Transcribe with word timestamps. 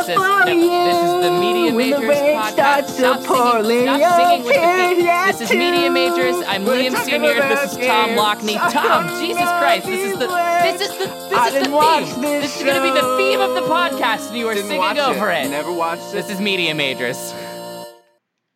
this 0.00 0.08
is 0.08 0.14
for 0.14 0.44
no, 0.46 0.52
you. 0.52 0.70
this 0.70 0.96
is 0.96 1.24
the 1.24 1.40
Media 1.40 1.74
when 1.74 1.90
Majors 1.90 2.00
the 2.00 2.06
podcast. 2.06 2.52
starts 2.52 2.96
Stop 2.96 3.20
singing, 3.20 3.28
pouring, 3.28 3.82
stop 3.82 4.16
singing 4.16 4.44
with 4.44 4.54
the 4.54 4.60
you're 4.60 4.96
beat. 4.96 5.04
This 5.04 5.40
is 5.40 5.50
Media. 5.50 5.90
Majors. 5.90 6.36
I'm 6.46 6.64
We're 6.64 6.90
Liam 6.90 6.96
Senior. 7.04 7.34
This 7.34 7.72
is 7.72 7.86
Tom. 7.86 8.10
Lockney. 8.10 8.56
Tom, 8.72 9.08
Jesus 9.20 9.42
Christ, 9.42 9.86
this 9.86 10.12
is 10.12 10.18
the 10.18 10.26
this 10.26 10.80
is 10.80 10.98
the 10.98 11.04
this 11.04 11.32
I 11.32 11.48
is 11.48 11.54
the 11.54 11.64
theme. 11.64 12.22
this 12.22 12.42
This 12.42 12.56
is 12.56 12.64
gonna 12.64 12.82
be 12.82 12.98
the 12.98 13.16
theme 13.16 13.40
of 13.40 13.54
the 13.54 13.62
podcast, 13.62 14.28
and 14.28 14.38
you 14.38 14.48
are 14.48 14.54
Didn't 14.54 14.68
singing 14.68 14.80
watch 14.80 14.98
over 14.98 15.30
it. 15.30 15.46
it. 15.46 15.50
Never 15.50 15.72
watched 15.72 16.08
it. 16.08 16.12
This 16.12 16.30
is 16.30 16.40
Media 16.40 16.74
Majors. 16.74 17.32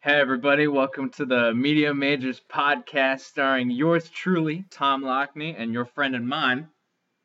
Hey 0.01 0.21
everybody, 0.21 0.67
welcome 0.67 1.11
to 1.11 1.27
the 1.27 1.53
Media 1.55 1.93
Majors 1.93 2.41
podcast 2.51 3.21
starring 3.21 3.71
yours 3.71 4.09
truly, 4.09 4.65
Tom 4.71 5.03
Lockney, 5.03 5.55
and 5.59 5.73
your 5.73 5.85
friend 5.85 6.15
and 6.15 6.27
mine. 6.27 6.69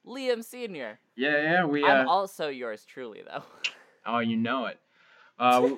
Liam 0.05 0.43
Senior. 0.43 0.99
Yeah, 1.15 1.41
yeah, 1.41 1.65
we 1.65 1.85
I'm 1.85 2.07
uh, 2.07 2.09
also 2.09 2.47
yours 2.47 2.85
truly, 2.85 3.21
though. 3.25 3.43
oh, 4.09 4.19
you 4.19 4.37
know 4.37 4.65
it. 4.65 4.79
Uh, 5.37 5.69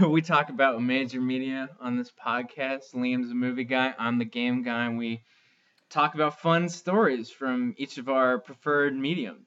we 0.08 0.22
talk 0.22 0.50
about 0.50 0.82
major 0.82 1.20
media 1.20 1.68
on 1.80 1.96
this 1.96 2.10
podcast. 2.24 2.94
Liam's 2.94 3.30
a 3.30 3.34
movie 3.34 3.64
guy, 3.64 3.94
I'm 3.98 4.18
the 4.18 4.24
game 4.24 4.62
guy, 4.62 4.86
and 4.86 4.98
we 4.98 5.22
talk 5.88 6.14
about 6.14 6.40
fun 6.40 6.68
stories 6.68 7.30
from 7.30 7.74
each 7.76 7.98
of 7.98 8.08
our 8.08 8.38
preferred 8.38 8.96
mediums. 8.96 9.46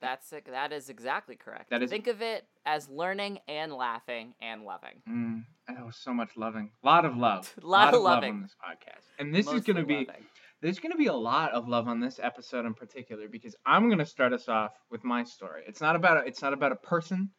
That's 0.00 0.32
it. 0.32 0.46
That 0.46 0.72
is 0.72 0.88
exactly 0.88 1.36
correct. 1.36 1.70
That 1.70 1.82
is- 1.82 1.90
Think 1.90 2.08
of 2.08 2.22
it 2.22 2.44
as 2.66 2.88
learning 2.88 3.38
and 3.48 3.72
laughing 3.72 4.34
and 4.40 4.64
loving. 4.64 5.02
Mm, 5.08 5.44
was 5.84 5.96
so 5.96 6.12
much 6.12 6.30
loving, 6.36 6.70
a 6.82 6.86
lot 6.86 7.04
of 7.04 7.16
love, 7.16 7.52
a 7.62 7.66
Lot 7.66 7.94
of 7.94 8.02
love 8.02 8.16
loving. 8.16 8.34
on 8.34 8.42
this 8.42 8.54
podcast, 8.64 9.04
and 9.18 9.34
this 9.34 9.48
is 9.48 9.62
gonna 9.62 9.84
be 9.84 10.06
loving. 10.06 10.24
There's 10.62 10.78
going 10.78 10.92
to 10.92 10.98
be 10.98 11.06
a 11.08 11.12
lot 11.12 11.50
of 11.50 11.68
love 11.68 11.88
on 11.88 11.98
this 11.98 12.20
episode 12.22 12.66
in 12.66 12.74
particular 12.74 13.26
because 13.28 13.56
I'm 13.66 13.88
going 13.88 13.98
to 13.98 14.06
start 14.06 14.32
us 14.32 14.48
off 14.48 14.70
with 14.92 15.02
my 15.02 15.24
story. 15.24 15.64
It's 15.66 15.80
not 15.80 15.96
about 15.96 16.18
a, 16.18 16.20
it's 16.20 16.40
not 16.40 16.52
about 16.52 16.70
a 16.70 16.76
person. 16.76 17.30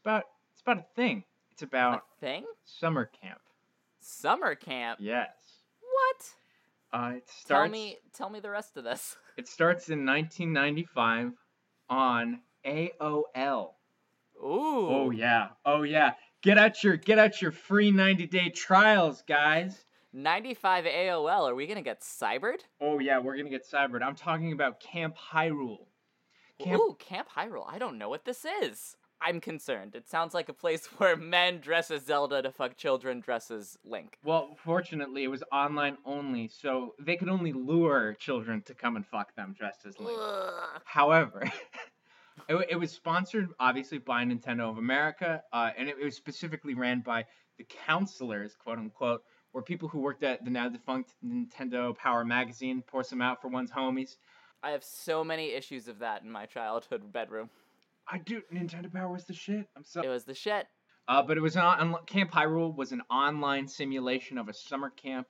It's 0.00 0.06
about 0.06 0.24
it's 0.52 0.62
about 0.62 0.78
a 0.78 0.86
thing. 0.96 1.24
It's 1.50 1.60
about 1.60 1.96
a 1.96 2.20
thing. 2.20 2.44
summer 2.64 3.10
camp. 3.20 3.40
Summer 4.00 4.54
camp. 4.54 4.98
Yes. 5.02 5.28
What? 5.82 7.00
Uh, 7.02 7.12
it 7.16 7.28
starts 7.28 7.46
Tell 7.46 7.68
me. 7.68 7.98
Tell 8.14 8.30
me 8.30 8.40
the 8.40 8.48
rest 8.48 8.78
of 8.78 8.84
this. 8.84 9.18
it 9.36 9.46
starts 9.46 9.90
in 9.90 10.06
1995 10.06 11.32
on 11.90 12.40
AOL. 12.64 13.72
Ooh. 14.42 14.88
Oh 14.88 15.10
yeah. 15.10 15.48
Oh 15.66 15.82
yeah. 15.82 16.12
Get 16.40 16.56
out 16.56 16.82
your 16.82 16.96
get 16.96 17.18
out 17.18 17.42
your 17.42 17.52
free 17.52 17.92
90-day 17.92 18.50
trials, 18.50 19.22
guys. 19.28 19.84
95 20.14 20.86
AOL. 20.86 21.50
Are 21.50 21.54
we 21.54 21.66
gonna 21.66 21.82
get 21.82 22.00
cybered? 22.00 22.60
Oh 22.80 23.00
yeah, 23.00 23.18
we're 23.18 23.34
going 23.34 23.44
to 23.44 23.50
get 23.50 23.68
cybered. 23.70 24.02
I'm 24.02 24.16
talking 24.16 24.52
about 24.52 24.80
Camp 24.80 25.14
Hyrule. 25.30 25.88
Camp 26.58 26.80
Ooh, 26.80 26.96
Camp 26.98 27.28
Hyrule. 27.36 27.66
I 27.68 27.78
don't 27.78 27.98
know 27.98 28.08
what 28.08 28.24
this 28.24 28.46
is. 28.62 28.96
I'm 29.22 29.40
concerned. 29.40 29.94
It 29.94 30.08
sounds 30.08 30.34
like 30.34 30.48
a 30.48 30.54
place 30.54 30.86
where 30.98 31.16
men 31.16 31.60
dress 31.60 31.90
as 31.90 32.04
Zelda 32.04 32.42
to 32.42 32.50
fuck 32.50 32.76
children 32.76 33.20
dress 33.20 33.50
as 33.50 33.78
Link. 33.84 34.18
Well, 34.24 34.56
fortunately, 34.64 35.24
it 35.24 35.28
was 35.28 35.42
online 35.52 35.98
only, 36.04 36.48
so 36.48 36.94
they 36.98 37.16
could 37.16 37.28
only 37.28 37.52
lure 37.52 38.14
children 38.14 38.62
to 38.62 38.74
come 38.74 38.96
and 38.96 39.06
fuck 39.06 39.34
them 39.34 39.54
dressed 39.56 39.86
as 39.86 39.98
Link. 39.98 40.18
Ugh. 40.20 40.80
However, 40.84 41.42
it, 42.48 42.66
it 42.70 42.76
was 42.76 42.90
sponsored, 42.90 43.48
obviously, 43.58 43.98
by 43.98 44.24
Nintendo 44.24 44.70
of 44.70 44.78
America, 44.78 45.42
uh, 45.52 45.70
and 45.76 45.88
it, 45.88 45.96
it 46.00 46.04
was 46.04 46.16
specifically 46.16 46.74
ran 46.74 47.00
by 47.00 47.24
the 47.58 47.66
counselors, 47.86 48.56
quote 48.56 48.78
unquote, 48.78 49.22
were 49.52 49.62
people 49.62 49.88
who 49.88 49.98
worked 49.98 50.22
at 50.22 50.44
the 50.44 50.50
now 50.50 50.68
defunct 50.68 51.14
Nintendo 51.24 51.96
Power 51.96 52.24
Magazine, 52.24 52.82
pour 52.86 53.02
some 53.02 53.20
out 53.20 53.42
for 53.42 53.48
one's 53.48 53.70
homies. 53.70 54.16
I 54.62 54.70
have 54.70 54.84
so 54.84 55.24
many 55.24 55.52
issues 55.52 55.88
of 55.88 55.98
that 56.00 56.22
in 56.22 56.30
my 56.30 56.46
childhood 56.46 57.12
bedroom. 57.12 57.50
I 58.10 58.18
do. 58.18 58.42
Nintendo 58.52 58.92
Power 58.92 59.12
was 59.12 59.24
the 59.24 59.34
shit. 59.34 59.68
I'm 59.76 59.84
so. 59.84 60.00
It 60.02 60.08
was 60.08 60.24
the 60.24 60.34
shit. 60.34 60.66
Uh, 61.08 61.22
but 61.22 61.36
it 61.36 61.40
was 61.40 61.56
an 61.56 61.62
on, 61.62 61.96
Camp 62.06 62.30
Hyrule 62.32 62.74
was 62.74 62.92
an 62.92 63.02
online 63.10 63.66
simulation 63.68 64.38
of 64.38 64.48
a 64.48 64.52
summer 64.52 64.90
camp. 64.90 65.26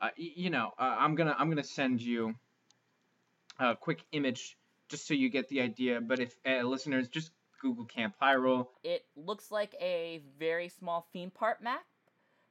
Uh, 0.00 0.10
y- 0.18 0.32
you 0.36 0.50
know, 0.50 0.72
uh, 0.78 0.96
I'm 0.98 1.14
gonna 1.14 1.34
I'm 1.38 1.48
gonna 1.48 1.64
send 1.64 2.00
you 2.02 2.34
a 3.58 3.74
quick 3.76 4.04
image 4.12 4.56
just 4.88 5.06
so 5.06 5.14
you 5.14 5.28
get 5.30 5.48
the 5.48 5.60
idea. 5.62 6.00
But 6.00 6.20
if 6.20 6.36
uh, 6.46 6.62
listeners 6.62 7.08
just 7.08 7.30
Google 7.60 7.84
Camp 7.86 8.14
Hyrule, 8.22 8.66
It 8.84 9.04
looks 9.16 9.50
like 9.50 9.74
a 9.80 10.22
very 10.38 10.68
small 10.68 11.06
theme 11.12 11.30
park 11.30 11.62
map. 11.62 11.84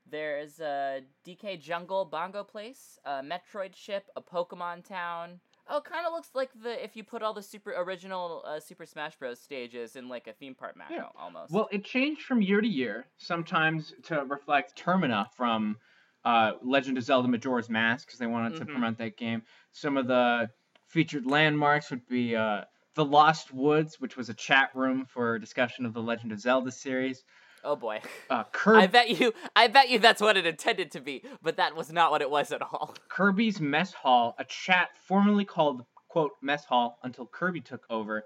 There's 0.09 0.59
a 0.59 1.01
DK 1.25 1.59
Jungle 1.61 2.05
Bongo 2.05 2.43
Place, 2.43 2.99
a 3.05 3.21
Metroid 3.23 3.75
ship, 3.75 4.07
a 4.15 4.21
Pokemon 4.21 4.85
town. 4.87 5.39
Oh, 5.67 5.81
kind 5.81 6.05
of 6.05 6.13
looks 6.13 6.29
like 6.35 6.51
the 6.53 6.83
if 6.83 6.95
you 6.95 7.03
put 7.03 7.23
all 7.23 7.33
the 7.33 7.41
super 7.41 7.71
original 7.71 8.43
uh, 8.45 8.59
Super 8.59 8.85
Smash 8.85 9.15
Bros. 9.17 9.39
stages 9.41 9.95
in 9.95 10.07
like 10.09 10.27
a 10.27 10.33
theme 10.33 10.53
park 10.55 10.75
map 10.77 10.95
Yeah. 10.95 11.09
almost. 11.15 11.53
well, 11.53 11.67
it 11.71 11.83
changed 11.85 12.23
from 12.23 12.41
year 12.41 12.61
to 12.61 12.67
year. 12.67 13.07
Sometimes 13.17 13.93
to 14.03 14.23
reflect 14.25 14.77
Termina 14.77 15.27
from 15.35 15.77
uh, 16.23 16.53
Legend 16.61 16.97
of 16.97 17.03
Zelda: 17.03 17.27
Majora's 17.27 17.69
Mask 17.69 18.07
because 18.07 18.19
they 18.19 18.27
wanted 18.27 18.55
to 18.55 18.65
Mhm. 18.65 18.65
promote 18.65 18.97
that 18.97 19.17
game. 19.17 19.43
Some 19.71 19.97
of 19.97 20.07
the 20.07 20.49
featured 20.87 21.25
landmarks 21.25 21.89
would 21.91 22.05
be 22.07 22.35
uh, 22.35 22.65
the 22.95 23.05
Lost 23.05 23.51
Woods, 23.51 23.99
which 23.99 24.15
was 24.17 24.29
a 24.29 24.33
chat 24.33 24.69
room 24.75 25.05
for 25.05 25.39
discussion 25.39 25.85
of 25.85 25.93
the 25.93 26.01
Legend 26.01 26.31
of 26.31 26.39
Zelda 26.39 26.71
series. 26.71 27.23
Oh 27.65 27.75
boy. 27.75 27.99
Uh, 28.29 28.43
Kirby, 28.51 28.83
I 28.83 28.87
bet 28.87 29.09
you 29.09 29.33
I 29.55 29.67
bet 29.67 29.89
you 29.89 29.99
that's 29.99 30.21
what 30.21 30.37
it 30.37 30.45
intended 30.45 30.91
to 30.91 31.01
be, 31.01 31.23
but 31.41 31.57
that 31.57 31.75
was 31.75 31.91
not 31.91 32.11
what 32.11 32.21
it 32.21 32.29
was 32.29 32.51
at 32.51 32.61
all. 32.61 32.95
Kirby's 33.09 33.59
Mess 33.59 33.91
Hall, 33.93 34.35
a 34.39 34.45
chat 34.45 34.89
formerly 35.07 35.43
called 35.45 35.83
quote 36.07 36.31
Mess 36.41 36.63
Hall 36.63 36.97
until 37.03 37.25
Kirby 37.25 37.61
took 37.61 37.83
over. 37.89 38.23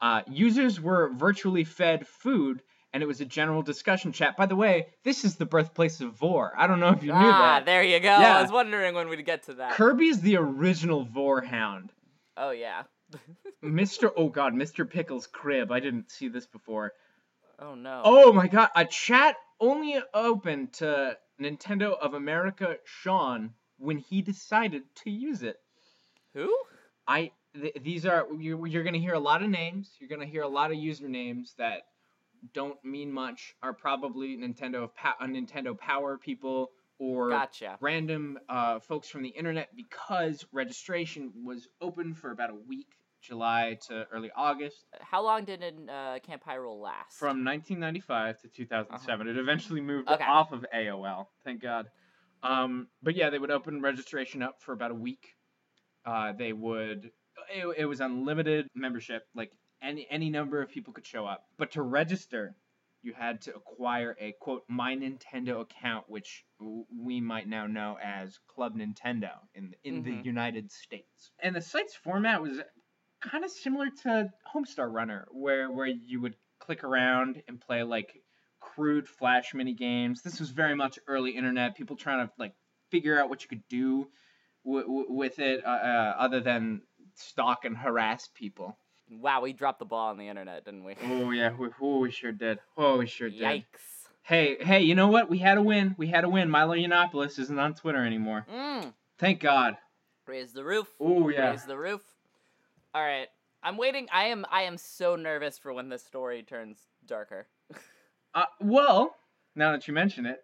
Uh, 0.00 0.22
users 0.28 0.80
were 0.80 1.10
virtually 1.14 1.64
fed 1.64 2.06
food, 2.06 2.62
and 2.92 3.02
it 3.02 3.06
was 3.06 3.20
a 3.20 3.24
general 3.24 3.62
discussion 3.62 4.12
chat. 4.12 4.36
By 4.36 4.46
the 4.46 4.56
way, 4.56 4.88
this 5.04 5.24
is 5.24 5.36
the 5.36 5.46
birthplace 5.46 6.00
of 6.00 6.12
Vor. 6.14 6.52
I 6.56 6.66
don't 6.66 6.80
know 6.80 6.88
if 6.88 7.02
you 7.02 7.12
knew 7.12 7.18
that. 7.18 7.62
ah, 7.62 7.62
there 7.64 7.82
you 7.82 8.00
go. 8.00 8.08
Yeah. 8.08 8.38
I 8.38 8.42
was 8.42 8.50
wondering 8.50 8.94
when 8.94 9.08
we'd 9.08 9.24
get 9.24 9.44
to 9.44 9.54
that. 9.54 9.72
Kirby's 9.72 10.20
the 10.20 10.36
original 10.36 11.04
Vor 11.04 11.40
Hound. 11.42 11.92
oh 12.36 12.50
yeah. 12.50 12.82
Mr. 13.64 14.10
Oh 14.16 14.28
God, 14.28 14.54
Mr. 14.54 14.88
Pickle's 14.88 15.26
crib. 15.26 15.70
I 15.72 15.80
didn't 15.80 16.10
see 16.10 16.28
this 16.28 16.46
before. 16.46 16.92
Oh 17.60 17.74
no. 17.74 18.02
Oh 18.04 18.32
my 18.32 18.48
God, 18.48 18.70
a 18.74 18.84
chat 18.84 19.36
only 19.60 20.00
open 20.14 20.68
to 20.74 21.16
Nintendo 21.40 21.98
of 21.98 22.14
America 22.14 22.76
Sean 22.84 23.50
when 23.78 23.98
he 23.98 24.22
decided 24.22 24.82
to 25.04 25.10
use 25.10 25.42
it. 25.42 25.56
Who? 26.34 26.54
I 27.06 27.32
th- 27.54 27.76
these 27.82 28.06
are 28.06 28.26
you, 28.38 28.64
you're 28.66 28.84
gonna 28.84 28.98
hear 28.98 29.14
a 29.14 29.20
lot 29.20 29.42
of 29.42 29.50
names. 29.50 29.90
You're 29.98 30.08
gonna 30.08 30.26
hear 30.26 30.42
a 30.42 30.48
lot 30.48 30.70
of 30.70 30.78
usernames 30.78 31.54
that 31.56 31.82
don't 32.54 32.82
mean 32.84 33.12
much. 33.12 33.54
Are 33.62 33.74
probably 33.74 34.36
Nintendo 34.36 34.84
of 34.84 34.94
pa- 34.94 35.16
uh, 35.20 35.26
Nintendo 35.26 35.76
Power 35.76 36.16
people 36.16 36.70
or 36.98 37.30
Gotcha. 37.30 37.76
random 37.80 38.38
uh, 38.48 38.78
folks 38.78 39.08
from 39.08 39.22
the 39.22 39.30
internet 39.30 39.68
because 39.74 40.46
registration 40.52 41.32
was 41.44 41.68
open 41.80 42.14
for 42.14 42.30
about 42.30 42.50
a 42.50 42.54
week, 42.54 42.88
July 43.20 43.78
to 43.88 44.06
early 44.12 44.30
August, 44.36 44.84
How 45.00 45.22
long 45.22 45.44
did 45.44 45.62
uh, 45.62 46.18
Camp 46.20 46.42
Hyrule 46.46 46.80
last? 46.80 47.18
from 47.18 47.44
1995 47.44 48.40
to 48.42 48.48
2007. 48.48 49.28
It 49.28 49.36
eventually 49.36 49.80
moved 49.80 50.08
Uh-huh. 50.08 50.14
Okay. 50.16 50.24
off 50.24 50.52
of 50.52 50.64
AOL. 50.74 51.26
Thank 51.44 51.60
God. 51.62 51.86
Um, 52.42 52.88
but 53.02 53.14
yeah, 53.16 53.30
they 53.30 53.38
would 53.38 53.50
open 53.50 53.82
registration 53.82 54.42
up 54.42 54.62
for 54.62 54.72
about 54.72 54.90
a 54.90 54.94
week. 54.94 55.34
Uh, 56.04 56.32
they 56.32 56.52
would. 56.52 57.10
It, 57.54 57.66
it 57.78 57.84
was 57.86 58.00
unlimited 58.00 58.66
membership. 58.74 59.22
Like 59.34 59.50
any 59.82 60.06
any 60.10 60.30
number 60.30 60.62
of 60.62 60.70
people 60.70 60.92
could 60.94 61.06
show 61.06 61.26
up. 61.26 61.44
But 61.58 61.72
to 61.72 61.82
register, 61.82 62.54
you 63.02 63.12
had 63.12 63.42
to 63.42 63.54
acquire 63.54 64.16
a 64.18 64.32
quote 64.40 64.62
My 64.68 64.94
Nintendo 64.96 65.60
account, 65.60 66.06
which 66.08 66.44
we 66.58 67.20
might 67.20 67.46
now 67.48 67.66
know 67.66 67.98
as 68.02 68.38
Club 68.48 68.74
Nintendo 68.74 69.32
in 69.54 69.74
in 69.84 70.02
the 70.02 70.10
Mhm. 70.12 70.24
United 70.24 70.72
States. 70.72 71.32
And 71.42 71.54
the 71.54 71.60
site's 71.60 71.94
format 71.94 72.40
was 72.40 72.58
kind 73.20 73.44
of 73.44 73.50
similar 73.50 73.86
to 74.02 74.30
Homestar 74.54 74.90
Runner, 74.92 75.26
where 75.32 75.70
where 75.70 75.86
you 75.86 76.20
would 76.20 76.36
click 76.58 76.84
around 76.84 77.42
and 77.48 77.60
play 77.60 77.82
like 77.82 78.22
crude 78.60 79.08
flash 79.08 79.54
mini 79.54 79.74
games. 79.74 80.22
This 80.22 80.40
was 80.40 80.50
very 80.50 80.74
much 80.74 80.98
early 81.06 81.32
internet. 81.32 81.76
People 81.76 81.96
trying 81.96 82.26
to 82.26 82.32
like 82.38 82.52
figure 82.90 83.20
out 83.20 83.28
what 83.28 83.42
you 83.42 83.48
could 83.48 83.66
do 83.68 84.08
w- 84.64 84.84
w- 84.86 85.06
with 85.08 85.38
it, 85.38 85.64
uh, 85.64 85.68
uh, 85.68 86.14
other 86.18 86.40
than 86.40 86.82
stalk 87.14 87.64
and 87.64 87.76
harass 87.76 88.28
people. 88.34 88.76
Wow, 89.10 89.40
we 89.42 89.52
dropped 89.52 89.80
the 89.80 89.84
ball 89.84 90.10
on 90.10 90.18
the 90.18 90.28
internet, 90.28 90.64
didn't 90.64 90.84
we? 90.84 90.94
Oh 91.04 91.30
yeah, 91.30 91.52
we, 91.56 91.68
oh, 91.80 91.98
we 91.98 92.10
sure 92.10 92.32
did. 92.32 92.58
Oh, 92.76 92.98
we 92.98 93.06
sure 93.06 93.30
did. 93.30 93.40
Yikes. 93.40 93.64
Hey, 94.22 94.58
hey, 94.60 94.82
you 94.82 94.94
know 94.94 95.08
what? 95.08 95.28
We 95.28 95.38
had 95.38 95.58
a 95.58 95.62
win. 95.62 95.94
We 95.98 96.06
had 96.06 96.24
a 96.24 96.28
win. 96.28 96.50
Milo 96.50 96.76
Yiannopoulos 96.76 97.38
isn't 97.38 97.58
on 97.58 97.74
Twitter 97.74 98.04
anymore. 98.04 98.46
Mm. 98.52 98.92
Thank 99.18 99.40
God. 99.40 99.76
Raise 100.26 100.52
the 100.52 100.62
roof. 100.62 100.86
Oh 101.00 101.28
yeah. 101.28 101.50
Raise 101.50 101.64
the 101.64 101.76
roof. 101.76 102.02
All 102.94 103.02
right. 103.02 103.28
I'm 103.62 103.76
waiting. 103.76 104.08
I 104.12 104.26
am. 104.26 104.46
I 104.50 104.62
am 104.62 104.76
so 104.78 105.16
nervous 105.16 105.58
for 105.58 105.72
when 105.72 105.88
this 105.88 106.04
story 106.04 106.42
turns 106.42 106.78
darker. 107.06 107.46
Uh, 108.32 108.44
well, 108.60 109.16
now 109.56 109.72
that 109.72 109.88
you 109.88 109.92
mention 109.92 110.24
it, 110.24 110.38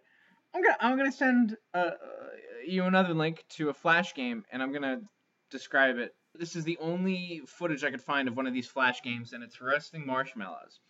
I'm 0.53 0.61
gonna 0.61 0.77
I'm 0.81 0.97
gonna 0.97 1.13
send 1.13 1.57
uh, 1.73 1.79
uh, 1.79 1.93
you 2.67 2.83
another 2.83 3.15
link 3.15 3.45
to 3.51 3.69
a 3.69 3.73
flash 3.75 4.13
game, 4.13 4.45
and 4.51 4.61
I'm 4.61 4.73
gonna 4.73 5.03
describe 5.53 5.97
it. 5.99 6.13
This 6.35 6.57
is 6.57 6.65
the 6.65 6.77
only 6.81 7.43
footage 7.47 7.85
I 7.85 7.93
could 7.93 8.03
find 8.03 8.27
of 8.27 8.37
one 8.37 8.49
of 8.49 8.53
these 8.53 8.67
flash 8.67 9.03
games, 9.05 9.35
and 9.35 9.45
it's 9.45 9.61
roasting 9.61 10.05
marshmallows. 10.05 10.81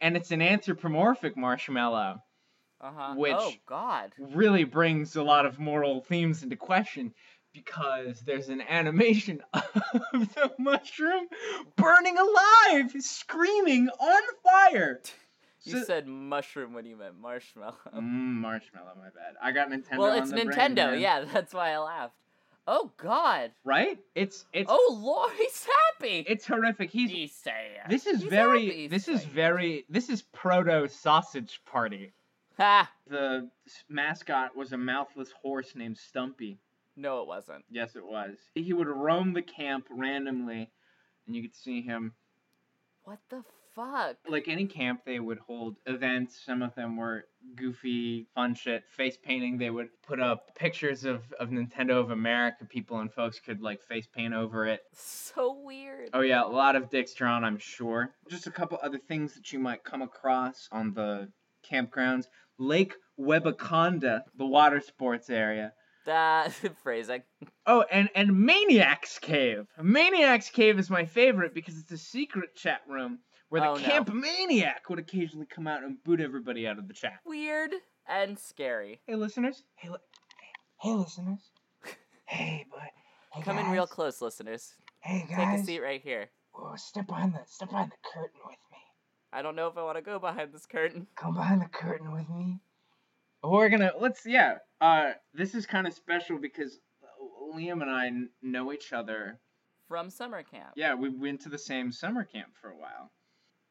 and 0.00 0.16
it's 0.16 0.30
an 0.30 0.40
anthropomorphic 0.40 1.36
marshmallow. 1.36 2.22
Uh 2.80 2.90
huh. 2.96 3.14
Which- 3.16 3.34
Oh 3.36 3.52
God. 3.66 4.12
Really 4.16 4.62
brings 4.62 5.16
a 5.16 5.24
lot 5.24 5.46
of 5.46 5.58
moral 5.58 6.00
themes 6.00 6.44
into 6.44 6.54
question 6.54 7.12
because 7.52 8.20
there's 8.20 8.48
an 8.48 8.60
animation 8.62 9.42
of 9.54 9.62
the 10.34 10.52
mushroom 10.58 11.26
burning 11.76 12.16
alive, 12.18 12.92
screaming 13.00 13.88
on 13.88 14.22
fire. 14.44 15.00
You 15.62 15.72
So- 15.72 15.84
said 15.84 16.06
mushroom 16.06 16.72
when 16.72 16.86
you 16.86 16.96
meant 16.96 17.20
marshmallow. 17.20 17.76
Mm, 17.94 18.00
marshmallow, 18.40 18.92
my 18.96 19.10
bad. 19.10 19.34
I 19.42 19.52
got 19.52 19.68
Nintendo. 19.68 19.98
well, 19.98 20.14
it's 20.18 20.32
brain, 20.32 20.48
Nintendo. 20.48 20.98
yeah, 20.98 21.26
that's 21.30 21.52
why 21.52 21.72
I 21.72 21.78
laughed. 21.78 22.14
Oh 22.66 22.90
God. 22.96 23.50
Right? 23.62 23.98
It's 24.14 24.46
it's 24.54 24.70
Oh 24.72 24.98
Lord, 25.02 25.32
he's 25.36 25.66
happy. 25.66 26.24
it's 26.26 26.46
horrific. 26.46 26.90
He's 26.90 27.10
He's 27.10 27.32
saying. 27.34 27.80
this 27.90 28.06
is 28.06 28.22
He's 28.22 28.30
very 28.30 28.64
happy, 28.68 28.88
this 28.88 29.06
is 29.08 29.22
very 29.24 29.84
this 29.90 30.08
is 30.08 30.22
proto 30.32 30.88
sausage 30.88 31.60
party. 31.66 32.12
Ha. 32.56 32.90
The 33.08 33.50
mascot 33.88 34.56
was 34.56 34.72
a 34.72 34.78
mouthless 34.78 35.30
horse 35.42 35.74
named 35.74 35.98
Stumpy. 35.98 36.56
No, 37.00 37.22
it 37.22 37.28
wasn't. 37.28 37.64
Yes, 37.70 37.96
it 37.96 38.06
was. 38.06 38.36
He 38.54 38.74
would 38.74 38.86
roam 38.86 39.32
the 39.32 39.40
camp 39.40 39.86
randomly, 39.90 40.70
and 41.26 41.34
you 41.34 41.40
could 41.40 41.54
see 41.54 41.80
him. 41.80 42.12
What 43.04 43.20
the 43.30 43.42
fuck? 43.74 44.16
Like 44.28 44.48
any 44.48 44.66
camp, 44.66 45.00
they 45.06 45.18
would 45.18 45.38
hold 45.38 45.76
events. 45.86 46.38
Some 46.44 46.60
of 46.60 46.74
them 46.74 46.98
were 46.98 47.24
goofy, 47.56 48.26
fun 48.34 48.54
shit. 48.54 48.84
Face 48.86 49.16
painting. 49.16 49.56
They 49.56 49.70
would 49.70 49.88
put 50.06 50.20
up 50.20 50.54
pictures 50.54 51.06
of, 51.06 51.22
of 51.40 51.48
Nintendo 51.48 51.98
of 51.98 52.10
America 52.10 52.66
people, 52.66 52.98
and 52.98 53.10
folks 53.10 53.40
could 53.40 53.62
like 53.62 53.82
face 53.82 54.06
paint 54.06 54.34
over 54.34 54.66
it. 54.66 54.82
So 54.92 55.58
weird. 55.58 56.10
Oh 56.12 56.20
yeah, 56.20 56.44
a 56.44 56.48
lot 56.48 56.76
of 56.76 56.90
dicks 56.90 57.14
drawn, 57.14 57.44
I'm 57.44 57.58
sure. 57.58 58.12
Just 58.28 58.46
a 58.46 58.50
couple 58.50 58.78
other 58.82 58.98
things 58.98 59.32
that 59.36 59.54
you 59.54 59.58
might 59.58 59.84
come 59.84 60.02
across 60.02 60.68
on 60.70 60.92
the 60.92 61.28
campgrounds. 61.66 62.26
Lake 62.58 62.94
Webaconda, 63.18 64.24
the 64.36 64.44
water 64.44 64.80
sports 64.80 65.30
area. 65.30 65.72
That 66.06 66.52
phrasing. 66.82 67.22
Oh, 67.66 67.84
and 67.90 68.08
and 68.14 68.44
Maniac's 68.46 69.18
Cave. 69.18 69.66
Maniac's 69.80 70.48
Cave 70.50 70.78
is 70.78 70.90
my 70.90 71.04
favorite 71.04 71.54
because 71.54 71.78
it's 71.78 71.92
a 71.92 71.98
secret 71.98 72.54
chat 72.56 72.80
room 72.88 73.18
where 73.48 73.60
the 73.60 73.68
Oh, 73.68 73.74
no. 73.74 73.80
camp 73.80 74.12
maniac 74.14 74.88
would 74.88 74.98
occasionally 74.98 75.46
come 75.46 75.66
out 75.66 75.82
and 75.82 76.02
boot 76.04 76.20
everybody 76.20 76.66
out 76.66 76.78
of 76.78 76.88
the 76.88 76.94
chat. 76.94 77.18
Weird 77.26 77.72
and 78.08 78.38
scary. 78.38 79.00
Hey 79.06 79.14
listeners. 79.16 79.62
Hey, 79.76 79.90
li- 79.90 79.96
hey 80.80 80.92
listeners. 80.92 81.50
Hey, 82.26 82.64
boy. 82.70 82.78
Hey, 83.32 83.42
Come 83.42 83.58
in 83.58 83.70
real 83.70 83.88
close, 83.88 84.20
listeners. 84.22 84.74
Hey 85.00 85.26
guys. 85.28 85.36
Take 85.36 85.60
a 85.60 85.64
seat 85.64 85.80
right 85.80 86.00
here. 86.00 86.30
Whoa, 86.52 86.74
step 86.76 87.08
behind 87.08 87.34
the 87.34 87.40
step 87.46 87.70
behind 87.70 87.90
the 87.90 87.96
curtain 88.14 88.40
with 88.44 88.56
me. 88.70 88.78
I 89.32 89.42
don't 89.42 89.56
know 89.56 89.66
if 89.66 89.76
I 89.76 89.82
want 89.82 89.96
to 89.98 90.02
go 90.02 90.18
behind 90.20 90.52
this 90.52 90.66
curtain. 90.66 91.06
come 91.16 91.34
behind 91.34 91.60
the 91.60 91.66
curtain 91.68 92.12
with 92.12 92.28
me. 92.28 92.60
We're 93.42 93.68
gonna 93.68 93.92
let's 93.98 94.26
yeah. 94.26 94.58
Uh, 94.80 95.12
this 95.34 95.54
is 95.54 95.66
kind 95.66 95.86
of 95.86 95.94
special 95.94 96.38
because 96.38 96.78
Liam 97.54 97.82
and 97.82 97.90
I 97.90 98.10
know 98.42 98.72
each 98.72 98.92
other. 98.92 99.38
From 99.88 100.10
summer 100.10 100.42
camp. 100.42 100.70
Yeah, 100.76 100.94
we 100.94 101.08
went 101.08 101.40
to 101.42 101.48
the 101.48 101.58
same 101.58 101.90
summer 101.90 102.24
camp 102.24 102.50
for 102.60 102.70
a 102.70 102.76
while, 102.76 103.10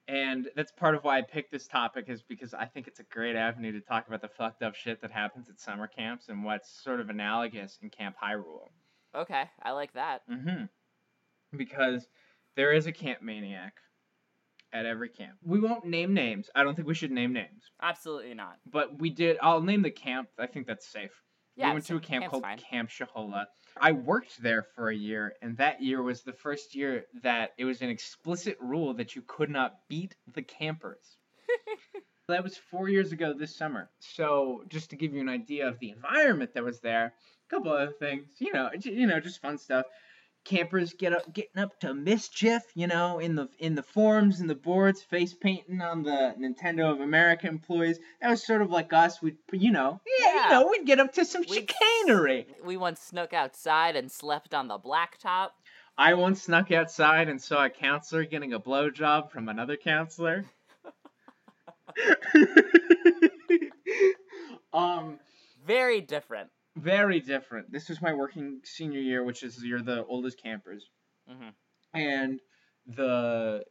and 0.08 0.50
that's 0.56 0.72
part 0.72 0.96
of 0.96 1.04
why 1.04 1.20
I 1.20 1.22
picked 1.22 1.52
this 1.52 1.68
topic 1.68 2.06
is 2.10 2.22
because 2.24 2.54
I 2.54 2.66
think 2.66 2.88
it's 2.88 3.00
a 3.00 3.04
great 3.04 3.36
avenue 3.36 3.72
to 3.72 3.80
talk 3.80 4.08
about 4.08 4.22
the 4.22 4.28
fucked 4.28 4.64
up 4.64 4.76
shit 4.76 5.02
that 5.02 5.12
happens 5.12 5.50
at 5.50 5.60
summer 5.60 5.88
camps 5.88 6.28
and 6.28 6.44
what's 6.44 6.84
sort 6.84 7.00
of 7.00 7.10
analogous 7.10 7.78
in 7.82 7.90
Camp 7.90 8.16
Hyrule. 8.22 8.70
Okay, 9.16 9.44
I 9.62 9.72
like 9.72 9.94
that. 9.94 10.24
Mm-hmm. 10.30 10.66
Because 11.58 12.08
there 12.56 12.74
is 12.74 12.86
a 12.86 12.92
camp 12.92 13.22
maniac 13.22 13.76
at 14.74 14.86
every 14.86 15.10
camp. 15.10 15.38
We 15.44 15.60
won't 15.60 15.86
name 15.86 16.14
names. 16.14 16.50
I 16.56 16.64
don't 16.64 16.76
think 16.76 16.88
we 16.88 16.94
should 16.94 17.12
name 17.12 17.34
names. 17.34 17.64
Absolutely 17.82 18.34
not. 18.34 18.58
But 18.66 19.00
we 19.00 19.10
did. 19.10 19.38
I'll 19.42 19.62
name 19.62 19.82
the 19.82 19.92
camp. 19.92 20.30
I 20.38 20.48
think 20.48 20.68
that's 20.68 20.88
safe. 20.88 21.12
Yeah, 21.56 21.68
we 21.68 21.74
went 21.74 21.86
to 21.88 21.98
a 21.98 22.00
camp 22.00 22.28
called 22.28 22.44
fine. 22.44 22.58
Camp 22.58 22.90
Shohola. 22.90 23.46
I 23.80 23.92
worked 23.92 24.42
there 24.42 24.66
for 24.76 24.90
a 24.90 24.96
year, 24.96 25.34
and 25.42 25.58
that 25.58 25.82
year 25.82 26.02
was 26.02 26.22
the 26.22 26.34
first 26.34 26.74
year 26.74 27.06
that 27.22 27.52
it 27.58 27.66
was 27.66 27.82
an 27.82 27.90
explicit 27.90 28.58
rule 28.62 28.94
that 28.94 29.16
you 29.16 29.22
could 29.22 29.50
not 29.50 29.76
beat 29.90 30.16
the 30.34 30.42
campers. 30.42 31.18
that 32.30 32.44
was 32.44 32.58
four 32.58 32.88
years 32.88 33.12
ago 33.12 33.34
this 33.34 33.56
summer. 33.56 33.90
So 34.00 34.64
just 34.70 34.92
to 34.92 34.96
give 34.96 35.14
you 35.14 35.20
an 35.20 35.30
idea 35.30 35.68
of 35.68 35.80
the 35.80 35.90
environment 35.90 36.54
that 36.54 36.64
was 36.64 36.80
there, 36.80 37.14
a 37.48 37.50
couple 37.50 37.72
other 37.72 37.92
things, 37.92 38.28
you 38.40 38.54
know, 38.54 38.70
you 38.82 39.08
know, 39.08 39.20
just 39.20 39.42
fun 39.42 39.58
stuff. 39.58 39.86
Campers 40.50 40.94
get 40.94 41.14
up, 41.14 41.32
getting 41.32 41.62
up 41.62 41.80
to 41.82 41.94
mischief, 41.94 42.64
you 42.74 42.88
know, 42.88 43.20
in 43.20 43.36
the 43.36 43.48
in 43.60 43.76
the 43.76 43.84
forums 43.84 44.40
and 44.40 44.50
the 44.50 44.56
boards, 44.56 45.04
face 45.04 45.32
painting 45.34 45.80
on 45.80 46.02
the 46.02 46.34
Nintendo 46.40 46.92
of 46.92 47.02
America 47.02 47.48
employees. 47.48 48.00
That 48.20 48.32
was 48.32 48.44
sort 48.44 48.64
of 48.64 48.72
like 48.72 48.92
us. 48.92 49.22
We'd, 49.22 49.38
you 49.52 49.70
know, 49.72 50.02
yeah, 50.20 50.26
Yeah. 50.26 50.44
you 50.46 50.50
know, 50.50 50.68
we'd 50.72 50.88
get 50.88 51.00
up 51.00 51.14
to 51.14 51.24
some 51.26 51.44
We'd- 51.48 51.68
chicanery. 51.72 52.48
We 52.66 52.78
once 52.78 53.00
snuck 53.00 53.32
outside 53.32 53.96
and 53.96 54.12
slept 54.12 54.56
on 54.56 54.68
the 54.68 54.80
blacktop. 54.80 55.50
I 55.96 56.16
once 56.16 56.42
snuck 56.44 56.72
outside 56.72 57.30
and 57.30 57.40
saw 57.40 57.66
a 57.66 57.70
counselor 57.70 58.26
getting 58.26 58.54
a 58.54 58.60
blowjob 58.60 59.30
from 59.32 59.50
another 59.50 59.78
counselor. 59.78 60.46
um, 64.74 65.20
Very 65.66 66.02
different. 66.02 66.50
Very 66.80 67.20
different. 67.20 67.72
This 67.72 67.90
was 67.90 68.02
my 68.02 68.14
working 68.14 68.62
senior 68.64 69.00
year, 69.00 69.24
which 69.24 69.44
is 69.44 69.64
you're 69.64 69.82
the 69.82 70.06
oldest 70.06 70.42
campers, 70.42 70.90
hmm 71.28 71.50
and 71.94 72.40
the 72.86 73.64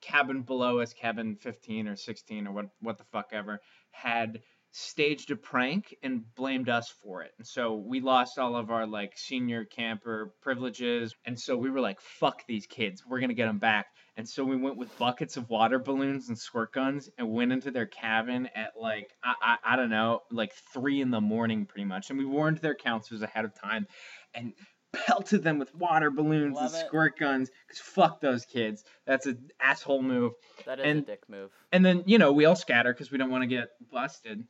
cabin 0.00 0.42
below 0.42 0.78
us, 0.78 0.92
cabin 0.92 1.36
15 1.36 1.88
or 1.88 1.96
16 1.96 2.46
or 2.46 2.52
what 2.52 2.66
what 2.80 2.98
the 2.98 3.04
fuck 3.04 3.30
ever, 3.32 3.60
had 3.90 4.40
staged 4.76 5.30
a 5.30 5.36
prank 5.36 5.94
and 6.02 6.24
blamed 6.34 6.68
us 6.68 6.92
for 7.02 7.22
it. 7.22 7.30
And 7.38 7.46
so 7.46 7.76
we 7.76 8.00
lost 8.00 8.38
all 8.40 8.56
of 8.56 8.72
our 8.72 8.86
like 8.88 9.12
senior 9.16 9.64
camper 9.64 10.34
privileges. 10.42 11.14
And 11.24 11.38
so 11.38 11.56
we 11.56 11.70
were 11.70 11.78
like, 11.80 12.00
fuck 12.00 12.42
these 12.48 12.66
kids. 12.66 13.04
We're 13.08 13.20
going 13.20 13.28
to 13.28 13.36
get 13.36 13.46
them 13.46 13.60
back. 13.60 13.86
And 14.16 14.28
so 14.28 14.42
we 14.44 14.56
went 14.56 14.76
with 14.76 14.96
buckets 14.98 15.36
of 15.36 15.48
water 15.48 15.78
balloons 15.78 16.28
and 16.28 16.36
squirt 16.36 16.72
guns 16.72 17.08
and 17.18 17.30
went 17.32 17.52
into 17.52 17.70
their 17.70 17.86
cabin 17.86 18.48
at 18.56 18.72
like, 18.76 19.10
I, 19.22 19.34
I, 19.40 19.74
I 19.74 19.76
don't 19.76 19.90
know, 19.90 20.22
like 20.32 20.52
three 20.72 21.00
in 21.00 21.12
the 21.12 21.20
morning 21.20 21.66
pretty 21.66 21.84
much. 21.84 22.10
And 22.10 22.18
we 22.18 22.24
warned 22.24 22.58
their 22.58 22.74
counselors 22.74 23.22
ahead 23.22 23.44
of 23.44 23.54
time 23.54 23.86
and 24.34 24.54
pelted 25.06 25.42
them 25.44 25.58
with 25.60 25.72
water 25.74 26.10
balloons 26.10 26.54
Love 26.56 26.72
and 26.74 26.82
it. 26.82 26.86
squirt 26.86 27.18
guns 27.18 27.48
because 27.68 27.80
fuck 27.80 28.20
those 28.20 28.44
kids. 28.44 28.82
That's 29.06 29.26
an 29.26 29.50
asshole 29.60 30.02
move. 30.02 30.32
That 30.66 30.80
is 30.80 30.84
And- 30.86 30.98
a 31.00 31.02
dick 31.02 31.22
move. 31.28 31.50
And 31.72 31.84
then, 31.84 32.02
you 32.06 32.18
know, 32.18 32.32
we 32.32 32.44
all 32.44 32.54
scatter 32.56 32.92
because 32.92 33.10
we 33.12 33.18
don't 33.18 33.30
want 33.30 33.42
to 33.42 33.48
get 33.48 33.68
busted. 33.92 34.44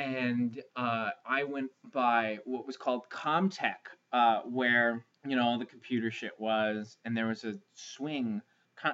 And 0.00 0.62
uh, 0.76 1.10
I 1.26 1.44
went 1.44 1.70
by 1.92 2.38
what 2.44 2.66
was 2.66 2.76
called 2.76 3.02
Comtech, 3.10 3.74
uh, 4.12 4.40
where, 4.42 5.04
you 5.26 5.36
know, 5.36 5.42
all 5.46 5.58
the 5.58 5.66
computer 5.66 6.10
shit 6.10 6.32
was. 6.38 6.96
And 7.04 7.16
there 7.16 7.26
was 7.26 7.44
a 7.44 7.54
swing, 7.74 8.40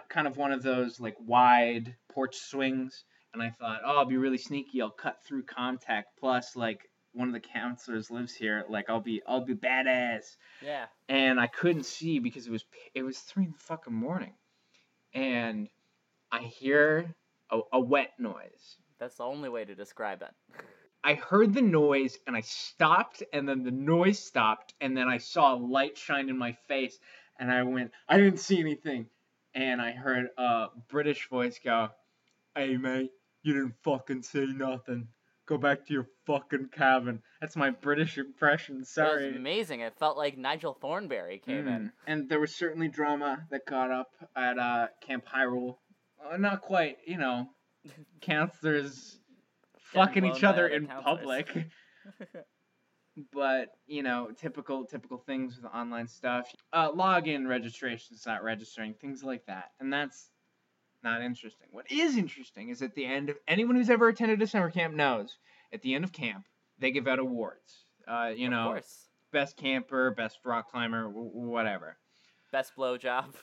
kind 0.09 0.27
of 0.27 0.37
one 0.37 0.53
of 0.53 0.63
those 0.63 0.99
like 0.99 1.17
wide 1.25 1.95
porch 2.13 2.37
swings. 2.37 3.05
And 3.33 3.43
I 3.43 3.51
thought, 3.51 3.83
oh, 3.85 3.99
I'll 3.99 4.05
be 4.05 4.17
really 4.17 4.39
sneaky. 4.39 4.83
I'll 4.83 4.91
cut 4.91 5.19
through 5.25 5.45
Comtech. 5.45 6.05
Plus, 6.19 6.57
like, 6.57 6.89
one 7.13 7.29
of 7.29 7.35
the 7.35 7.41
counselors 7.41 8.11
lives 8.11 8.35
here. 8.35 8.65
Like, 8.69 8.91
I'll 8.91 9.01
be, 9.01 9.23
I'll 9.27 9.45
be 9.45 9.55
badass 9.55 10.37
Yeah. 10.63 10.87
and 11.09 11.39
I 11.39 11.47
couldn't 11.47 11.85
see 11.87 12.19
because 12.19 12.47
it 12.47 12.51
was 12.51 12.65
it 12.95 13.03
was 13.03 13.19
three 13.19 13.45
in 13.45 13.53
the 13.53 13.59
fucking 13.59 13.95
morning, 13.95 14.35
and 15.15 15.69
I 16.33 16.43
hear 16.43 17.15
a, 17.51 17.61
a 17.73 17.81
wet 17.81 18.13
noise. 18.19 18.77
That's 18.99 19.17
the 19.17 19.25
only 19.25 19.49
way 19.49 19.65
to 19.65 19.75
describe 19.75 20.23
it. 20.23 20.35
I 21.07 21.15
heard 21.15 21.55
the 21.55 21.63
noise 21.63 22.19
and 22.27 22.37
I 22.37 22.41
stopped, 22.41 23.23
and 23.33 23.49
then 23.49 23.63
the 23.63 23.71
noise 23.71 24.19
stopped, 24.19 24.75
and 24.81 24.97
then 24.97 25.09
I 25.09 25.19
saw 25.19 25.55
a 25.55 25.57
light 25.57 25.97
shine 25.97 26.29
in 26.29 26.37
my 26.37 26.57
face, 26.67 26.99
and 27.39 27.49
I 27.49 27.63
went, 27.63 27.93
I 28.09 28.17
didn't 28.17 28.41
see 28.41 28.59
anything, 28.59 29.07
and 29.55 29.81
I 29.81 29.93
heard 29.93 30.31
a 30.37 30.67
British 30.89 31.29
voice 31.29 31.61
go, 31.63 31.91
"Hey 32.57 32.77
mate, 32.77 33.13
you 33.45 33.55
didn't 33.55 33.77
fucking 33.85 34.23
see 34.23 34.47
nothing. 34.47 35.07
Go 35.47 35.59
back 35.59 35.87
to 35.87 35.93
your 35.93 36.09
fucking 36.27 36.71
cabin." 36.73 37.23
That's 37.41 37.55
my 37.55 37.71
British 37.71 38.19
impression. 38.19 38.81
That 38.81 38.89
Sorry. 38.89 39.29
was 39.29 39.37
amazing. 39.37 39.83
It 39.83 39.97
felt 39.97 40.17
like 40.17 40.37
Nigel 40.37 40.75
Thornberry 40.75 41.39
came 41.39 41.69
in. 41.69 41.83
Mm. 41.85 41.93
And 42.09 42.29
there 42.29 42.41
was 42.41 42.53
certainly 42.53 42.89
drama 42.89 43.47
that 43.53 43.65
got 43.65 43.93
up 43.93 44.11
at 44.35 44.59
uh, 44.59 44.89
Camp 45.03 45.25
Hyrule. 45.33 45.77
Uh, 46.21 46.37
not 46.37 46.63
quite, 46.63 46.97
you 47.07 47.19
know, 47.19 47.47
counselors 48.21 49.21
fucking 49.93 50.25
each 50.25 50.45
other 50.45 50.66
other 50.66 50.69
in 50.69 50.87
counselors. 50.87 51.19
public. 51.19 51.66
but 53.33 53.69
you 53.87 54.02
know, 54.02 54.28
typical 54.37 54.85
typical 54.85 55.19
things 55.19 55.57
with 55.57 55.73
online 55.73 56.09
stuff. 56.09 56.52
Uh, 56.73 56.90
login 56.93 57.47
registration's 57.47 58.25
not 58.26 58.43
registering, 58.43 58.95
things 58.95 59.23
like 59.25 59.45
that, 59.47 59.73
and 59.81 59.93
that's 59.93 60.31
not 61.02 61.23
interesting. 61.23 61.69
What 61.71 61.90
is 61.90 62.16
interesting 62.16 62.69
is 62.69 62.83
at 62.83 62.95
the 62.95 63.05
end 63.05 63.31
of 63.31 63.37
anyone 63.49 63.76
who's 63.76 63.90
ever 63.90 64.09
attended 64.09 64.43
a 64.43 64.47
summer 64.47 64.71
camp 64.71 64.95
knows 64.95 65.38
at 65.73 65.83
the 65.83 65.95
end 65.95 66.05
of 66.05 66.12
camp 66.12 66.45
they 66.78 66.90
give 66.90 67.07
out 67.07 67.19
awards. 67.19 67.85
Uh, 68.07 68.33
you 68.37 68.47
of 68.47 68.52
know, 68.52 68.64
course. 68.69 69.07
best 69.33 69.57
camper, 69.57 70.11
best 70.11 70.38
rock 70.45 70.71
climber, 70.71 71.05
w- 71.05 71.31
whatever. 71.33 71.97
Best 72.52 72.73
blowjob. 72.76 73.35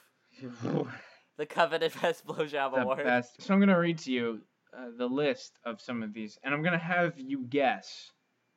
The 1.35 1.47
coveted 1.47 1.91
best 2.00 2.27
blowjob 2.27 2.75
the 2.75 2.81
award. 2.81 3.03
best. 3.03 3.41
So 3.41 3.53
I'm 3.55 3.59
gonna 3.59 3.79
read 3.79 3.97
to 4.00 4.12
you 4.12 4.41
uh, 4.77 4.87
the 4.97 5.07
list 5.07 5.53
of 5.65 5.79
some 5.81 6.03
of 6.03 6.13
these, 6.13 6.37
and 6.43 6.53
I'm 6.53 6.63
gonna 6.63 6.77
have 6.77 7.13
you 7.17 7.45
guess 7.49 8.11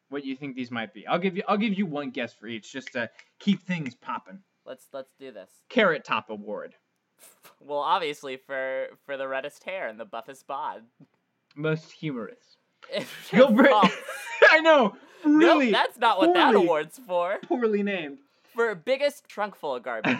what 0.08 0.24
you 0.24 0.36
think 0.36 0.54
these 0.56 0.70
might 0.70 0.94
be. 0.94 1.06
I'll 1.06 1.18
give 1.18 1.36
you 1.36 1.42
I'll 1.48 1.56
give 1.58 1.74
you 1.74 1.86
one 1.86 2.10
guess 2.10 2.32
for 2.32 2.46
each, 2.46 2.72
just 2.72 2.92
to 2.92 3.10
keep 3.38 3.62
things 3.62 3.94
popping. 3.94 4.40
Let's 4.64 4.86
let's 4.92 5.12
do 5.18 5.30
this. 5.32 5.50
Carrot 5.68 6.04
Top 6.04 6.30
Award, 6.30 6.74
Well, 7.60 7.78
obviously 7.78 8.36
for 8.36 8.88
for 9.04 9.16
the 9.16 9.28
reddest 9.28 9.64
hair 9.64 9.88
and 9.88 9.98
the 9.98 10.04
buffest 10.04 10.46
bod. 10.46 10.82
most 11.54 11.90
humorous. 11.92 12.56
Gilbert. 13.30 13.70
I 14.50 14.60
know. 14.60 14.94
Really. 15.24 15.72
That's 15.72 15.98
not 15.98 16.18
what 16.18 16.34
that 16.34 16.54
award's 16.54 16.98
for. 16.98 17.38
poorly 17.42 17.82
named. 17.82 18.18
For 18.54 18.74
biggest 18.74 19.28
trunk 19.28 19.56
full 19.56 19.74
of 19.74 19.82
garbage. 19.82 20.16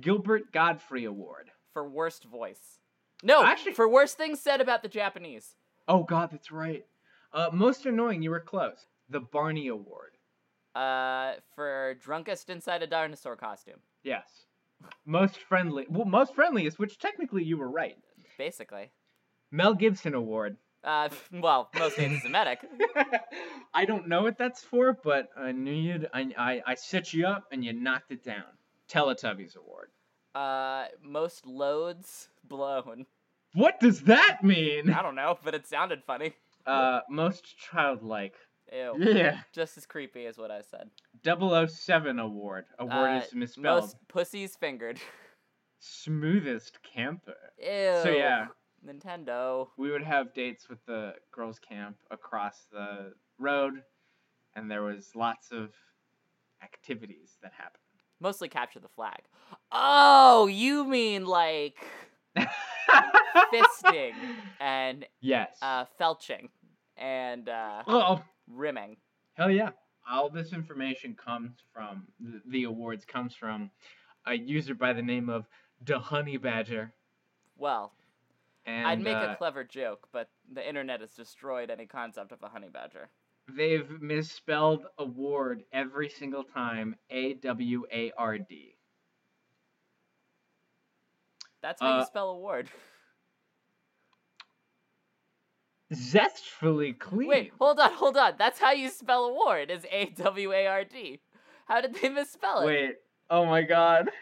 Gilbert 0.00 0.52
Gottfried 0.52 1.04
Award. 1.06 1.50
for 1.72 1.88
worst 1.88 2.24
voice. 2.24 2.80
No, 3.24 3.42
Actually- 3.44 3.72
for 3.72 3.88
worst 3.88 4.16
things 4.16 4.38
said 4.40 4.60
about 4.60 4.82
the 4.82 4.88
Japanese. 4.88 5.56
Oh 5.88 6.02
God, 6.04 6.30
that's 6.30 6.52
right. 6.52 6.84
Uh, 7.32 7.50
most 7.52 7.84
annoying. 7.86 8.22
You 8.22 8.30
were 8.30 8.40
close. 8.40 8.86
The 9.08 9.20
Barney 9.20 9.68
Award. 9.68 10.12
Uh, 10.74 11.34
for 11.54 11.94
drunkest 12.00 12.50
inside 12.50 12.82
a 12.82 12.86
dinosaur 12.86 13.36
costume. 13.36 13.80
Yes. 14.02 14.46
Most 15.06 15.38
friendly. 15.38 15.86
Well, 15.88 16.04
most 16.04 16.34
friendliest, 16.34 16.78
which 16.78 16.98
technically 16.98 17.44
you 17.44 17.56
were 17.56 17.70
right. 17.70 17.96
Basically. 18.38 18.90
Mel 19.50 19.74
Gibson 19.74 20.14
Award. 20.14 20.56
Uh, 20.82 21.08
well, 21.32 21.70
most 21.78 21.98
anti-Semitic. 21.98 22.60
I 23.74 23.84
don't 23.84 24.08
know 24.08 24.22
what 24.22 24.36
that's 24.36 24.62
for, 24.62 24.98
but 25.02 25.28
I 25.36 25.52
knew 25.52 25.72
you'd. 25.72 26.08
I, 26.12 26.30
I, 26.36 26.62
I 26.66 26.74
set 26.74 27.12
you 27.14 27.26
up 27.26 27.44
and 27.52 27.64
you 27.64 27.72
knocked 27.72 28.10
it 28.10 28.22
down. 28.24 28.44
Teletubbies 28.88 29.56
Award. 29.56 29.88
Uh, 30.34 30.86
most 31.02 31.46
loads 31.46 32.28
blown. 32.48 33.06
What 33.54 33.78
does 33.80 34.02
that 34.02 34.42
mean? 34.42 34.90
I 34.90 35.00
don't 35.02 35.14
know, 35.14 35.38
but 35.44 35.54
it 35.54 35.66
sounded 35.66 36.02
funny. 36.04 36.34
Uh, 36.66 37.00
most 37.08 37.56
childlike. 37.58 38.34
Ew. 38.72 38.96
Yeah. 38.98 39.40
Just 39.52 39.76
as 39.76 39.86
creepy 39.86 40.26
as 40.26 40.38
what 40.38 40.50
I 40.50 40.62
said. 40.62 40.90
007 41.24 42.18
Award. 42.18 42.64
Award 42.78 43.10
Uh, 43.10 43.22
is 43.26 43.34
misspelled. 43.34 43.82
Most 43.82 43.96
pussies 44.08 44.56
fingered. 44.56 44.98
Smoothest 45.78 46.78
camper. 46.82 47.36
Ew. 47.58 48.00
So 48.02 48.08
yeah, 48.10 48.46
Nintendo. 48.84 49.68
we 49.76 49.90
would 49.90 50.02
have 50.02 50.32
dates 50.34 50.68
with 50.68 50.84
the 50.86 51.14
girls' 51.30 51.58
camp 51.58 51.96
across 52.10 52.64
the 52.72 53.12
road, 53.38 53.82
and 54.56 54.70
there 54.70 54.82
was 54.82 55.10
lots 55.14 55.52
of 55.52 55.70
activities 56.62 57.36
that 57.42 57.52
happened. 57.52 57.83
Mostly 58.24 58.48
capture 58.48 58.80
the 58.80 58.88
flag. 58.88 59.20
Oh, 59.70 60.46
you 60.46 60.86
mean 60.86 61.26
like 61.26 61.76
fisting 62.34 64.14
and 64.60 65.04
yes. 65.20 65.58
uh, 65.60 65.84
felching 66.00 66.48
and 66.96 67.50
uh, 67.50 67.82
oh, 67.86 68.22
rimming. 68.50 68.96
hell 69.34 69.50
yeah. 69.50 69.72
All 70.10 70.30
this 70.30 70.54
information 70.54 71.14
comes 71.14 71.52
from, 71.70 72.04
the, 72.18 72.40
the 72.46 72.64
awards 72.64 73.04
comes 73.04 73.34
from 73.34 73.70
a 74.26 74.32
user 74.32 74.74
by 74.74 74.94
the 74.94 75.02
name 75.02 75.28
of 75.28 75.46
the 75.84 75.98
Honey 75.98 76.38
Badger. 76.38 76.94
Well, 77.58 77.92
And 78.64 78.86
I'd 78.86 79.02
make 79.02 79.16
uh, 79.16 79.32
a 79.32 79.36
clever 79.36 79.64
joke, 79.64 80.08
but 80.12 80.30
the 80.50 80.66
internet 80.66 81.02
has 81.02 81.12
destroyed 81.12 81.70
any 81.70 81.84
concept 81.84 82.32
of 82.32 82.42
a 82.42 82.48
honey 82.48 82.70
badger. 82.72 83.10
They've 83.48 83.88
misspelled 84.00 84.86
award 84.98 85.64
every 85.72 86.08
single 86.08 86.44
time. 86.44 86.96
A 87.10 87.34
W 87.34 87.84
A 87.92 88.12
R 88.16 88.38
D. 88.38 88.74
That's 91.62 91.80
how 91.80 91.94
Uh, 91.96 91.98
you 92.00 92.04
spell 92.06 92.30
award. 92.30 92.68
Zestfully 95.92 96.98
clean. 96.98 97.28
Wait, 97.28 97.52
hold 97.58 97.78
on, 97.78 97.92
hold 97.92 98.16
on. 98.16 98.34
That's 98.38 98.58
how 98.58 98.72
you 98.72 98.88
spell 98.90 99.24
award. 99.26 99.70
Is 99.70 99.86
A 99.90 100.06
W 100.06 100.52
A 100.52 100.66
R 100.66 100.84
D. 100.84 101.20
How 101.66 101.80
did 101.80 101.94
they 101.94 102.08
misspell 102.08 102.60
it? 102.62 102.66
Wait. 102.66 102.96
Oh 103.30 103.46
my 103.46 103.62
god. 103.62 104.10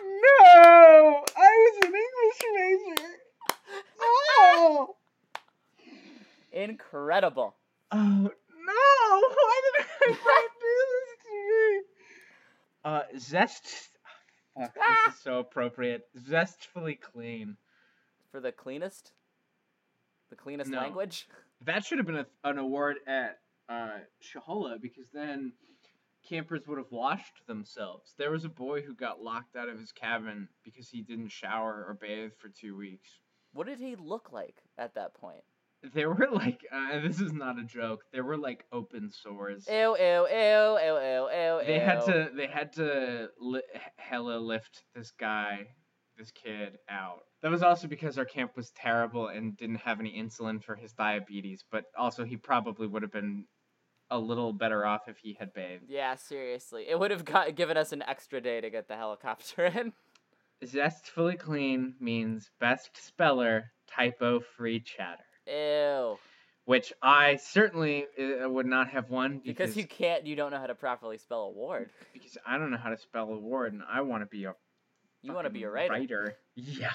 No! 0.00 1.24
I 1.36 1.72
was 1.80 1.86
an 1.86 1.92
English 1.94 2.96
major. 2.96 3.08
No! 4.00 4.96
Incredible. 6.52 7.54
Oh 7.90 7.96
no! 7.96 8.30
Why 8.68 9.60
did 9.76 9.86
I 9.86 10.10
not 10.10 10.50
do 10.60 10.76
this 10.94 11.24
to 11.24 11.32
me? 11.48 11.82
Uh, 12.84 13.02
zest. 13.18 13.64
Fuck, 14.58 14.74
this 14.74 15.14
is 15.14 15.20
so 15.20 15.38
appropriate. 15.38 16.06
Zestfully 16.18 16.98
clean. 17.00 17.56
For 18.32 18.40
the 18.40 18.52
cleanest? 18.52 19.12
The 20.30 20.36
cleanest 20.36 20.70
No. 20.70 20.78
language? 20.78 21.28
That 21.64 21.84
should 21.84 21.98
have 21.98 22.06
been 22.06 22.16
a, 22.18 22.26
an 22.44 22.58
award 22.58 22.96
at 23.06 23.38
uh, 23.68 23.98
Shohola 24.22 24.80
because 24.80 25.06
then 25.12 25.52
campers 26.28 26.66
would 26.66 26.78
have 26.78 26.90
washed 26.90 27.46
themselves. 27.46 28.14
There 28.18 28.30
was 28.30 28.44
a 28.44 28.48
boy 28.50 28.82
who 28.82 28.94
got 28.94 29.22
locked 29.22 29.56
out 29.56 29.68
of 29.68 29.78
his 29.78 29.92
cabin 29.92 30.48
because 30.64 30.88
he 30.88 31.02
didn't 31.02 31.28
shower 31.30 31.84
or 31.88 31.94
bathe 31.94 32.32
for 32.38 32.48
two 32.48 32.76
weeks. 32.76 33.08
What 33.52 33.66
did 33.66 33.78
he 33.78 33.96
look 33.96 34.30
like 34.32 34.56
at 34.76 34.94
that 34.96 35.14
point? 35.14 35.42
There 35.94 36.10
were 36.10 36.28
like, 36.32 36.60
uh, 36.72 37.00
this 37.00 37.20
is 37.20 37.32
not 37.32 37.58
a 37.58 37.64
joke. 37.64 38.02
There 38.12 38.24
were 38.24 38.36
like 38.36 38.64
open 38.72 39.10
sores. 39.12 39.66
Ew, 39.68 39.96
ew, 39.96 40.26
ew, 40.28 40.78
ew, 40.78 40.98
ew, 41.00 41.28
ew, 41.32 41.66
They 41.66 41.78
had 41.78 42.04
to, 42.06 42.30
they 42.34 42.46
had 42.48 42.72
to 42.74 43.28
li- 43.40 43.62
hella 43.96 44.38
lift 44.38 44.82
this 44.94 45.12
guy, 45.12 45.68
this 46.16 46.32
kid 46.32 46.78
out. 46.88 47.20
That 47.42 47.52
was 47.52 47.62
also 47.62 47.86
because 47.86 48.18
our 48.18 48.24
camp 48.24 48.56
was 48.56 48.70
terrible 48.72 49.28
and 49.28 49.56
didn't 49.56 49.76
have 49.76 50.00
any 50.00 50.20
insulin 50.20 50.62
for 50.62 50.74
his 50.74 50.92
diabetes. 50.92 51.64
But 51.70 51.84
also, 51.96 52.24
he 52.24 52.36
probably 52.36 52.88
would 52.88 53.02
have 53.02 53.12
been 53.12 53.44
a 54.10 54.18
little 54.18 54.52
better 54.52 54.84
off 54.84 55.02
if 55.06 55.18
he 55.18 55.36
had 55.38 55.52
bathed. 55.52 55.84
Yeah, 55.88 56.16
seriously. 56.16 56.86
It 56.88 56.98
would 56.98 57.12
have 57.12 57.24
got, 57.24 57.54
given 57.54 57.76
us 57.76 57.92
an 57.92 58.02
extra 58.02 58.40
day 58.40 58.60
to 58.60 58.70
get 58.70 58.88
the 58.88 58.96
helicopter 58.96 59.66
in. 59.76 59.92
Zestfully 60.64 61.38
clean 61.38 61.94
means 62.00 62.50
best 62.58 62.90
speller, 62.94 63.70
typo 63.86 64.40
free 64.40 64.80
chatter. 64.80 65.22
Ew. 65.48 66.18
Which 66.64 66.92
I 67.02 67.36
certainly 67.36 68.06
uh, 68.20 68.48
would 68.48 68.66
not 68.66 68.90
have 68.90 69.08
won 69.10 69.38
because, 69.38 69.70
Because 69.70 69.76
you 69.78 69.86
can't, 69.86 70.26
you 70.26 70.36
don't 70.36 70.50
know 70.50 70.58
how 70.58 70.66
to 70.66 70.74
properly 70.74 71.16
spell 71.16 71.42
award. 71.44 71.88
because 72.12 72.36
I 72.46 72.58
don't 72.58 72.70
know 72.70 72.76
how 72.76 72.90
to 72.90 72.98
spell 72.98 73.30
a 73.32 73.38
word 73.38 73.72
and 73.72 73.82
I 73.90 74.02
want 74.02 74.22
to 74.22 74.26
be 74.26 74.44
a 74.44 74.54
You 75.22 75.32
want 75.32 75.46
to 75.46 75.50
be 75.50 75.64
a 75.64 75.70
fucking 75.70 75.88
writer. 75.90 76.34
Yeah. 76.56 76.92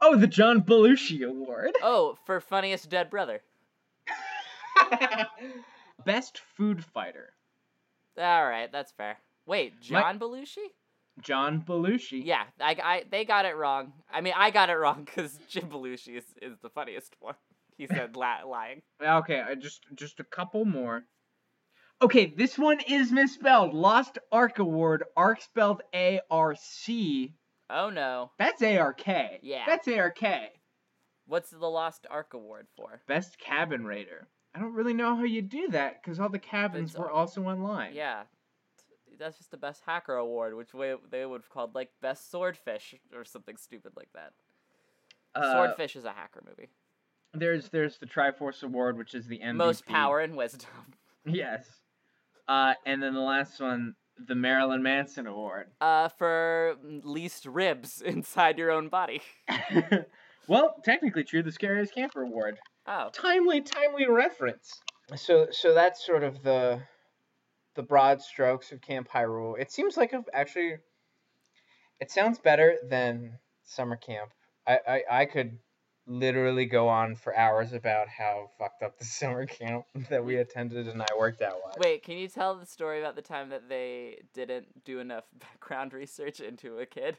Oh, 0.00 0.16
the 0.16 0.26
John 0.28 0.62
Belushi 0.62 1.26
Award. 1.28 1.72
Oh, 1.82 2.16
for 2.26 2.40
funniest 2.40 2.88
dead 2.90 3.10
brother. 3.10 3.40
Best 6.04 6.40
food 6.56 6.84
fighter. 6.84 7.32
All 8.18 8.46
right, 8.46 8.70
that's 8.70 8.92
fair. 8.92 9.16
Wait, 9.46 9.74
My- 9.90 10.00
John 10.00 10.18
Belushi? 10.18 10.66
John 11.20 11.62
Belushi. 11.62 12.24
Yeah, 12.24 12.44
I, 12.60 12.76
I, 12.82 13.04
they 13.10 13.24
got 13.24 13.44
it 13.46 13.56
wrong. 13.56 13.92
I 14.12 14.20
mean, 14.20 14.34
I 14.36 14.50
got 14.50 14.70
it 14.70 14.74
wrong 14.74 15.04
because 15.06 15.38
Jim 15.48 15.68
Belushi 15.68 16.16
is, 16.16 16.24
is 16.42 16.58
the 16.62 16.70
funniest 16.70 17.14
one. 17.20 17.34
He 17.76 17.86
said 17.90 18.16
la- 18.16 18.44
lying. 18.46 18.82
Okay, 19.02 19.40
I 19.40 19.54
just 19.54 19.86
just 19.94 20.20
a 20.20 20.24
couple 20.24 20.64
more. 20.64 21.04
Okay, 22.02 22.26
this 22.36 22.58
one 22.58 22.80
is 22.80 23.12
misspelled. 23.12 23.72
Lost 23.72 24.18
Ark 24.32 24.58
Award. 24.58 25.04
Ark 25.16 25.40
spelled 25.40 25.82
A 25.94 26.20
R 26.30 26.54
C. 26.56 27.34
Oh 27.70 27.90
no. 27.90 28.30
That's 28.38 28.62
A 28.62 28.78
R 28.78 28.92
K. 28.92 29.38
Yeah. 29.42 29.64
That's 29.66 29.88
A 29.88 29.98
R 29.98 30.10
K. 30.10 30.48
What's 31.26 31.50
the 31.50 31.66
Lost 31.66 32.06
Ark 32.10 32.34
Award 32.34 32.66
for? 32.76 33.00
Best 33.08 33.38
cabin 33.38 33.84
raider. 33.84 34.28
I 34.54 34.60
don't 34.60 34.74
really 34.74 34.92
know 34.94 35.16
how 35.16 35.24
you 35.24 35.42
do 35.42 35.68
that 35.70 36.02
because 36.02 36.20
all 36.20 36.28
the 36.28 36.38
cabins 36.38 36.90
It's, 36.90 36.98
were 36.98 37.10
also 37.10 37.42
online. 37.44 37.94
Yeah. 37.94 38.24
That's 39.18 39.36
just 39.38 39.50
the 39.50 39.56
Best 39.56 39.82
Hacker 39.86 40.14
Award, 40.14 40.54
which 40.54 40.74
way 40.74 40.94
they 41.10 41.24
would 41.24 41.42
have 41.42 41.48
called 41.48 41.74
like 41.74 41.90
Best 42.00 42.30
Swordfish 42.30 42.94
or 43.14 43.24
something 43.24 43.56
stupid 43.56 43.92
like 43.96 44.08
that. 44.14 44.32
Uh, 45.34 45.52
Swordfish 45.52 45.96
is 45.96 46.04
a 46.04 46.12
hacker 46.12 46.42
movie. 46.46 46.68
There's 47.32 47.68
there's 47.68 47.98
the 47.98 48.06
Triforce 48.06 48.62
Award, 48.62 48.96
which 48.96 49.14
is 49.14 49.26
the 49.26 49.40
MVP. 49.40 49.54
Most 49.56 49.86
power 49.86 50.20
and 50.20 50.36
wisdom. 50.36 50.70
Yes. 51.26 51.64
Uh, 52.46 52.74
and 52.84 53.02
then 53.02 53.14
the 53.14 53.20
last 53.20 53.58
one, 53.58 53.94
the 54.18 54.34
Marilyn 54.34 54.82
Manson 54.82 55.26
Award. 55.26 55.68
Uh, 55.80 56.08
for 56.08 56.76
least 56.82 57.46
ribs 57.46 58.02
inside 58.04 58.58
your 58.58 58.70
own 58.70 58.88
body. 58.88 59.22
well, 60.46 60.74
technically 60.84 61.24
true, 61.24 61.42
the 61.42 61.50
Scariest 61.50 61.94
Camper 61.94 62.22
Award. 62.22 62.58
Oh. 62.86 63.08
Timely, 63.14 63.62
timely 63.62 64.06
reference. 64.06 64.82
So, 65.16 65.46
so 65.50 65.72
that's 65.72 66.04
sort 66.04 66.24
of 66.24 66.42
the 66.42 66.82
the 67.74 67.82
broad 67.82 68.22
strokes 68.22 68.72
of 68.72 68.80
Camp 68.80 69.08
Hyrule. 69.08 69.58
It 69.58 69.70
seems 69.70 69.96
like 69.96 70.12
a, 70.12 70.24
actually, 70.32 70.76
it 72.00 72.10
sounds 72.10 72.38
better 72.38 72.76
than 72.88 73.38
summer 73.64 73.96
camp. 73.96 74.32
I, 74.66 74.78
I, 74.86 75.02
I 75.10 75.24
could 75.26 75.58
literally 76.06 76.66
go 76.66 76.88
on 76.88 77.16
for 77.16 77.34
hours 77.34 77.72
about 77.72 78.08
how 78.08 78.50
fucked 78.58 78.82
up 78.82 78.98
the 78.98 79.04
summer 79.04 79.46
camp 79.46 79.84
that 80.10 80.24
we 80.24 80.36
attended 80.36 80.88
and 80.88 81.02
I 81.02 81.06
worked 81.18 81.42
out 81.42 81.56
was. 81.64 81.76
Wait, 81.78 82.02
can 82.02 82.18
you 82.18 82.28
tell 82.28 82.56
the 82.56 82.66
story 82.66 83.00
about 83.00 83.16
the 83.16 83.22
time 83.22 83.48
that 83.50 83.68
they 83.68 84.22
didn't 84.34 84.84
do 84.84 85.00
enough 85.00 85.24
background 85.38 85.92
research 85.92 86.40
into 86.40 86.78
a 86.78 86.86
kid? 86.86 87.16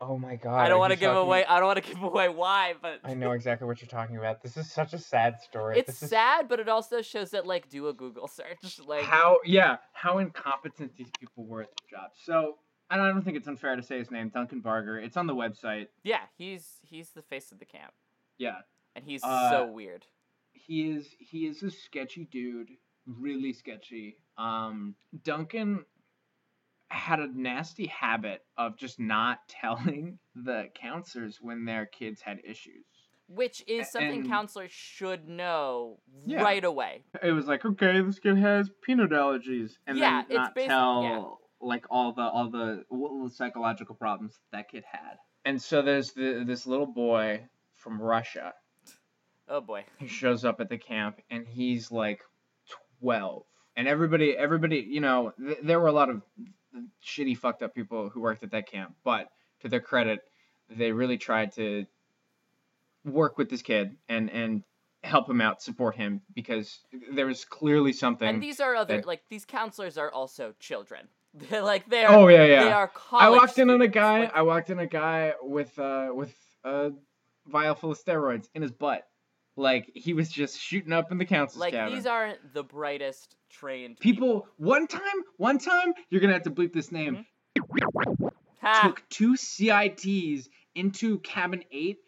Oh 0.00 0.16
my 0.18 0.36
god. 0.36 0.58
I 0.60 0.68
don't 0.68 0.78
want 0.78 0.92
to 0.92 0.98
give 0.98 1.10
talking- 1.10 1.26
away. 1.26 1.44
I 1.44 1.58
don't 1.58 1.66
want 1.66 1.84
to 1.84 1.92
give 1.94 2.02
away 2.02 2.28
why, 2.28 2.74
but 2.80 3.00
I 3.04 3.14
know 3.14 3.32
exactly 3.32 3.66
what 3.66 3.80
you're 3.80 3.88
talking 3.88 4.16
about. 4.16 4.42
This 4.42 4.56
is 4.56 4.70
such 4.70 4.92
a 4.92 4.98
sad 4.98 5.40
story. 5.40 5.78
it's 5.78 5.86
this 5.88 6.02
is 6.04 6.10
sad, 6.10 6.48
but 6.48 6.60
it 6.60 6.68
also 6.68 7.02
shows 7.02 7.30
that 7.30 7.46
like 7.46 7.68
do 7.68 7.88
a 7.88 7.92
Google 7.92 8.28
search. 8.28 8.78
Like 8.86 9.04
how 9.04 9.38
yeah 9.44 9.78
how 9.92 10.18
incompetent 10.18 10.96
these 10.96 11.10
people 11.18 11.44
were 11.46 11.62
at 11.62 11.68
their 11.90 11.98
job. 12.00 12.10
So 12.24 12.58
and 12.90 13.02
I 13.02 13.08
don't 13.08 13.22
think 13.22 13.36
it's 13.36 13.48
unfair 13.48 13.76
to 13.76 13.82
say 13.82 13.98
his 13.98 14.10
name, 14.10 14.30
Duncan 14.30 14.60
Barger. 14.60 14.98
It's 14.98 15.16
on 15.16 15.26
the 15.26 15.34
website. 15.34 15.88
yeah, 16.04 16.22
he's 16.36 16.76
he's 16.82 17.10
the 17.10 17.22
face 17.22 17.52
of 17.52 17.58
the 17.58 17.66
camp, 17.66 17.92
Yeah, 18.38 18.58
and 18.96 19.04
he's 19.04 19.22
Uh, 19.24 19.50
so 19.50 19.66
weird. 19.66 20.06
he 20.52 20.90
is 20.90 21.06
he 21.18 21.46
is 21.46 21.62
a 21.62 21.70
sketchy 21.70 22.24
dude, 22.30 22.68
really 23.06 23.52
sketchy. 23.52 24.16
Um, 24.38 24.94
Duncan 25.24 25.84
had 26.88 27.20
a 27.20 27.26
nasty 27.38 27.86
habit 27.86 28.42
of 28.56 28.76
just 28.76 28.98
not 28.98 29.38
telling 29.48 30.18
the 30.34 30.68
counselors 30.74 31.38
when 31.40 31.64
their 31.64 31.86
kids 31.86 32.20
had 32.20 32.38
issues. 32.44 32.84
Which 33.30 33.62
is 33.68 33.90
something 33.92 34.20
and- 34.20 34.28
counselors 34.28 34.70
should 34.72 35.28
know 35.28 35.98
Yeah. 36.24 36.42
right 36.42 36.64
away. 36.64 37.02
It 37.22 37.32
was 37.32 37.46
like, 37.46 37.62
okay, 37.64 38.00
this 38.00 38.18
kid 38.18 38.38
has 38.38 38.70
peanut 38.82 39.10
allergies, 39.10 39.72
and 39.86 39.98
Yeah, 39.98 40.22
then 40.26 40.36
not 40.38 40.56
tell 40.56 41.02
yeah. 41.02 41.24
like 41.60 41.84
all 41.90 42.12
the 42.12 42.22
all 42.22 42.48
the, 42.50 42.84
all 42.90 43.24
the 43.24 43.30
psychological 43.30 43.94
problems 43.94 44.38
that 44.52 44.70
kid 44.70 44.84
had. 44.90 45.18
And 45.44 45.60
so 45.60 45.82
there's 45.82 46.12
the, 46.12 46.42
this 46.46 46.66
little 46.66 46.86
boy 46.86 47.42
from 47.76 48.00
Russia 48.00 48.54
Oh 49.50 49.60
boy. 49.62 49.84
He 49.98 50.06
shows 50.08 50.44
up 50.44 50.60
at 50.60 50.68
the 50.68 50.76
camp, 50.78 51.20
and 51.30 51.46
he's 51.46 51.90
like 51.90 52.20
twelve, 53.00 53.44
and 53.76 53.86
everybody 53.88 54.36
everybody 54.36 54.78
you 54.88 55.00
know 55.00 55.32
th- 55.38 55.58
there 55.62 55.80
were 55.80 55.88
a 55.88 55.92
lot 55.92 56.10
of 56.10 56.22
shitty 57.04 57.36
fucked 57.36 57.62
up 57.62 57.74
people 57.74 58.08
who 58.08 58.20
worked 58.20 58.42
at 58.42 58.50
that 58.52 58.70
camp, 58.70 58.94
but 59.04 59.28
to 59.60 59.68
their 59.68 59.80
credit, 59.80 60.20
they 60.70 60.92
really 60.92 61.18
tried 61.18 61.52
to 61.52 61.86
work 63.04 63.38
with 63.38 63.48
this 63.48 63.62
kid 63.62 63.96
and 64.08 64.30
and 64.30 64.62
help 65.04 65.28
him 65.30 65.40
out, 65.40 65.62
support 65.62 65.94
him 65.94 66.20
because 66.34 66.80
there 67.12 67.26
was 67.26 67.44
clearly 67.44 67.92
something. 67.92 68.28
And 68.28 68.42
these 68.42 68.60
are 68.60 68.74
other 68.74 68.96
that- 68.96 69.06
like 69.06 69.22
these 69.28 69.44
counselors 69.44 69.96
are 69.96 70.10
also 70.12 70.54
children. 70.58 71.08
They're 71.34 71.62
like 71.62 71.88
they 71.88 72.04
are. 72.04 72.14
oh 72.14 72.28
yeah, 72.28 72.44
yeah. 72.44 72.64
They 72.64 72.72
are 72.72 72.90
I 73.12 73.28
walked 73.30 73.58
in 73.58 73.70
on 73.70 73.80
a 73.82 73.88
guy. 73.88 74.20
like- 74.20 74.34
I 74.34 74.42
walked 74.42 74.70
in 74.70 74.78
a 74.78 74.86
guy 74.86 75.34
with 75.42 75.78
uh 75.78 76.08
with 76.12 76.34
a 76.64 76.92
vial 77.46 77.74
full 77.74 77.92
of 77.92 77.98
steroids 78.02 78.48
in 78.54 78.62
his 78.62 78.72
butt. 78.72 79.06
Like 79.58 79.90
he 79.94 80.14
was 80.14 80.28
just 80.30 80.58
shooting 80.60 80.92
up 80.92 81.10
in 81.10 81.18
the 81.18 81.24
council's 81.24 81.60
like 81.60 81.72
cabin. 81.72 81.94
these 81.94 82.06
aren't 82.06 82.54
the 82.54 82.62
brightest 82.62 83.34
trained 83.50 83.98
people. 83.98 84.46
One 84.56 84.86
time, 84.86 85.02
one 85.36 85.58
time, 85.58 85.94
you're 86.10 86.20
gonna 86.20 86.34
have 86.34 86.44
to 86.44 86.50
bleep 86.50 86.72
this 86.72 86.92
name. 86.92 87.26
Mm-hmm. 87.58 88.26
Ha! 88.60 88.82
Took 88.84 89.02
two 89.08 89.36
CITs 89.36 90.48
into 90.74 91.18
cabin 91.20 91.64
eight, 91.72 91.98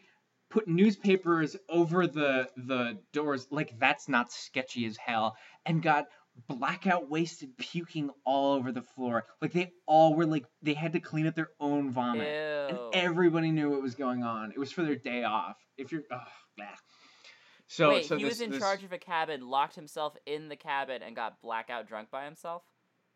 put 0.49 0.69
newspapers 0.69 1.57
over 1.69 2.07
the 2.07 2.49
the 2.57 2.99
doors. 3.13 3.49
Like 3.51 3.79
that's 3.81 4.09
not 4.09 4.33
sketchy 4.33 4.87
as 4.87 4.97
hell, 4.97 5.37
and 5.67 5.83
got 5.83 6.07
blackout 6.49 7.11
wasted 7.11 7.57
puking 7.59 8.11
all 8.25 8.53
over 8.55 8.71
the 8.71 8.83
floor. 8.83 9.25
Like 9.43 9.53
they 9.53 9.73
all 9.87 10.15
were 10.15 10.27
like 10.27 10.45
they 10.63 10.75
had 10.75 10.93
to 10.93 11.01
clean 11.01 11.27
up 11.27 11.35
their 11.35 11.51
own 11.59 11.91
vomit. 11.91 12.29
and 12.29 12.79
everybody 12.95 13.51
knew 13.51 13.71
what 13.71 13.83
was 13.83 13.97
going 13.97 14.23
on. 14.23 14.53
It 14.53 14.59
was 14.59 14.71
for 14.71 14.83
their 14.85 14.95
day 14.97 15.25
off. 15.25 15.57
If 15.77 15.91
you're, 15.93 16.03
ugh, 16.13 16.21
nah. 16.59 16.67
So, 17.73 17.91
Wait, 17.91 18.05
so 18.05 18.17
he 18.17 18.25
this, 18.25 18.33
was 18.33 18.41
in 18.41 18.51
this- 18.51 18.59
charge 18.59 18.83
of 18.83 18.91
a 18.93 18.99
cabin, 18.99 19.49
locked 19.49 19.77
himself 19.77 20.17
in 20.27 20.49
the 20.49 20.57
cabin, 20.57 21.03
and 21.05 21.15
got 21.15 21.41
blackout 21.41 21.87
drunk 21.87 22.11
by 22.11 22.25
himself. 22.25 22.63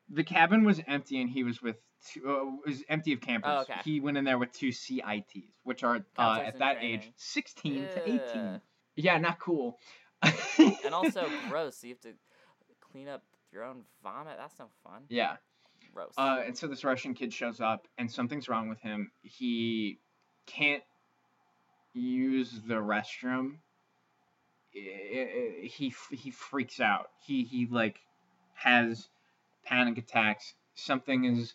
The 0.09 0.23
cabin 0.23 0.65
was 0.65 0.81
empty, 0.87 1.21
and 1.21 1.29
he 1.29 1.43
was 1.43 1.61
with 1.61 1.75
two. 2.07 2.21
Uh, 2.25 2.63
it 2.65 2.69
was 2.69 2.85
empty 2.89 3.13
of 3.15 3.21
campers. 3.21 3.51
Oh, 3.53 3.61
okay. 3.63 3.81
He 3.85 3.99
went 3.99 4.17
in 4.17 4.23
there 4.23 4.39
with 4.39 4.53
two 4.53 4.71
CITs, 4.71 5.49
which 5.65 5.83
are 5.83 6.05
uh, 6.17 6.41
at 6.45 6.61
that 6.61 6.75
training. 6.75 7.01
age 7.01 7.13
sixteen 7.17 7.89
to 7.95 8.03
eighteen. 8.09 8.61
Yeah, 8.95 9.19
not 9.19 9.41
cool. 9.41 9.77
And 10.23 10.95
also 10.95 11.27
gross. 11.49 11.83
You 11.83 11.91
have 11.91 12.01
to 12.03 12.13
clean 12.81 13.09
up 13.09 13.25
your 13.53 13.65
own 13.65 13.83
vomit. 14.05 14.35
That's 14.39 14.57
no 14.61 14.69
fun. 14.85 15.03
yeah. 15.09 15.37
Gross. 15.93 16.13
Uh, 16.17 16.43
and 16.47 16.57
so 16.57 16.69
this 16.69 16.85
Russian 16.85 17.15
kid 17.15 17.33
shows 17.33 17.61
up, 17.61 17.89
and 17.99 18.09
something's 18.09 18.49
wrong 18.49 18.69
with 18.69 18.81
him. 18.81 19.11
He 19.23 19.99
can't 20.47 20.83
use 21.93 22.53
the 22.69 22.75
restroom. 22.75 23.57
He 24.75 25.95
he 26.11 26.31
freaks 26.31 26.81
out. 26.81 27.11
He 27.25 27.45
he 27.45 27.67
like 27.67 28.01
has 28.55 29.09
panic 29.65 29.99
attacks. 29.99 30.55
Something 30.75 31.25
is. 31.25 31.55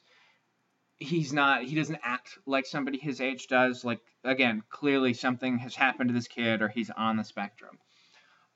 He's 0.98 1.34
not. 1.34 1.64
He 1.64 1.76
doesn't 1.76 2.00
act 2.04 2.38
like 2.46 2.66
somebody 2.66 2.98
his 2.98 3.22
age 3.22 3.48
does. 3.48 3.84
Like 3.84 4.00
again, 4.24 4.64
clearly 4.70 5.14
something 5.14 5.58
has 5.60 5.76
happened 5.76 6.10
to 6.10 6.14
this 6.14 6.28
kid, 6.28 6.62
or 6.62 6.70
he's 6.70 6.90
on 6.90 7.18
the 7.18 7.24
spectrum. 7.24 7.78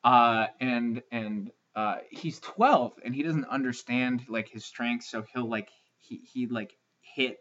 Uh, 0.04 0.48
and 0.60 1.02
and 1.12 1.52
uh, 1.76 1.98
he's 2.10 2.40
12 2.40 2.94
and 3.04 3.16
he 3.16 3.24
doesn't 3.24 3.46
understand 3.46 4.24
like 4.28 4.48
his 4.48 4.64
strengths 4.64 5.10
so 5.10 5.24
he'll 5.34 5.50
like 5.50 5.70
he, 5.98 6.18
he 6.32 6.46
like 6.46 6.78
hit 7.02 7.38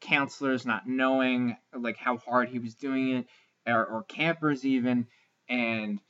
counselors 0.00 0.64
not 0.64 0.88
knowing 0.88 1.56
like 1.76 1.98
how 1.98 2.16
hard 2.16 2.48
he 2.48 2.58
was 2.58 2.74
doing 2.74 3.16
it 3.18 3.26
or, 3.66 3.84
or 3.84 4.02
campers 4.04 4.64
even 4.64 5.06
and 5.48 6.00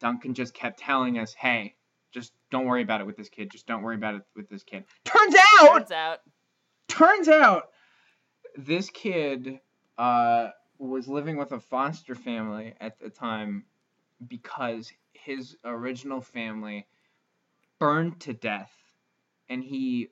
duncan 0.00 0.34
just 0.34 0.54
kept 0.54 0.78
telling 0.78 1.18
us 1.18 1.34
hey 1.34 1.74
just 2.12 2.32
don't 2.50 2.66
worry 2.66 2.82
about 2.82 3.00
it 3.00 3.06
with 3.06 3.16
this 3.16 3.28
kid. 3.28 3.50
Just 3.50 3.66
don't 3.66 3.82
worry 3.82 3.94
about 3.94 4.16
it 4.16 4.22
with 4.34 4.48
this 4.48 4.62
kid. 4.62 4.84
Turns 5.04 5.34
out 5.60 5.74
Turns 5.74 5.90
out, 5.92 6.18
turns 6.88 7.28
out 7.28 7.68
this 8.56 8.90
kid 8.90 9.60
uh, 9.98 10.48
was 10.78 11.08
living 11.08 11.36
with 11.36 11.52
a 11.52 11.60
foster 11.60 12.14
family 12.14 12.74
at 12.80 12.98
the 12.98 13.10
time 13.10 13.64
because 14.26 14.92
his 15.12 15.56
original 15.64 16.20
family 16.20 16.86
burned 17.78 18.20
to 18.20 18.32
death 18.32 18.72
and 19.48 19.62
he 19.62 20.08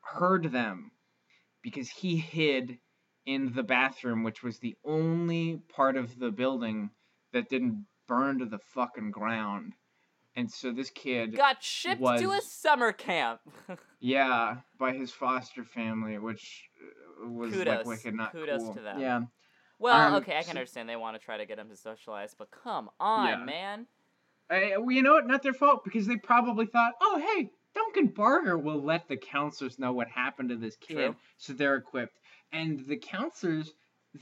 heard 0.00 0.50
them 0.50 0.90
because 1.62 1.88
he 1.88 2.16
hid 2.16 2.78
in 3.24 3.52
the 3.54 3.62
bathroom 3.62 4.24
which 4.24 4.42
was 4.42 4.58
the 4.58 4.74
only 4.84 5.62
part 5.68 5.96
of 5.96 6.18
the 6.18 6.30
building 6.30 6.90
that 7.32 7.48
didn't 7.48 7.86
burn 8.12 8.38
to 8.38 8.44
the 8.46 8.58
fucking 8.74 9.10
ground 9.10 9.72
and 10.34 10.50
so 10.50 10.72
this 10.72 10.90
kid 10.90 11.36
got 11.36 11.62
shipped 11.62 12.00
to 12.00 12.30
a 12.30 12.40
summer 12.40 12.90
camp. 12.92 13.40
yeah, 14.00 14.56
by 14.78 14.92
his 14.94 15.10
foster 15.12 15.62
family, 15.62 16.16
which 16.18 16.70
uh, 17.22 17.28
was 17.28 17.54
like 17.54 17.84
wicked 17.84 18.14
not 18.14 18.32
Kudos 18.32 18.62
cool. 18.62 18.74
to 18.74 18.80
them. 18.80 18.98
Yeah, 18.98 19.20
well, 19.78 20.14
Um, 20.14 20.14
okay, 20.22 20.32
I 20.32 20.42
can 20.42 20.44
so- 20.44 20.50
understand 20.52 20.88
they 20.88 20.96
want 20.96 21.18
to 21.18 21.22
try 21.24 21.36
to 21.36 21.44
get 21.44 21.58
him 21.58 21.68
to 21.68 21.76
socialize, 21.76 22.34
but 22.38 22.48
come 22.50 22.88
on, 22.98 23.28
Yeah. 23.28 23.44
man. 23.44 23.86
I, 24.50 24.76
well, 24.78 24.90
you 24.90 25.02
know 25.02 25.12
what? 25.14 25.26
Not 25.26 25.42
their 25.42 25.52
fault 25.52 25.84
because 25.84 26.06
they 26.06 26.16
probably 26.16 26.64
thought, 26.66 26.94
oh 27.02 27.18
hey, 27.18 27.50
Duncan 27.74 28.06
Barger 28.08 28.56
will 28.56 28.82
let 28.82 29.08
the 29.08 29.16
counselors 29.18 29.78
know 29.78 29.92
what 29.92 30.08
happened 30.08 30.48
to 30.48 30.56
this 30.56 30.76
kid, 30.76 30.94
True. 30.96 31.16
so 31.36 31.52
they're 31.52 31.76
equipped. 31.76 32.18
And 32.52 32.86
the 32.86 32.96
counselors 32.96 33.70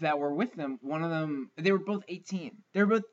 that 0.00 0.18
were 0.18 0.34
with 0.34 0.54
them, 0.54 0.78
one 0.82 1.02
of 1.04 1.10
them, 1.10 1.50
they 1.56 1.70
were 1.72 1.78
both 1.78 2.02
eighteen. 2.08 2.58
They 2.72 2.80
were 2.80 2.86
both 2.98 3.04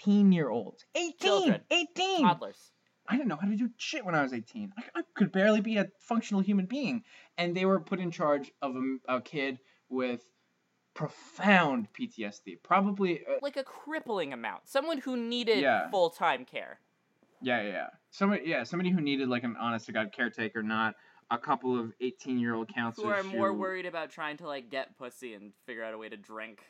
eighteen 0.00 0.32
year 0.32 0.48
olds. 0.48 0.84
Eighteen. 0.94 1.14
Children. 1.20 1.60
Eighteen. 1.70 2.22
Toddlers. 2.22 2.72
I 3.08 3.14
didn't 3.16 3.28
know 3.28 3.38
how 3.40 3.48
to 3.48 3.56
do 3.56 3.68
shit 3.76 4.04
when 4.04 4.14
I 4.14 4.22
was 4.22 4.32
18. 4.32 4.72
I, 4.78 4.82
I 5.00 5.02
could 5.16 5.32
barely 5.32 5.60
be 5.60 5.78
a 5.78 5.88
functional 5.98 6.42
human 6.42 6.66
being. 6.66 7.02
And 7.36 7.56
they 7.56 7.64
were 7.64 7.80
put 7.80 7.98
in 7.98 8.12
charge 8.12 8.52
of 8.62 8.76
a, 8.76 9.16
a 9.16 9.20
kid 9.20 9.58
with 9.88 10.22
profound 10.94 11.88
PTSD. 11.98 12.62
Probably, 12.62 13.20
uh, 13.26 13.38
Like 13.42 13.56
a 13.56 13.64
crippling 13.64 14.32
amount. 14.32 14.68
Someone 14.68 14.98
who 14.98 15.16
needed 15.16 15.58
Yeah. 15.60 15.90
full 15.90 16.10
time 16.10 16.44
care. 16.44 16.78
yeah, 17.42 17.62
yeah, 17.62 17.68
yeah. 17.68 17.86
Somebody, 18.10 18.42
yeah, 18.46 18.62
somebody 18.62 18.90
who 18.90 19.00
needed 19.00 19.28
like 19.28 19.42
an 19.42 19.56
honest 19.58 19.86
to 19.86 19.92
God 19.92 20.12
caretaker, 20.12 20.62
not 20.62 20.94
a 21.32 21.38
couple 21.38 21.78
of 21.78 21.92
18 22.00 22.38
year 22.38 22.54
old 22.54 22.72
counselors 22.72 23.06
Who 23.06 23.12
are 23.20 23.24
more 23.36 23.48
who- 23.52 23.58
worried 23.58 23.86
about 23.86 24.10
trying 24.10 24.36
to 24.38 24.46
like 24.46 24.70
get 24.70 24.96
pussy 24.98 25.34
and 25.34 25.52
figure 25.66 25.82
out 25.82 25.94
a 25.94 25.98
way 25.98 26.08
to 26.08 26.16
drink. 26.16 26.62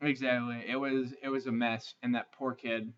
Exactly. 0.00 0.64
It 0.68 0.76
was, 0.76 1.14
it 1.22 1.28
was 1.28 1.46
a 1.46 1.52
mess. 1.52 1.94
And 2.02 2.14
that 2.14 2.32
poor 2.32 2.54
kid, 2.54 2.92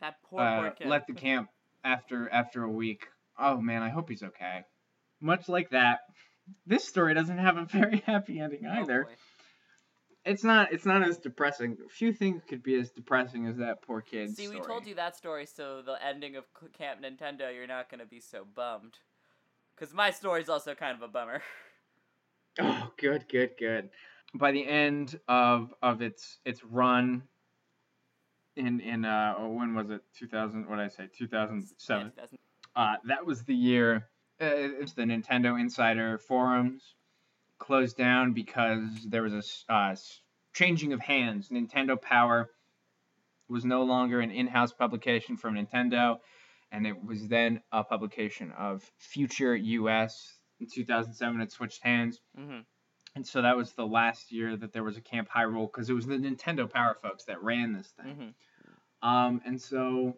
That 0.00 0.16
poor 0.24 0.40
uh, 0.42 0.60
poor 0.62 0.70
kid. 0.72 0.86
left 0.88 1.06
the 1.08 1.14
camp 1.14 1.48
after 1.84 2.28
after 2.30 2.62
a 2.62 2.70
week. 2.70 3.06
Oh 3.38 3.60
man, 3.60 3.82
I 3.82 3.88
hope 3.90 4.08
he's 4.08 4.22
okay. 4.22 4.62
Much 5.20 5.48
like 5.48 5.70
that, 5.70 6.00
this 6.66 6.86
story 6.86 7.14
doesn't 7.14 7.38
have 7.38 7.56
a 7.56 7.64
very 7.66 7.98
happy 8.06 8.40
ending 8.40 8.66
Oh, 8.66 8.70
either. 8.82 9.08
it's 10.24 10.44
not 10.44 10.72
it's 10.72 10.86
not 10.86 11.02
as 11.06 11.18
depressing. 11.18 11.76
Few 11.90 12.12
things 12.12 12.42
could 12.48 12.62
be 12.62 12.74
as 12.76 12.90
depressing 12.90 13.46
as 13.46 13.56
that 13.58 13.82
poor 13.82 14.00
kid. 14.00 14.36
See, 14.36 14.48
we 14.48 14.60
told 14.60 14.86
you 14.86 14.94
that 14.96 15.16
story, 15.16 15.46
so 15.46 15.82
the 15.82 15.96
ending 16.04 16.36
of 16.36 16.44
Camp 16.72 17.02
Nintendo, 17.02 17.54
you're 17.54 17.66
not 17.66 17.90
gonna 17.90 18.06
be 18.06 18.20
so 18.20 18.44
bummed. 18.54 18.94
Cause 19.76 19.92
my 19.92 20.10
story's 20.10 20.48
also 20.48 20.74
kind 20.74 20.94
of 20.96 21.02
a 21.02 21.08
bummer. 21.08 21.42
Oh, 22.60 22.92
good, 22.98 23.24
good, 23.30 23.52
good. 23.58 23.88
By 24.34 24.52
the 24.52 24.66
end 24.66 25.18
of 25.28 25.72
of 25.82 26.00
its 26.02 26.38
its 26.44 26.64
run 26.64 27.24
in 28.56 28.80
in 28.80 29.04
uh 29.04 29.34
oh, 29.38 29.50
when 29.50 29.74
was 29.74 29.90
it? 29.90 30.02
2000 30.18 30.68
what 30.68 30.76
did 30.76 30.84
I 30.84 30.88
say? 30.88 31.08
2007. 31.16 32.12
Yeah, 32.16 32.24
Uh 32.74 32.96
that 33.04 33.26
was 33.26 33.44
the 33.44 33.54
year 33.54 34.08
uh, 34.40 34.46
it's 34.80 34.94
the 34.94 35.02
Nintendo 35.02 35.60
Insider 35.60 36.18
forums 36.18 36.94
closed 37.58 37.96
down 37.96 38.32
because 38.32 39.06
there 39.08 39.22
was 39.22 39.64
a 39.68 39.72
uh, 39.72 39.94
changing 40.52 40.92
of 40.92 41.00
hands. 41.00 41.48
Nintendo 41.48 42.00
Power 42.00 42.50
was 43.48 43.64
no 43.64 43.84
longer 43.84 44.20
an 44.20 44.30
in-house 44.30 44.72
publication 44.72 45.36
from 45.36 45.54
Nintendo, 45.54 46.18
and 46.72 46.86
it 46.86 47.04
was 47.04 47.28
then 47.28 47.60
a 47.70 47.84
publication 47.84 48.50
of 48.52 48.82
Future 48.98 49.54
US. 49.54 50.38
In 50.58 50.66
2007, 50.72 51.40
it 51.40 51.52
switched 51.52 51.82
hands, 51.82 52.20
hmm 52.36 52.60
and 53.14 53.26
so 53.26 53.42
that 53.42 53.56
was 53.56 53.72
the 53.72 53.86
last 53.86 54.32
year 54.32 54.56
that 54.56 54.72
there 54.72 54.84
was 54.84 54.96
a 54.96 55.00
Camp 55.02 55.28
High 55.28 55.44
Hyrule 55.44 55.70
because 55.70 55.90
it 55.90 55.94
was 55.94 56.06
the 56.06 56.16
Nintendo 56.16 56.70
Power 56.70 56.96
folks 57.02 57.24
that 57.24 57.42
ran 57.42 57.72
this 57.72 57.88
thing. 57.88 58.14
hmm 58.14 59.08
Um, 59.08 59.40
and 59.44 59.60
so 59.60 60.16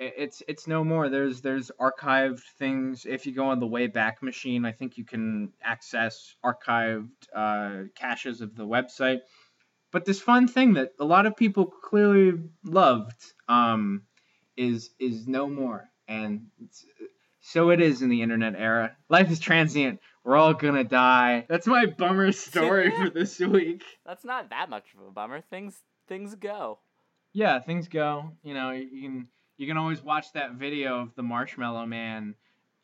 i- 0.00 0.12
it's 0.16 0.42
it's 0.48 0.66
no 0.66 0.84
more. 0.84 1.08
There's 1.08 1.40
there's 1.40 1.70
archived 1.80 2.42
things. 2.58 3.06
If 3.06 3.26
you 3.26 3.32
go 3.32 3.46
on 3.46 3.60
the 3.60 3.66
Wayback 3.66 4.22
Machine, 4.22 4.64
I 4.64 4.72
think 4.72 4.98
you 4.98 5.04
can 5.04 5.52
access 5.62 6.36
archived 6.44 7.10
uh, 7.34 7.84
caches 7.94 8.40
of 8.40 8.54
the 8.56 8.66
website. 8.66 9.20
But 9.90 10.04
this 10.04 10.20
fun 10.20 10.48
thing 10.48 10.74
that 10.74 10.92
a 11.00 11.04
lot 11.04 11.26
of 11.26 11.36
people 11.36 11.66
clearly 11.66 12.34
loved 12.64 13.32
um, 13.48 14.04
is 14.56 14.90
is 14.98 15.26
no 15.26 15.48
more, 15.48 15.90
and 16.06 16.48
it's, 16.62 16.86
so 17.40 17.70
it 17.70 17.80
is 17.80 18.02
in 18.02 18.10
the 18.10 18.22
internet 18.22 18.54
era. 18.56 18.96
Life 19.08 19.30
is 19.30 19.40
transient. 19.40 20.00
We're 20.28 20.36
all 20.36 20.52
gonna 20.52 20.84
die. 20.84 21.46
That's 21.48 21.66
my 21.66 21.86
bummer 21.86 22.32
story 22.32 22.90
for 22.90 23.08
this 23.08 23.38
week. 23.38 23.82
That's 24.04 24.26
not 24.26 24.50
that 24.50 24.68
much 24.68 24.84
of 24.92 25.08
a 25.08 25.10
bummer. 25.10 25.40
Things 25.40 25.80
things 26.06 26.34
go. 26.34 26.80
yeah, 27.32 27.60
things 27.60 27.88
go. 27.88 28.32
You 28.42 28.52
know, 28.52 28.72
you 28.72 29.00
can 29.00 29.28
you 29.56 29.66
can 29.66 29.78
always 29.78 30.02
watch 30.02 30.34
that 30.34 30.52
video 30.52 31.00
of 31.00 31.14
the 31.14 31.22
Marshmallow 31.22 31.86
Man 31.86 32.34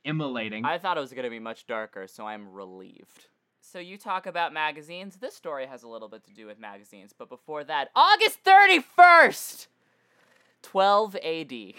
immolating. 0.06 0.64
I 0.64 0.78
thought 0.78 0.96
it 0.96 1.00
was 1.00 1.10
to 1.10 1.28
be 1.28 1.38
much 1.38 1.66
darker, 1.66 2.06
so 2.06 2.24
I'm 2.24 2.50
relieved. 2.50 3.26
So 3.60 3.78
you 3.78 3.98
talk 3.98 4.24
about 4.24 4.54
magazines. 4.54 5.16
This 5.16 5.34
story 5.34 5.66
has 5.66 5.82
a 5.82 5.88
little 5.88 6.08
bit 6.08 6.24
to 6.24 6.32
do 6.32 6.46
with 6.46 6.58
magazines, 6.58 7.12
but 7.16 7.28
before 7.28 7.62
that, 7.64 7.90
August 7.94 8.38
31st, 8.42 9.66
12 10.62 11.16
AD. 11.16 11.52
you 11.52 11.74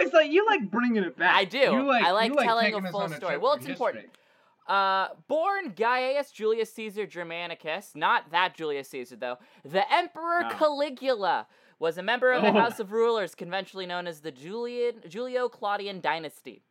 always 0.00 0.12
like 0.12 0.32
you 0.32 0.44
like 0.44 0.68
bringing 0.72 1.04
it 1.04 1.16
back. 1.16 1.36
I 1.36 1.44
do. 1.44 1.58
You 1.58 1.86
like, 1.86 2.04
I 2.04 2.10
like 2.10 2.30
you 2.30 2.34
like 2.34 2.46
telling 2.46 2.74
a 2.74 2.90
full 2.90 3.08
story. 3.10 3.38
Well, 3.38 3.52
it's 3.52 3.66
important. 3.66 4.06
history. 4.06 4.22
Uh, 4.68 5.08
born 5.28 5.72
Gaius 5.76 6.32
Julius 6.32 6.72
Caesar 6.72 7.06
Germanicus, 7.06 7.92
not 7.94 8.30
that 8.32 8.54
Julius 8.54 8.88
Caesar 8.88 9.16
though, 9.16 9.38
the 9.64 9.84
Emperor 9.92 10.42
No. 10.42 10.50
Caligula 10.50 11.46
was 11.78 11.98
a 11.98 12.02
member 12.02 12.32
of 12.32 12.42
the 12.42 12.48
Oh. 12.48 12.52
House 12.60 12.80
of 12.80 12.90
Rulers, 12.90 13.34
conventionally 13.34 13.86
known 13.86 14.06
as 14.06 14.20
the 14.20 14.32
Julian 14.32 15.02
Julio-Claudian 15.08 16.00
dynasty. 16.00 16.62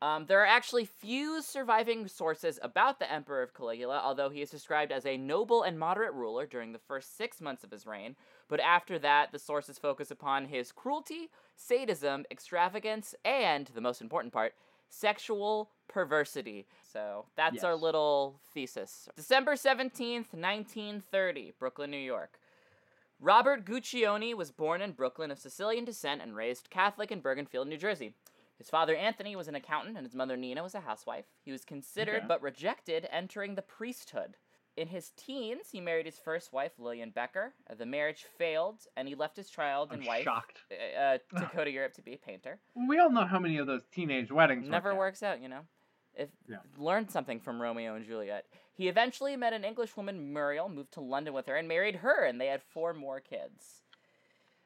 Um, 0.00 0.26
there 0.26 0.40
are 0.42 0.46
actually 0.46 0.84
few 0.84 1.40
surviving 1.42 2.08
sources 2.08 2.58
about 2.60 2.98
the 2.98 3.08
Emperor 3.12 3.40
of 3.40 3.54
Caligula, 3.54 4.00
although 4.02 4.30
he 4.30 4.42
is 4.42 4.50
described 4.50 4.90
as 4.90 5.06
a 5.06 5.16
noble 5.16 5.62
and 5.62 5.78
moderate 5.78 6.12
ruler 6.12 6.44
during 6.44 6.72
the 6.72 6.80
first 6.80 7.16
six 7.16 7.40
months 7.40 7.62
of 7.62 7.70
his 7.70 7.86
reign. 7.86 8.16
But 8.48 8.58
after 8.58 8.98
that, 8.98 9.30
the 9.30 9.38
sources 9.38 9.78
focus 9.78 10.10
upon 10.10 10.46
his 10.46 10.72
cruelty, 10.72 11.30
sadism, 11.54 12.24
extravagance, 12.32 13.14
and, 13.24 13.68
the 13.68 13.80
most 13.80 14.00
important 14.00 14.32
part, 14.32 14.54
sexual 14.92 15.70
perversity. 15.88 16.66
So 16.92 17.24
that's 17.36 17.64
our 17.64 17.74
little 17.74 18.40
thesis. 18.52 19.08
December 19.16 19.54
17th, 19.54 20.32
1930, 20.34 21.54
Brooklyn, 21.58 21.90
New 21.90 21.96
York. 21.96 22.38
Robert 23.18 23.64
Guccione 23.64 24.34
was 24.34 24.50
born 24.50 24.82
in 24.82 24.92
Brooklyn 24.92 25.30
of 25.30 25.38
Sicilian 25.38 25.84
descent 25.84 26.20
and 26.22 26.34
raised 26.36 26.70
Catholic 26.70 27.10
in 27.10 27.22
Bergenfield, 27.22 27.68
New 27.68 27.76
Jersey. 27.78 28.14
His 28.58 28.68
father 28.68 28.94
Anthony 28.94 29.34
was 29.34 29.48
an 29.48 29.54
accountant 29.54 29.96
and 29.96 30.04
his 30.06 30.14
mother 30.14 30.36
Nina 30.36 30.62
was 30.62 30.74
a 30.74 30.80
housewife. 30.80 31.24
He 31.44 31.52
was 31.52 31.64
considered 31.64 32.16
Okay. 32.18 32.26
but 32.28 32.42
rejected 32.42 33.08
entering 33.10 33.54
the 33.54 33.62
priesthood. 33.62 34.36
In 34.76 34.88
his 34.88 35.10
teens, 35.10 35.66
he 35.70 35.80
married 35.80 36.06
his 36.06 36.18
first 36.18 36.52
wife, 36.52 36.72
Lillian 36.78 37.10
Becker. 37.10 37.52
Uh, 37.68 37.74
The 37.74 37.84
marriage 37.86 38.24
failed, 38.38 38.86
and 38.96 39.06
he 39.06 39.14
left 39.14 39.36
his 39.36 39.50
child 39.50 39.88
I'm 39.90 39.98
and 39.98 40.06
wife 40.06 40.24
shocked. 40.24 40.60
uh, 40.70 40.98
uh, 40.98 41.18
to 41.38 41.50
go 41.54 41.64
to 41.64 41.70
Europe 41.70 41.92
to 41.94 42.02
be 42.02 42.14
a 42.14 42.18
painter. 42.18 42.58
We 42.74 42.98
all 42.98 43.10
know 43.10 43.26
how 43.26 43.38
many 43.38 43.58
of 43.58 43.66
those 43.66 43.82
teenage 43.92 44.32
weddings 44.32 44.68
Never 44.68 44.90
work 44.90 44.94
out. 44.94 44.98
works 44.98 45.22
out, 45.22 45.40
you 45.42 45.48
know. 45.48 45.60
If 46.14 46.30
Yeah. 46.48 46.58
learned 46.76 47.10
something 47.10 47.40
from 47.40 47.60
Romeo 47.60 47.94
and 47.94 48.04
Juliet. 48.06 48.46
He 48.74 48.88
eventually 48.88 49.36
met 49.36 49.52
an 49.52 49.64
English 49.64 49.96
woman, 49.96 50.32
Muriel, 50.32 50.68
moved 50.68 50.92
to 50.92 51.00
London 51.00 51.34
with 51.34 51.46
her, 51.46 51.56
and 51.56 51.68
married 51.68 51.96
her, 51.96 52.24
and 52.24 52.40
they 52.40 52.46
had 52.46 52.62
four 52.62 52.94
more 52.94 53.20
kids. 53.20 53.82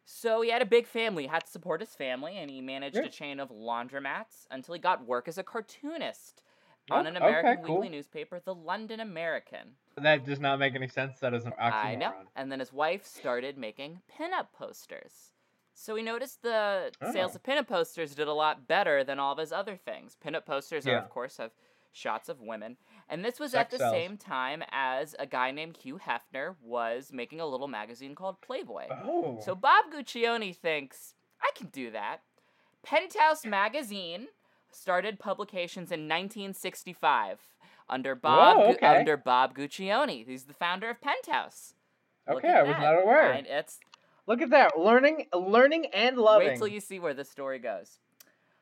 So 0.05 0.41
he 0.41 0.51
had 0.51 0.63
a 0.63 0.67
big 0.67 0.87
family, 0.87 1.27
had 1.27 1.45
to 1.47 1.51
support 1.51 1.81
his 1.81 1.95
family, 1.97 2.37
and 2.37 2.49
he 2.49 2.61
managed 2.61 2.97
Yeah. 2.97 3.07
a 3.07 3.09
chain 3.09 3.41
of 3.41 3.51
laundromats 3.51 4.47
until 4.53 4.75
he 4.75 4.81
got 4.81 5.05
work 5.05 5.27
as 5.27 5.37
a 5.39 5.43
cartoonist 5.43 6.43
on 6.91 7.07
Oh, 7.07 7.11
an 7.11 7.17
okay, 7.17 7.27
American 7.27 7.65
cool. 7.65 7.77
weekly 7.81 7.97
newspaper, 7.97 8.41
The 8.45 8.55
London 8.55 9.01
American. 9.01 9.73
That 9.97 10.25
does 10.25 10.41
not 10.41 10.59
make 10.59 10.75
any 10.75 10.89
sense. 10.89 11.19
That 11.21 11.35
is 11.35 11.45
an 11.45 11.53
oxymoron. 11.61 11.73
I 11.85 11.95
know. 11.95 12.13
And 12.37 12.51
then 12.53 12.61
his 12.61 12.73
wife 12.73 13.05
started 13.07 13.57
making 13.59 14.01
pinup 14.19 14.49
posters. 14.57 15.33
So 15.75 15.95
he 15.97 16.03
noticed 16.03 16.43
the 16.43 16.93
oh. 17.03 17.13
sales 17.13 17.33
Oh. 17.33 17.37
of 17.37 17.43
pinup 17.43 17.67
posters 17.69 18.15
did 18.15 18.29
a 18.29 18.33
lot 18.33 18.67
better 18.69 19.05
than 19.05 19.19
all 19.19 19.33
of 19.33 19.39
his 19.39 19.53
other 19.53 19.77
things. 19.77 20.17
Pinup 20.25 20.47
posters 20.47 20.87
are, 20.87 20.97
of 20.99 21.11
course, 21.11 21.37
have 21.39 21.53
shots 21.93 22.29
of 22.29 22.41
women. 22.41 22.77
And 23.09 23.25
this 23.25 23.41
was 23.41 23.55
at 23.55 23.71
the 23.71 23.79
sells. 23.79 23.93
same 23.93 24.17
time 24.19 24.63
as 24.71 25.15
a 25.19 25.27
guy 25.27 25.51
named 25.51 25.79
Hugh 25.79 25.99
Hefner 25.99 26.57
was 26.63 27.11
making 27.13 27.41
a 27.41 27.47
little 27.47 27.69
magazine 27.69 28.15
called 28.15 28.41
Playboy. 28.43 28.85
Oh. 29.05 29.39
So 29.45 29.55
Bob 29.55 29.87
Guccione 29.95 30.55
thinks, 30.55 31.15
I 31.43 31.51
can 31.57 31.69
do 31.69 31.91
that. 31.91 32.21
Penthouse 32.83 33.45
Magazine 33.45 34.29
started 34.71 35.19
publications 35.19 35.91
in 35.91 36.01
1965 36.01 37.39
under 37.89 38.15
Bob 38.15 38.57
Whoa, 38.57 38.73
okay. 38.73 38.99
under 38.99 39.17
Bob 39.17 39.57
Guccione. 39.57 40.27
He's 40.27 40.45
the 40.45 40.55
founder 40.55 40.91
of 40.91 41.01
Penthouse. 41.01 41.75
Okay, 42.29 42.51
I 42.51 42.63
was 42.63 42.75
that. 42.75 42.81
not 42.81 43.03
aware. 43.03 43.33
And 43.33 43.47
it's 43.47 43.79
Look 44.27 44.43
at 44.43 44.51
that. 44.51 44.79
Learning, 44.79 45.27
learning, 45.33 45.87
and 45.93 46.17
loving. 46.17 46.49
wait 46.49 46.59
till 46.59 46.69
you 46.69 46.81
see 46.81 46.99
where 46.99 47.15
this 47.15 47.31
story 47.31 47.59
goes. 47.59 47.99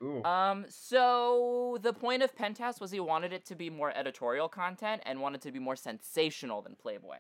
Ooh. 0.02 0.22
Um, 0.22 0.66
so 0.68 1.78
the 1.80 1.92
point 1.92 2.22
of 2.22 2.36
Penthouse 2.36 2.80
was 2.80 2.90
he 2.90 3.00
wanted 3.00 3.32
it 3.32 3.46
to 3.46 3.54
be 3.54 3.70
more 3.70 3.96
editorial 3.96 4.48
content 4.48 5.02
and 5.06 5.20
wanted 5.20 5.40
to 5.42 5.52
be 5.52 5.58
more 5.58 5.76
sensational 5.76 6.60
than 6.60 6.74
Playboy. 6.74 7.16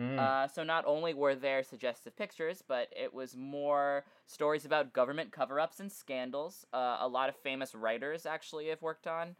Mm. 0.00 0.18
Uh, 0.18 0.48
so 0.48 0.64
not 0.64 0.84
only 0.86 1.12
were 1.12 1.34
there 1.34 1.62
suggestive 1.62 2.16
pictures, 2.16 2.62
but 2.66 2.88
it 2.96 3.12
was 3.12 3.36
more 3.36 4.04
stories 4.26 4.64
about 4.64 4.92
government 4.92 5.32
cover-ups 5.32 5.80
and 5.80 5.92
scandals. 5.92 6.66
Uh, 6.72 6.96
a 7.00 7.08
lot 7.08 7.28
of 7.28 7.36
famous 7.36 7.74
writers 7.74 8.24
actually 8.24 8.68
have 8.68 8.80
worked 8.80 9.06
on 9.06 9.36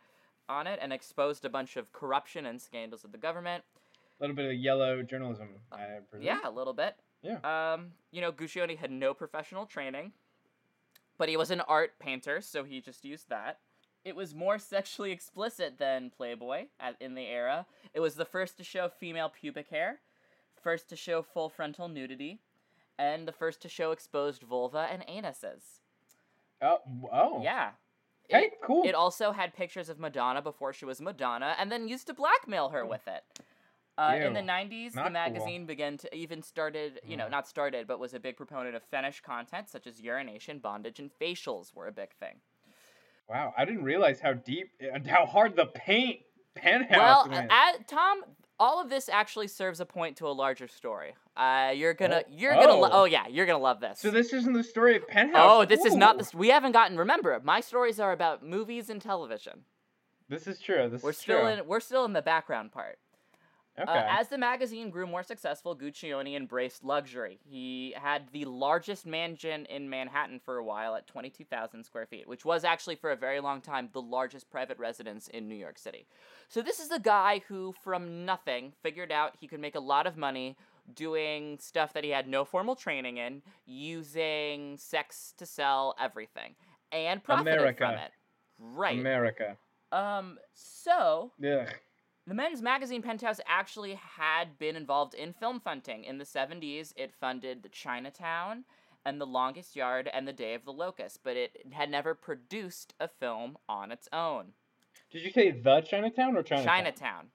on 0.48 0.66
it 0.66 0.78
and 0.82 0.92
exposed 0.92 1.44
a 1.44 1.48
bunch 1.48 1.76
of 1.76 1.92
corruption 1.92 2.44
and 2.46 2.60
scandals 2.60 3.04
of 3.04 3.12
the 3.12 3.18
government. 3.18 3.64
a 4.18 4.22
little 4.22 4.36
bit 4.36 4.46
of 4.46 4.54
yellow 4.54 5.02
journalism, 5.02 5.48
I 5.70 6.00
presume. 6.10 6.26
Yeah, 6.26 6.40
a 6.44 6.50
little 6.50 6.74
bit. 6.74 6.96
Yeah. 7.22 7.38
Um, 7.44 7.92
you 8.10 8.20
know, 8.20 8.32
Guccione 8.32 8.76
had 8.76 8.90
no 8.90 9.14
professional 9.14 9.66
training, 9.66 10.12
but 11.16 11.28
he 11.28 11.36
was 11.36 11.50
an 11.50 11.60
art 11.62 11.98
painter, 11.98 12.40
so 12.40 12.64
he 12.64 12.80
just 12.80 13.04
used 13.04 13.28
that. 13.30 13.60
It 14.04 14.16
was 14.16 14.34
more 14.34 14.58
sexually 14.74 15.12
explicit 15.12 15.78
than 15.78 16.10
Playboy 16.10 16.66
at, 16.78 16.96
in 17.00 17.14
the 17.14 17.26
era. 17.26 17.66
It 17.94 18.00
was 18.00 18.16
the 18.16 18.24
first 18.24 18.58
to 18.58 18.64
show 18.64 18.88
female 18.88 19.30
pubic 19.30 19.68
hair, 19.70 20.00
first 20.62 20.88
to 20.90 20.96
show 20.96 21.22
full 21.22 21.48
frontal 21.48 21.88
nudity, 21.88 22.40
and 22.98 23.26
the 23.26 23.32
first 23.32 23.60
to 23.62 23.68
show 23.68 23.90
exposed 23.92 24.42
vulva 24.42 24.88
and 24.90 25.04
anuses. 25.06 25.80
Oh. 26.60 26.78
Oh. 27.12 27.42
Yeah. 27.42 27.70
Hey, 28.28 28.44
It, 28.44 28.52
cool. 28.64 28.84
it 28.86 28.94
also 28.94 29.32
had 29.32 29.52
pictures 29.54 29.88
of 29.88 29.98
Madonna 29.98 30.40
before 30.40 30.72
she 30.72 30.84
was 30.84 31.00
Madonna, 31.00 31.54
and 31.58 31.70
then 31.72 31.88
used 31.88 32.06
to 32.06 32.14
blackmail 32.14 32.68
her 32.70 32.86
with 32.86 33.06
it. 33.08 33.24
Uh, 33.98 34.16
in 34.22 34.32
the 34.32 34.40
90s, 34.40 34.94
not 34.94 35.02
the 35.04 35.10
cool. 35.10 35.10
magazine 35.10 35.66
began 35.66 35.98
to 35.98 36.14
even 36.16 36.40
started, 36.42 36.98
you 37.04 37.14
know, 37.16 37.26
Mm. 37.26 37.30
not 37.32 37.46
started, 37.46 37.86
but 37.86 37.98
was 37.98 38.14
a 38.14 38.20
big 38.20 38.36
proponent 38.38 38.74
of 38.74 38.82
fetish 38.84 39.20
content 39.20 39.68
such 39.68 39.86
as 39.86 40.00
urination, 40.00 40.60
bondage, 40.60 40.98
and 40.98 41.10
facials 41.20 41.74
were 41.74 41.88
a 41.88 41.92
big 41.92 42.14
thing. 42.14 42.40
Wow, 43.28 43.52
I 43.56 43.64
didn't 43.66 43.84
realize 43.84 44.18
how 44.20 44.32
deep 44.32 44.70
and 44.80 45.06
how 45.06 45.26
hard 45.26 45.56
the 45.56 45.66
paint 45.66 46.20
penthouse 46.54 47.26
well, 47.26 47.28
went. 47.28 47.52
at, 47.52 47.86
Tom, 47.86 48.24
all 48.62 48.80
of 48.80 48.88
this 48.90 49.08
actually 49.08 49.48
serves 49.48 49.80
a 49.80 49.84
point 49.86 50.16
to 50.18 50.26
a 50.26 50.34
larger 50.44 50.68
story. 50.68 51.14
Uh, 51.36 51.72
you're 51.74 51.94
gonna, 51.94 52.22
you're 52.30 52.54
gonna, 52.54 52.74
lo- 52.74 52.88
Oh. 52.92 53.00
oh 53.02 53.04
yeah, 53.04 53.26
you're 53.28 53.46
gonna 53.46 53.58
love 53.58 53.80
this. 53.80 53.98
so 53.98 54.10
this 54.10 54.32
isn't 54.32 54.52
the 54.52 54.62
story 54.62 54.94
of 54.96 55.06
penthouse. 55.08 55.42
oh, 55.44 55.64
this 55.64 55.84
is 55.84 55.94
not 55.96 56.14
Ooh. 56.14 56.18
this. 56.18 56.32
We 56.32 56.48
haven't 56.48 56.72
gotten. 56.72 56.96
Remember, 56.96 57.40
my 57.42 57.60
stories 57.60 57.98
are 57.98 58.12
about 58.12 58.44
movies 58.44 58.88
and 58.90 59.00
television. 59.02 59.64
This 60.28 60.46
is 60.46 60.60
true. 60.60 60.88
This 60.88 61.02
We're 61.02 61.10
is 61.10 61.18
still 61.18 61.40
true. 61.40 61.48
in. 61.48 61.66
We're 61.66 61.80
still 61.80 62.04
in 62.04 62.12
the 62.12 62.22
background 62.22 62.72
part. 62.72 62.98
Okay. 63.78 63.90
Uh, 63.90 64.04
as 64.06 64.28
the 64.28 64.36
magazine 64.36 64.90
grew 64.90 65.06
more 65.06 65.22
successful, 65.22 65.74
Guccione 65.74 66.36
embraced 66.36 66.84
luxury. 66.84 67.38
He 67.42 67.94
had 67.96 68.24
the 68.30 68.44
largest 68.44 69.06
mansion 69.06 69.64
in 69.66 69.88
Manhattan 69.88 70.40
for 70.44 70.56
a 70.56 70.64
while 70.64 70.94
at 70.94 71.06
22,000 71.06 71.82
square 71.82 72.04
feet, 72.04 72.28
which 72.28 72.44
was 72.44 72.64
actually 72.64 72.96
for 72.96 73.10
a 73.10 73.16
very 73.16 73.40
long 73.40 73.62
time 73.62 73.88
the 73.92 74.02
largest 74.02 74.50
private 74.50 74.78
residence 74.78 75.26
in 75.28 75.48
New 75.48 75.54
York 75.54 75.78
City. 75.78 76.06
So, 76.48 76.60
this 76.60 76.80
is 76.80 76.88
the 76.88 77.00
guy 77.00 77.42
who, 77.48 77.74
from 77.82 78.26
nothing, 78.26 78.74
figured 78.82 79.10
out 79.10 79.36
he 79.40 79.48
could 79.48 79.60
make 79.60 79.74
a 79.74 79.80
lot 79.80 80.06
of 80.06 80.18
money 80.18 80.56
doing 80.94 81.58
stuff 81.58 81.94
that 81.94 82.04
he 82.04 82.10
had 82.10 82.28
no 82.28 82.44
formal 82.44 82.76
training 82.76 83.16
in, 83.16 83.40
using 83.64 84.76
sex 84.76 85.32
to 85.38 85.46
sell 85.46 85.94
everything, 85.98 86.54
and 86.90 87.22
profited 87.22 87.78
from 87.78 87.94
it. 87.94 88.10
Right. 88.58 88.98
America. 88.98 89.56
um, 89.92 90.38
so, 90.52 91.32
Ugh. 91.42 91.68
The 92.26 92.34
men's 92.34 92.62
magazine 92.62 93.02
Penthouse 93.02 93.40
actually 93.46 93.94
had 93.94 94.56
been 94.56 94.76
involved 94.76 95.14
in 95.14 95.32
film 95.32 95.58
funding. 95.58 96.04
In 96.04 96.18
the 96.18 96.24
70s, 96.24 96.92
it 96.96 97.12
funded 97.12 97.62
the 97.62 97.68
Chinatown 97.68 98.64
and 99.04 99.20
The 99.20 99.26
Longest 99.26 99.74
Yard 99.74 100.08
and 100.12 100.26
The 100.26 100.32
Day 100.32 100.54
of 100.54 100.64
the 100.64 100.72
Locust, 100.72 101.20
but 101.24 101.36
it 101.36 101.66
had 101.72 101.90
never 101.90 102.14
produced 102.14 102.94
a 103.00 103.08
film 103.08 103.58
on 103.68 103.90
its 103.90 104.08
own. 104.12 104.52
Did 105.10 105.22
you 105.22 105.32
say 105.32 105.50
the 105.50 105.80
Chinatown 105.80 106.36
or 106.36 106.44
Chinatown? 106.44 106.66
Chinatown. 106.66 107.26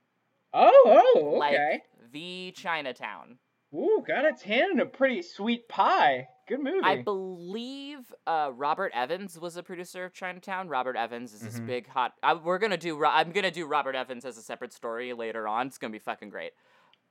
Oh, 0.54 1.12
oh, 1.16 1.38
Like 1.38 1.54
okay. 1.56 1.84
the 2.14 2.54
Chinatown. 2.56 3.40
Ooh, 3.76 4.02
got 4.08 4.24
its 4.24 4.42
hand 4.44 4.72
in 4.72 4.80
a 4.80 4.86
pretty 4.86 5.22
sweet 5.22 5.68
pie. 5.68 6.30
Good 6.48 6.62
movie. 6.64 6.80
I 6.84 7.02
believe 7.02 8.14
uh, 8.26 8.52
Robert 8.56 8.92
Evans 8.96 9.38
was 9.40 9.58
a 9.58 9.64
producer 9.64 10.06
of 10.06 10.14
Chinatown. 10.14 10.70
Robert 10.70 10.96
Evans 10.96 11.34
is 11.34 11.42
this 11.42 11.60
Mhm. 11.60 11.66
big 11.68 11.88
hot. 11.88 12.14
I, 12.24 12.34
we're 12.36 12.58
gonna 12.58 12.78
do. 12.78 13.04
I'm 13.06 13.32
gonna 13.32 13.52
do 13.52 13.66
Robert 13.66 13.96
Evans 13.96 14.24
as 14.26 14.38
a 14.38 14.42
separate 14.42 14.72
story 14.74 15.12
later 15.14 15.48
on. 15.48 15.68
It's 15.68 15.78
gonna 15.78 15.92
be 15.92 16.00
fucking 16.00 16.30
great. 16.30 16.54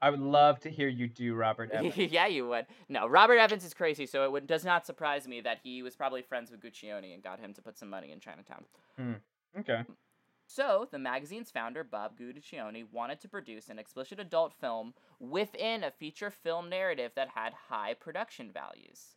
I 0.00 0.10
would 0.10 0.20
love 0.20 0.60
to 0.60 0.70
hear 0.70 0.88
you 0.88 1.06
do 1.06 1.34
Robert 1.34 1.70
Evans. 1.72 1.96
yeah, 1.96 2.26
you 2.26 2.48
would. 2.48 2.66
No, 2.88 3.06
Robert 3.06 3.36
Evans 3.38 3.64
is 3.64 3.74
crazy, 3.74 4.06
so 4.06 4.24
it 4.24 4.32
would, 4.32 4.46
does 4.46 4.64
not 4.64 4.84
surprise 4.86 5.26
me 5.28 5.40
that 5.42 5.58
he 5.62 5.82
was 5.82 5.96
probably 5.96 6.22
friends 6.22 6.50
with 6.50 6.60
Guccione 6.60 7.12
and 7.14 7.22
got 7.22 7.38
him 7.40 7.52
to 7.54 7.62
put 7.62 7.78
some 7.78 7.88
money 7.90 8.12
in 8.12 8.20
Chinatown. 8.20 8.64
okay. 9.58 9.84
So, 10.48 10.86
the 10.92 10.98
magazine's 10.98 11.50
founder, 11.50 11.82
Bob 11.82 12.16
Guccione, 12.16 12.84
wanted 12.92 13.20
to 13.22 13.28
produce 13.28 13.68
an 13.68 13.78
explicit 13.80 14.20
adult 14.20 14.54
film 14.54 14.94
within 15.18 15.82
a 15.82 15.90
feature 15.90 16.30
film 16.30 16.68
narrative 16.68 17.12
that 17.16 17.30
had 17.34 17.52
high 17.68 17.94
production 17.94 18.52
values. 18.52 19.16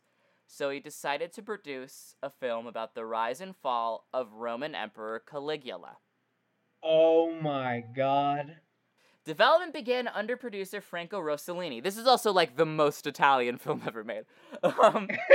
So, 0.52 0.70
he 0.70 0.80
decided 0.80 1.32
to 1.34 1.42
produce 1.42 2.16
a 2.24 2.28
film 2.28 2.66
about 2.66 2.96
the 2.96 3.04
rise 3.04 3.40
and 3.40 3.54
fall 3.56 4.08
of 4.12 4.32
Roman 4.32 4.74
Emperor 4.74 5.20
Caligula. 5.20 5.98
Oh 6.82 7.32
my 7.40 7.84
god. 7.94 8.56
Development 9.24 9.72
began 9.72 10.08
under 10.08 10.36
producer 10.36 10.80
Franco 10.80 11.20
Rossellini. 11.20 11.80
This 11.80 11.96
is 11.96 12.08
also 12.08 12.32
like 12.32 12.56
the 12.56 12.66
most 12.66 13.06
Italian 13.06 13.58
film 13.58 13.82
ever 13.86 14.02
made. 14.02 14.24
Um, 14.64 15.08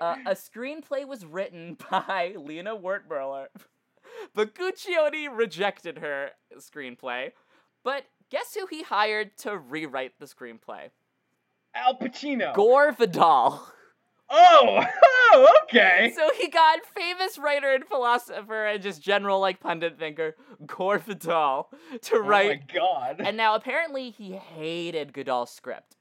uh, 0.00 0.16
a 0.24 0.34
screenplay 0.34 1.06
was 1.06 1.26
written 1.26 1.76
by 1.90 2.34
Lina 2.34 2.74
Wertmüller, 2.74 3.48
but 4.34 4.54
Guccione 4.54 5.28
rejected 5.30 5.98
her 5.98 6.30
screenplay. 6.56 7.32
But 7.82 8.04
guess 8.30 8.54
who 8.54 8.66
he 8.66 8.84
hired 8.84 9.36
to 9.38 9.58
rewrite 9.58 10.18
the 10.18 10.26
screenplay? 10.26 10.90
Al 11.74 11.98
Pacino. 11.98 12.54
Gore 12.54 12.92
Vidal. 12.92 13.68
Oh, 14.34 14.84
oh, 15.32 15.48
okay. 15.64 16.12
So 16.14 16.28
he 16.40 16.48
got 16.48 16.80
famous 16.96 17.38
writer 17.38 17.72
and 17.72 17.84
philosopher 17.84 18.66
and 18.66 18.82
just 18.82 19.02
general 19.02 19.40
like 19.40 19.60
pundit 19.60 19.98
thinker 19.98 20.36
Gore 20.66 20.98
Vidal 20.98 21.70
to 22.02 22.18
write. 22.20 22.62
oh 22.74 22.74
my 22.78 22.80
god. 22.80 23.20
and 23.20 23.36
now 23.36 23.54
apparently 23.54 24.10
he 24.10 24.32
hated 24.32 25.12
Goodall's 25.12 25.50
script. 25.50 25.96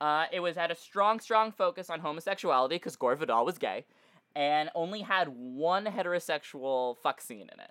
Uh, 0.00 0.26
it 0.32 0.40
was 0.40 0.56
had 0.56 0.70
a 0.70 0.74
strong, 0.74 1.20
strong 1.20 1.52
focus 1.52 1.88
on 1.88 2.00
homosexuality 2.00 2.76
because 2.76 2.96
Gore 2.96 3.16
Vidal 3.16 3.44
was 3.44 3.58
gay, 3.58 3.86
and 4.34 4.68
only 4.74 5.02
had 5.02 5.28
one 5.28 5.86
heterosexual 5.86 6.96
fuck 6.98 7.20
scene 7.20 7.48
in 7.52 7.60
it. 7.60 7.70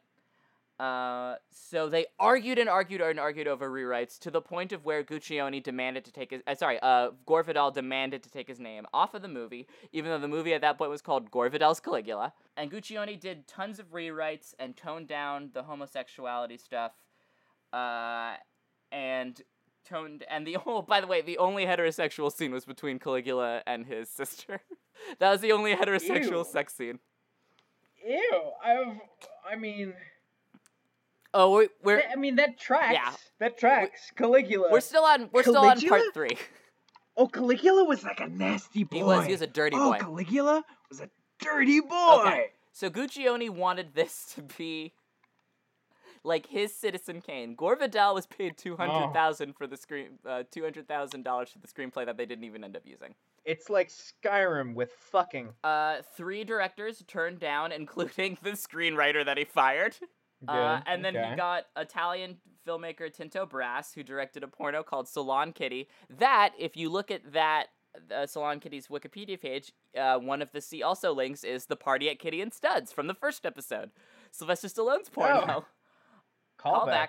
Uh, 0.84 1.36
so 1.50 1.88
they 1.88 2.06
argued 2.20 2.60
and 2.60 2.68
argued 2.68 3.00
and 3.00 3.18
argued 3.18 3.48
over 3.48 3.70
rewrites 3.70 4.20
to 4.20 4.30
the 4.30 4.42
point 4.42 4.74
of 4.74 4.84
where 4.84 5.02
Guccione 5.02 5.64
demanded 5.64 6.04
to 6.04 6.12
take 6.12 6.32
his. 6.32 6.42
Uh, 6.46 6.56
sorry, 6.56 6.78
uh, 6.82 7.12
Gore 7.26 7.42
Vidal 7.42 7.72
demanded 7.72 8.22
to 8.24 8.30
take 8.30 8.50
his 8.50 8.60
name 8.60 8.86
off 8.94 9.14
of 9.14 9.22
the 9.22 9.30
movie, 9.30 9.66
even 9.94 10.12
though 10.12 10.20
the 10.20 10.28
movie 10.28 10.54
at 10.54 10.60
that 10.60 10.78
point 10.78 10.92
was 10.92 11.02
called 11.02 11.32
Gore 11.32 11.48
Vidal's 11.48 11.80
Caligula. 11.80 12.34
And 12.58 12.70
Guccione 12.70 13.18
did 13.18 13.48
tons 13.48 13.80
of 13.80 13.94
rewrites 13.94 14.56
and 14.60 14.76
toned 14.76 15.08
down 15.08 15.52
the 15.54 15.64
homosexuality 15.64 16.58
stuff. 16.58 16.92
Uh, 17.72 18.34
and 18.92 19.42
toned 19.86 20.26
and 20.30 20.46
the 20.46 20.58
oh 20.66 20.82
by 20.82 21.00
the 21.00 21.08
way 21.08 21.22
the 21.22 21.38
only 21.38 21.66
heterosexual 21.66 22.30
scene 22.30 22.52
was 22.52 22.66
between 22.66 23.00
Caligula 23.00 23.64
and 23.66 23.86
his 23.86 24.10
sister. 24.10 24.60
that 25.20 25.32
was 25.32 25.40
the 25.40 25.54
only 25.54 25.74
heterosexual 25.74 26.44
Ew. 26.44 26.46
sex 26.52 26.74
scene. 26.74 27.00
Ew. 28.06 28.42
I've. 28.62 28.98
I 29.50 29.56
mean. 29.56 29.94
Oh, 31.34 31.58
we- 31.58 31.70
we're 31.84 32.04
I 32.12 32.16
mean 32.16 32.36
that 32.36 32.60
tracks. 32.60 32.94
Yeah. 32.94 33.14
That 33.40 33.58
tracks. 33.58 34.12
Caligula. 34.16 34.70
we're 34.72 34.82
still 34.82 35.04
on 35.04 35.30
we're 35.32 35.42
still 35.44 35.58
on 35.58 35.64
part 35.64 35.80
Caligula? 35.80 36.12
three. 36.14 36.38
oh, 37.18 37.28
Caligula 37.28 37.84
was 37.86 38.04
like 38.04 38.20
a 38.20 38.28
nasty 38.28 38.84
boy. 38.84 38.98
He 38.98 39.04
was 39.04 39.26
he 39.26 39.32
was 39.32 39.42
a 39.42 39.48
dirty 39.48 39.76
oh, 39.80 39.92
boy. 39.92 39.98
Oh, 40.00 40.04
Caligula 40.04 40.64
was 40.90 41.02
a 41.02 41.10
dirty 41.40 41.82
boy. 41.82 42.22
Okay. 42.22 42.46
So 42.72 42.90
Guccione 42.90 43.50
wanted 43.50 43.94
this 43.94 44.34
to 44.36 44.42
be 44.42 44.94
like 46.24 46.48
his 46.48 46.74
Citizen 46.74 47.22
Kane. 47.22 47.56
Gore 47.56 47.76
Vidal 47.76 48.14
was 48.14 48.26
paid 48.26 48.58
two 48.58 48.76
hundred 48.76 49.14
thousand 49.14 49.54
for 49.54 49.68
the 49.68 49.78
screen, 49.78 50.20
uh, 50.28 50.44
two 50.52 50.64
hundred 50.64 50.88
thousand 50.88 51.24
dollars 51.24 51.50
for 51.50 51.60
the 51.60 51.68
screenplay 51.68 52.06
that 52.06 52.18
they 52.18 52.26
didn't 52.26 52.46
even 52.46 52.64
end 52.64 52.76
up 52.76 52.84
using. 52.86 53.14
It's 53.46 53.70
like 53.70 53.90
Skyrim 53.90 54.74
with 54.74 54.92
fucking. 55.12 55.50
Uh, 55.64 55.98
three 56.16 56.44
directors 56.44 57.04
turned 57.08 57.40
down, 57.40 57.72
including 57.72 58.38
the 58.44 58.52
screenwriter 58.52 59.26
that 59.26 59.38
he 59.38 59.44
fired. 59.44 59.98
Uh, 60.48 60.82
and 60.86 61.04
then 61.04 61.16
okay. 61.16 61.30
he 61.32 61.36
got 61.36 61.66
Italian 61.78 62.38
filmmaker 62.68 63.12
Tinto 63.12 63.46
Brass, 63.46 63.94
who 63.94 64.04
directed 64.04 64.44
a 64.44 64.48
porno 64.48 64.84
called 64.84 65.08
Salon 65.08 65.54
Kitty. 65.54 65.88
That, 66.10 66.54
if 66.58 66.76
you 66.78 66.90
look 66.90 67.12
at 67.12 67.34
that 67.34 67.68
uh, 68.14 68.26
Salon 68.26 68.60
Kitty's 68.60 68.88
Wikipedia 68.88 69.40
page, 69.40 69.72
uh, 69.98 70.18
one 70.18 70.42
of 70.42 70.52
the 70.52 70.62
see 70.62 70.84
also 70.84 71.14
links 71.14 71.44
is 71.44 71.66
the 71.66 71.76
party 71.76 72.10
at 72.10 72.20
Kitty 72.20 72.42
and 72.42 72.54
Studs 72.54 72.92
from 72.92 73.08
the 73.08 73.14
first 73.14 73.46
episode, 73.46 73.92
Sylvester 74.32 74.68
Stallone's 74.68 75.10
porno. 75.10 75.66
Callback. 76.60 76.88
Callback. 76.88 77.08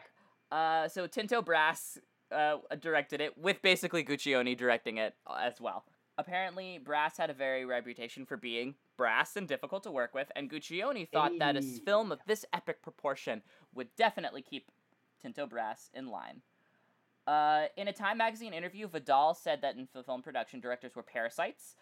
Uh, 0.51 0.89
so 0.89 1.07
Tinto 1.07 1.43
Brass 1.43 1.99
uh, 2.33 2.57
directed 2.81 3.21
it, 3.21 3.37
with 3.39 3.63
basically 3.63 4.05
Guccione 4.05 4.57
directing 4.57 4.99
it 4.99 5.15
uh, 5.27 5.39
as 5.41 5.61
well. 5.61 5.85
Apparently, 6.17 6.79
Brass 6.79 7.17
had 7.17 7.31
a 7.31 7.35
very 7.35 7.65
reputation 7.65 8.25
for 8.25 8.37
being 8.37 8.75
brass 8.97 9.37
and 9.37 9.49
difficult 9.49 9.83
to 9.85 9.91
work 9.91 10.15
with, 10.15 10.31
and 10.37 10.51
Guccione 10.51 11.09
thought 11.09 11.33
that 11.39 11.57
a 11.57 11.61
Hey. 11.61 11.79
film 11.85 12.13
of 12.13 12.21
this 12.27 12.45
epic 12.53 12.83
proportion 12.83 13.43
would 13.75 13.95
definitely 13.97 14.43
keep 14.43 14.71
Tinto 15.21 15.47
Brass 15.47 15.91
in 15.95 16.07
line. 16.09 16.43
Uh, 17.27 17.69
in 17.77 17.89
a 17.89 17.93
Time 17.93 18.19
magazine 18.19 18.53
interview, 18.53 18.87
Vidal 18.87 19.35
said 19.35 19.63
that 19.63 19.77
in 19.77 19.89
f- 19.95 20.05
film 20.05 20.23
production, 20.23 20.61
directors 20.61 20.95
were 20.95 21.03
parasites. 21.03 21.75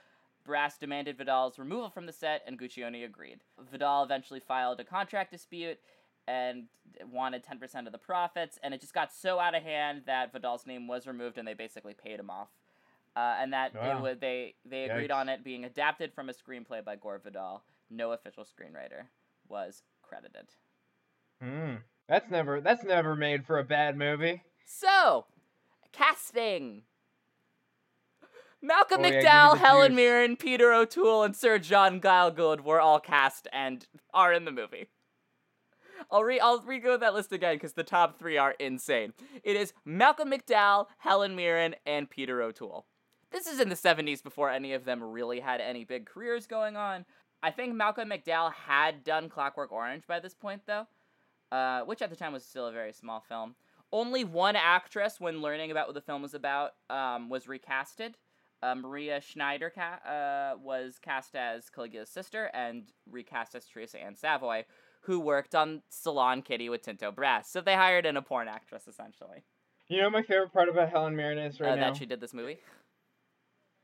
Brass 0.44 0.78
demanded 0.78 1.16
Vidal's 1.18 1.58
removal 1.58 1.90
from 1.90 2.06
the 2.06 2.12
set, 2.12 2.42
and 2.46 2.58
Guccione 2.58 3.04
agreed. 3.04 3.40
Vidal 3.58 4.04
eventually 4.04 4.40
filed 4.40 4.78
a 4.80 4.84
contract 4.84 5.30
dispute 5.32 5.78
and 6.28 6.68
wanted 7.10 7.42
10% 7.44 7.86
of 7.86 7.92
the 7.92 7.98
profits, 7.98 8.58
and 8.62 8.72
it 8.72 8.80
just 8.80 8.94
got 8.94 9.12
so 9.12 9.40
out 9.40 9.56
of 9.56 9.62
hand 9.64 10.02
that 10.06 10.32
Vidal's 10.32 10.66
name 10.66 10.86
was 10.86 11.06
removed, 11.08 11.38
and 11.38 11.46
they 11.48 11.54
basically 11.54 11.94
paid 11.94 12.20
him 12.20 12.30
off. 12.30 12.48
Uh, 13.14 13.36
and 13.40 13.52
that 13.52 13.72
it 13.74 14.00
would 14.00 14.20
they 14.20 14.54
they 14.64 14.84
agreed 14.84 15.10
Yikes. 15.10 15.16
on 15.16 15.28
it 15.28 15.44
being 15.44 15.64
adapted 15.64 16.14
from 16.14 16.30
a 16.30 16.32
screenplay 16.32 16.82
by 16.82 16.96
Gore 16.96 17.20
Vidal. 17.22 17.62
No 17.90 18.12
official 18.12 18.44
screenwriter 18.44 19.04
was 19.48 19.82
credited. 20.02 20.48
Hmm. 21.42 21.74
That's 22.08 22.30
never. 22.30 22.60
That's 22.60 22.84
never 22.84 23.14
made 23.14 23.46
for 23.46 23.58
a 23.58 23.64
bad 23.64 23.96
movie. 23.96 24.42
So, 24.64 25.26
casting. 25.92 26.82
Malcolm 28.64 29.04
Oh, 29.04 29.08
yeah, 29.08 29.22
McDowell, 29.22 29.52
the 29.54 29.58
Helen 29.58 29.94
Mirren, 29.96 30.36
Peter 30.36 30.72
O'Toole, 30.72 31.24
and 31.24 31.34
Sir 31.34 31.58
John 31.58 32.00
Gielgud 32.00 32.60
were 32.60 32.80
all 32.80 33.00
cast 33.00 33.48
and 33.52 33.86
are 34.14 34.32
in 34.32 34.44
the 34.44 34.52
movie. 34.52 34.86
I'll 36.10 36.22
re 36.22 36.38
I'll 36.38 36.60
re-go 36.60 36.96
that 36.96 37.14
list 37.14 37.32
again 37.32 37.56
because 37.56 37.72
the 37.72 37.82
top 37.82 38.18
three 38.18 38.36
are 38.36 38.52
insane. 38.60 39.14
It 39.42 39.56
is 39.56 39.72
Malcolm 39.84 40.30
McDowell, 40.30 40.86
Helen 40.98 41.34
Mirren, 41.34 41.74
and 41.86 42.08
Peter 42.08 42.42
O'Toole. 42.42 42.86
This 43.32 43.46
is 43.46 43.60
in 43.60 43.70
the 43.70 43.74
70s 43.74 44.22
before 44.22 44.50
any 44.50 44.74
of 44.74 44.84
them 44.84 45.02
really 45.02 45.40
had 45.40 45.60
any 45.60 45.84
big 45.84 46.06
careers 46.06 46.46
going 46.46 46.76
on. 46.76 47.04
I 47.42 47.50
think 47.50 47.74
Malcolm 47.74 48.10
McDowell 48.10 48.52
had 48.52 49.02
done 49.02 49.28
Clockwork 49.28 49.72
Orange 49.72 50.06
by 50.06 50.20
this 50.20 50.34
point, 50.34 50.62
though, 50.66 50.86
uh, 51.50 51.80
which 51.80 52.02
at 52.02 52.10
the 52.10 52.16
time 52.16 52.32
was 52.32 52.44
still 52.44 52.66
a 52.66 52.72
very 52.72 52.92
small 52.92 53.20
film. 53.26 53.54
Only 53.90 54.24
one 54.24 54.54
actress, 54.54 55.18
when 55.18 55.42
learning 55.42 55.70
about 55.70 55.88
what 55.88 55.94
the 55.94 56.00
film 56.00 56.22
was 56.22 56.34
about, 56.34 56.72
um, 56.88 57.28
was 57.28 57.46
recasted. 57.46 58.14
Uh, 58.62 58.74
Maria 58.76 59.20
Schneider 59.20 59.70
ca- 59.70 60.08
uh, 60.08 60.56
was 60.62 60.98
cast 61.02 61.34
as 61.34 61.68
Caligula's 61.68 62.08
sister 62.08 62.50
and 62.54 62.92
recast 63.10 63.54
as 63.54 63.66
Teresa 63.66 63.98
Ann 64.00 64.14
Savoy, 64.14 64.64
who 65.02 65.18
worked 65.18 65.54
on 65.54 65.82
Salon 65.88 66.42
Kitty 66.42 66.68
with 66.68 66.82
Tinto 66.82 67.10
Brass. 67.10 67.50
So 67.50 67.60
they 67.60 67.74
hired 67.74 68.06
in 68.06 68.16
a 68.16 68.22
porn 68.22 68.46
actress, 68.46 68.86
essentially, 68.86 69.42
You 69.88 70.00
know 70.00 70.10
my 70.10 70.22
favorite 70.22 70.52
part 70.52 70.68
about 70.68 70.90
Helen 70.90 71.16
Mirren 71.16 71.38
is 71.38 71.58
right 71.60 71.72
uh, 71.72 71.74
now. 71.74 71.90
that 71.90 71.96
she 71.96 72.06
did 72.06 72.20
this 72.20 72.32
movie. 72.32 72.60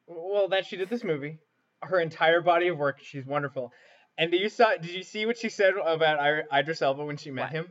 Well, 0.08 0.48
that 0.48 0.66
she 0.66 0.76
did 0.76 0.88
this 0.88 1.04
movie. 1.04 1.38
Her 1.82 2.00
entire 2.00 2.40
body 2.40 2.68
of 2.68 2.78
work. 2.78 2.98
She's 3.02 3.24
wonderful. 3.24 3.72
And 4.16 4.32
do 4.32 4.36
you 4.36 4.48
saw? 4.48 4.74
Did 4.76 4.90
you 4.90 5.04
see 5.04 5.26
what 5.26 5.38
she 5.38 5.48
said 5.48 5.74
about 5.74 6.44
Idris 6.52 6.82
Elba 6.82 7.04
when 7.04 7.16
she 7.16 7.30
met 7.30 7.44
What? 7.44 7.52
him? 7.52 7.66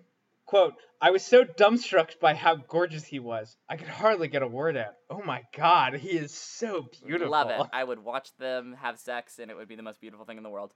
Quote: 0.46 0.76
I 1.02 1.12
was 1.12 1.24
so 1.24 1.44
dumbstruck 1.44 2.20
by 2.22 2.34
how 2.34 2.56
gorgeous 2.56 3.04
he 3.04 3.20
was. 3.20 3.58
I 3.68 3.76
could 3.76 3.90
hardly 3.90 4.30
get 4.30 4.44
a 4.44 4.48
word 4.48 4.78
out. 4.78 4.94
Oh 5.10 5.22
my 5.22 5.44
God, 5.56 5.96
he 5.96 6.12
is 6.12 6.34
so 6.34 6.88
beautiful. 7.06 7.32
Love 7.32 7.50
it. 7.50 7.68
I 7.74 7.84
would 7.84 8.00
watch 8.00 8.30
them 8.38 8.78
have 8.80 8.98
sex, 8.98 9.40
and 9.40 9.52
it 9.52 9.58
would 9.58 9.68
be 9.68 9.76
the 9.76 9.84
most 9.84 10.00
beautiful 10.00 10.26
thing 10.26 10.38
in 10.38 10.44
the 10.44 10.50
world. 10.50 10.74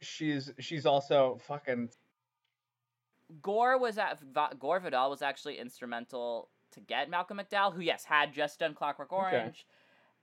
She's 0.00 0.52
she's 0.60 0.86
also 0.86 1.40
fucking. 1.48 1.88
Gore 3.42 3.78
was 3.78 3.98
at 3.98 4.20
Gore 4.58 4.80
Vidal 4.80 5.10
was 5.10 5.22
actually 5.22 5.58
instrumental 5.58 6.48
to 6.72 6.80
get 6.80 7.10
Malcolm 7.10 7.38
McDowell, 7.38 7.74
who 7.74 7.80
yes 7.80 8.04
had 8.04 8.32
just 8.32 8.60
done 8.60 8.74
Clockwork 8.74 9.12
Okay. 9.12 9.52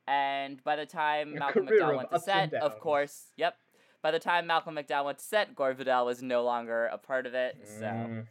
And 0.08 0.64
by 0.64 0.76
the 0.78 0.86
time 0.86 1.34
Malcolm 1.36 1.68
McDowell 1.68 1.98
went 1.98 2.12
to 2.12 2.20
set, 2.20 2.54
of 2.54 2.80
course, 2.80 3.26
yep. 3.36 3.58
By 4.02 4.12
the 4.12 4.20
time 4.20 4.48
Malcolm 4.48 4.76
McDowell 4.76 5.06
went 5.06 5.18
to 5.18 5.24
set, 5.26 5.54
Gore 5.56 5.74
Vidal 5.74 6.06
was 6.06 6.22
no 6.22 6.44
longer 6.44 6.86
a 6.88 6.98
part 6.98 7.26
of 7.26 7.34
it. 7.34 7.58
So 7.68 7.86
Mm. 7.86 8.28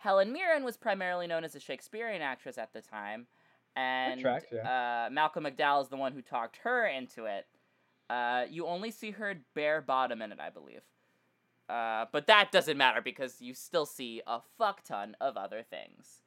Helen 0.00 0.32
Mirren 0.32 0.62
was 0.62 0.76
primarily 0.76 1.26
known 1.26 1.42
as 1.42 1.56
a 1.56 1.60
Shakespearean 1.60 2.22
actress 2.22 2.56
at 2.56 2.72
the 2.72 2.80
time, 2.80 3.26
and 3.74 4.20
tracks, 4.20 4.52
uh, 4.52 5.08
Malcolm 5.10 5.42
McDowell 5.42 5.82
is 5.82 5.88
the 5.88 5.96
one 5.96 6.12
who 6.12 6.22
talked 6.22 6.58
her 6.58 6.86
into 6.86 7.24
it. 7.24 7.46
Uh, 8.08 8.44
you 8.48 8.64
only 8.66 8.92
see 8.92 9.10
her 9.10 9.34
bare 9.54 9.82
bottom 9.82 10.22
in 10.22 10.30
it, 10.30 10.38
I 10.38 10.50
believe. 10.50 10.82
Uh, 11.68 12.06
but 12.12 12.28
that 12.28 12.52
doesn't 12.52 12.76
matter 12.78 13.02
because 13.02 13.42
you 13.42 13.54
still 13.54 13.86
see 13.86 14.22
a 14.24 14.40
fuck 14.56 14.84
ton 14.84 15.16
of 15.20 15.36
other 15.36 15.64
things. 15.64 16.22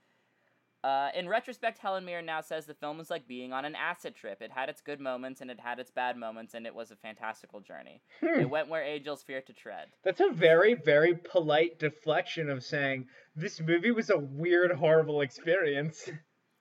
Uh, 0.84 1.10
in 1.14 1.30
retrospect, 1.30 1.78
Helen 1.78 2.06
Mirren 2.06 2.26
now 2.26 2.42
says 2.42 2.66
the 2.66 2.74
film 2.74 2.98
was 2.98 3.12
like 3.12 3.28
being 3.28 3.54
on 3.54 3.66
an 3.66 3.76
acid 3.76 4.16
trip. 4.16 4.42
It 4.42 4.52
had 4.52 4.68
its 4.68 4.82
good 4.82 5.00
moments 5.00 5.40
and 5.42 5.52
it 5.52 5.60
had 5.60 5.78
its 5.78 5.92
bad 5.92 6.18
moments, 6.18 6.56
and 6.56 6.66
it 6.66 6.74
was 6.74 6.90
a 6.90 6.96
fantastical 6.96 7.60
journey. 7.60 8.02
Hmm. 8.20 8.40
It 8.42 8.50
went 8.50 8.68
where 8.68 8.84
angels 8.84 9.22
fear 9.22 9.42
to 9.42 9.54
tread. 9.54 9.90
That's 10.04 10.22
a 10.22 10.32
very, 10.32 10.74
very 10.74 11.16
polite 11.16 11.78
deflection 11.78 12.50
of 12.50 12.64
saying 12.64 13.08
this 13.36 13.62
movie 13.62 13.92
was 13.92 14.10
a 14.10 14.18
weird, 14.18 14.72
horrible 14.72 15.22
experience. 15.22 16.10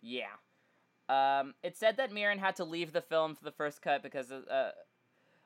Yeah. 0.03 0.33
Um, 1.09 1.55
it 1.63 1.77
said 1.77 1.97
that 1.97 2.13
Mirren 2.13 2.39
had 2.39 2.57
to 2.57 2.65
leave 2.65 2.93
the 2.93 3.01
film 3.01 3.35
for 3.35 3.45
the 3.45 3.53
first 3.53 3.83
cut 3.83 4.03
because 4.03 4.31
of, 4.31 4.45
uh, 4.49 4.71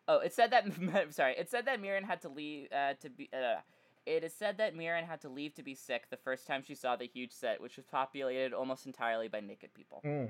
oh, 0.09 0.19
it 0.19 0.35
said 0.35 0.51
that 0.51 0.65
sorry, 1.11 1.35
it 1.39 1.49
said 1.49 1.67
that 1.67 1.81
Mirren 1.81 2.05
had 2.05 2.23
to 2.23 2.29
leave 2.29 2.69
uh, 2.73 2.95
to 3.01 3.09
be 3.09 3.31
uh, 3.33 3.61
it 4.07 4.25
is 4.25 4.35
said 4.35 4.59
that 4.59 4.77
Mirren 4.77 5.05
had 5.05 5.21
to 5.23 5.29
leave 5.29 5.55
to 5.55 5.63
be 5.63 5.75
sick 5.75 6.11
the 6.11 6.17
first 6.17 6.47
time 6.47 6.63
she 6.63 6.75
saw 6.75 6.97
the 6.97 7.07
huge 7.07 7.33
set, 7.33 7.61
which 7.61 7.77
was 7.77 7.87
populated 7.87 8.53
almost 8.53 8.87
entirely 8.87 9.29
by 9.29 9.41
naked 9.41 9.73
people. 9.75 10.01
Hmm. 10.05 10.27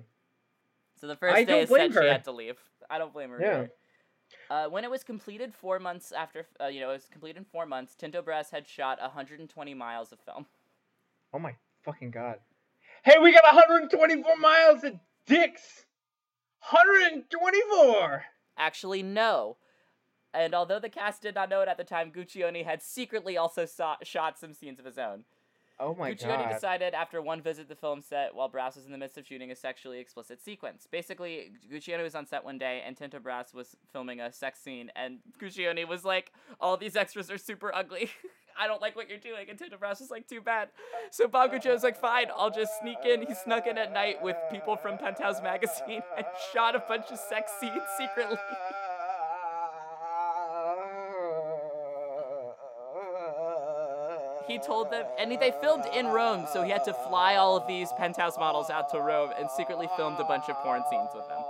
So 1.00 1.06
the 1.06 1.16
first 1.16 1.36
I 1.36 1.44
day 1.44 1.64
blame 1.64 1.92
said 1.92 2.02
she 2.02 2.08
had 2.08 2.24
to 2.24 2.32
leave. 2.32 2.58
I 2.88 2.98
don't 2.98 3.12
blame 3.12 3.30
her. 3.30 3.40
Yeah. 3.40 3.58
either. 3.58 3.70
Uh, 4.50 4.68
when 4.68 4.84
it 4.84 4.90
was 4.90 5.02
completed 5.04 5.52
four 5.54 5.78
months 5.78 6.12
after, 6.12 6.46
uh, 6.60 6.66
you 6.66 6.80
know, 6.80 6.90
it 6.90 6.94
was 6.94 7.08
completed 7.10 7.38
in 7.38 7.44
four 7.44 7.66
months. 7.66 7.94
Tinto 7.94 8.22
Brass 8.22 8.50
had 8.50 8.66
shot 8.66 9.00
120 9.00 9.74
miles 9.74 10.12
of 10.12 10.20
film. 10.20 10.46
Oh 11.32 11.38
my 11.38 11.54
fucking 11.82 12.10
god. 12.10 12.38
Hey, 13.02 13.16
we 13.20 13.32
got 13.32 13.44
124 13.44 14.36
miles 14.36 14.84
of 14.84 14.94
dicks! 15.26 15.84
124! 16.70 18.24
Actually, 18.56 19.02
no. 19.02 19.56
And 20.34 20.54
although 20.54 20.80
the 20.80 20.88
cast 20.88 21.22
did 21.22 21.34
not 21.34 21.48
know 21.48 21.60
it 21.60 21.68
at 21.68 21.76
the 21.78 21.84
time, 21.84 22.10
Guccione 22.10 22.64
had 22.64 22.82
secretly 22.82 23.36
also 23.36 23.64
saw- 23.66 23.96
shot 24.02 24.38
some 24.38 24.52
scenes 24.52 24.78
of 24.78 24.84
his 24.84 24.98
own. 24.98 25.24
Oh 25.80 25.94
my 25.94 26.12
Guccione 26.12 26.44
god. 26.44 26.52
decided 26.52 26.94
after 26.94 27.20
one 27.20 27.40
visit 27.42 27.64
to 27.64 27.68
the 27.70 27.74
film 27.74 28.00
set 28.00 28.34
while 28.34 28.48
Brass 28.48 28.76
was 28.76 28.86
in 28.86 28.92
the 28.92 28.98
midst 28.98 29.18
of 29.18 29.26
shooting 29.26 29.50
a 29.50 29.56
sexually 29.56 29.98
explicit 29.98 30.40
sequence. 30.40 30.86
Basically, 30.90 31.50
Guccione 31.72 32.02
was 32.02 32.14
on 32.14 32.26
set 32.26 32.44
one 32.44 32.58
day 32.58 32.82
and 32.86 32.96
Tinto 32.96 33.18
Brass 33.18 33.52
was 33.52 33.76
filming 33.92 34.20
a 34.20 34.32
sex 34.32 34.60
scene, 34.60 34.90
and 34.94 35.18
Guccione 35.40 35.86
was 35.88 36.04
like, 36.04 36.32
All 36.60 36.76
these 36.76 36.94
extras 36.94 37.30
are 37.30 37.38
super 37.38 37.74
ugly. 37.74 38.10
I 38.56 38.68
don't 38.68 38.80
like 38.80 38.94
what 38.94 39.08
you're 39.08 39.18
doing. 39.18 39.50
And 39.50 39.58
Tinto 39.58 39.76
Brass 39.76 39.98
was 39.98 40.12
like, 40.12 40.28
Too 40.28 40.40
bad. 40.40 40.68
So 41.10 41.26
Bob 41.26 41.50
Guccione 41.50 41.72
was 41.72 41.82
like, 41.82 41.98
Fine, 41.98 42.26
I'll 42.36 42.52
just 42.52 42.70
sneak 42.80 42.98
in. 43.04 43.22
He 43.26 43.34
snuck 43.34 43.66
in 43.66 43.76
at 43.76 43.92
night 43.92 44.22
with 44.22 44.36
people 44.52 44.76
from 44.76 44.96
Penthouse 44.96 45.42
Magazine 45.42 46.02
and 46.16 46.26
shot 46.52 46.76
a 46.76 46.84
bunch 46.86 47.06
of 47.10 47.18
sex 47.18 47.50
scenes 47.58 47.82
secretly. 47.98 48.36
He 54.46 54.58
told 54.58 54.90
them, 54.90 55.04
and 55.18 55.32
they 55.32 55.52
filmed 55.60 55.84
in 55.94 56.06
Rome, 56.06 56.46
so 56.52 56.62
he 56.62 56.70
had 56.70 56.84
to 56.84 56.92
fly 56.92 57.36
all 57.36 57.56
of 57.56 57.66
these 57.66 57.90
penthouse 57.96 58.36
models 58.38 58.68
out 58.70 58.90
to 58.90 59.00
Rome 59.00 59.30
and 59.38 59.48
secretly 59.50 59.88
filmed 59.96 60.18
a 60.20 60.24
bunch 60.24 60.48
of 60.48 60.56
porn 60.56 60.82
scenes 60.90 61.10
with 61.14 61.26
them. 61.28 61.42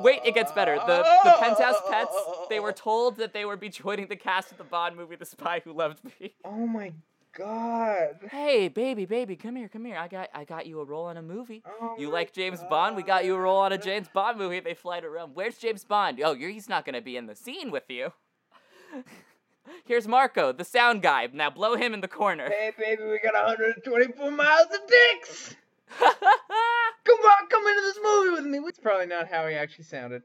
Wait, 0.00 0.20
it 0.24 0.34
gets 0.34 0.52
better. 0.52 0.74
The 0.74 1.04
the 1.24 1.34
penthouse 1.38 1.80
pets, 1.88 2.14
they 2.50 2.60
were 2.60 2.72
told 2.72 3.16
that 3.16 3.32
they 3.32 3.44
would 3.44 3.60
be 3.60 3.68
joining 3.68 4.08
the 4.08 4.16
cast 4.16 4.52
of 4.52 4.58
the 4.58 4.64
Bond 4.64 4.96
movie 4.96 5.16
The 5.16 5.24
Spy 5.24 5.60
Who 5.64 5.72
Loved 5.72 6.00
Me. 6.20 6.34
Oh 6.44 6.66
my 6.66 6.92
god. 7.36 8.18
Hey, 8.30 8.68
baby, 8.68 9.06
baby, 9.06 9.36
come 9.36 9.56
here, 9.56 9.68
come 9.68 9.84
here. 9.84 9.96
I 9.96 10.08
got 10.08 10.28
I 10.34 10.44
got 10.44 10.66
you 10.66 10.80
a 10.80 10.84
role 10.84 11.06
on 11.06 11.16
a 11.16 11.22
movie. 11.22 11.62
Oh 11.80 11.94
You 11.98 12.10
like 12.10 12.32
James 12.32 12.60
Bond? 12.68 12.96
We 12.96 13.02
got 13.02 13.24
you 13.24 13.34
a 13.34 13.38
role 13.40 13.58
on 13.58 13.72
a 13.72 13.78
James 13.78 14.08
Bond 14.12 14.36
movie. 14.36 14.60
They 14.60 14.74
fly 14.74 15.00
to 15.00 15.08
Rome. 15.08 15.30
Where's 15.34 15.58
James 15.58 15.84
Bond? 15.84 16.20
Oh, 16.24 16.32
you're, 16.32 16.50
he's 16.50 16.68
not 16.68 16.84
gonna 16.84 17.02
be 17.02 17.16
in 17.16 17.26
the 17.26 17.36
scene 17.36 17.70
with 17.70 17.88
you. 17.88 18.12
Here's 19.84 20.08
Marco, 20.08 20.52
the 20.52 20.64
sound 20.64 21.02
guy. 21.02 21.28
Now 21.32 21.50
blow 21.50 21.76
him 21.76 21.94
in 21.94 22.00
the 22.00 22.08
corner. 22.08 22.48
Hey, 22.48 22.72
baby, 22.78 23.02
we 23.04 23.18
got 23.22 23.34
124 23.34 24.30
miles 24.30 24.66
of 24.72 24.80
dicks! 24.88 25.56
Come 26.00 27.18
on, 27.18 27.48
come 27.50 27.66
into 27.66 27.82
this 27.82 27.98
movie 28.02 28.30
with 28.30 28.46
me. 28.46 28.58
That's 28.64 28.78
probably 28.78 29.06
not 29.06 29.28
how 29.28 29.46
he 29.46 29.54
actually 29.54 29.84
sounded. 29.84 30.22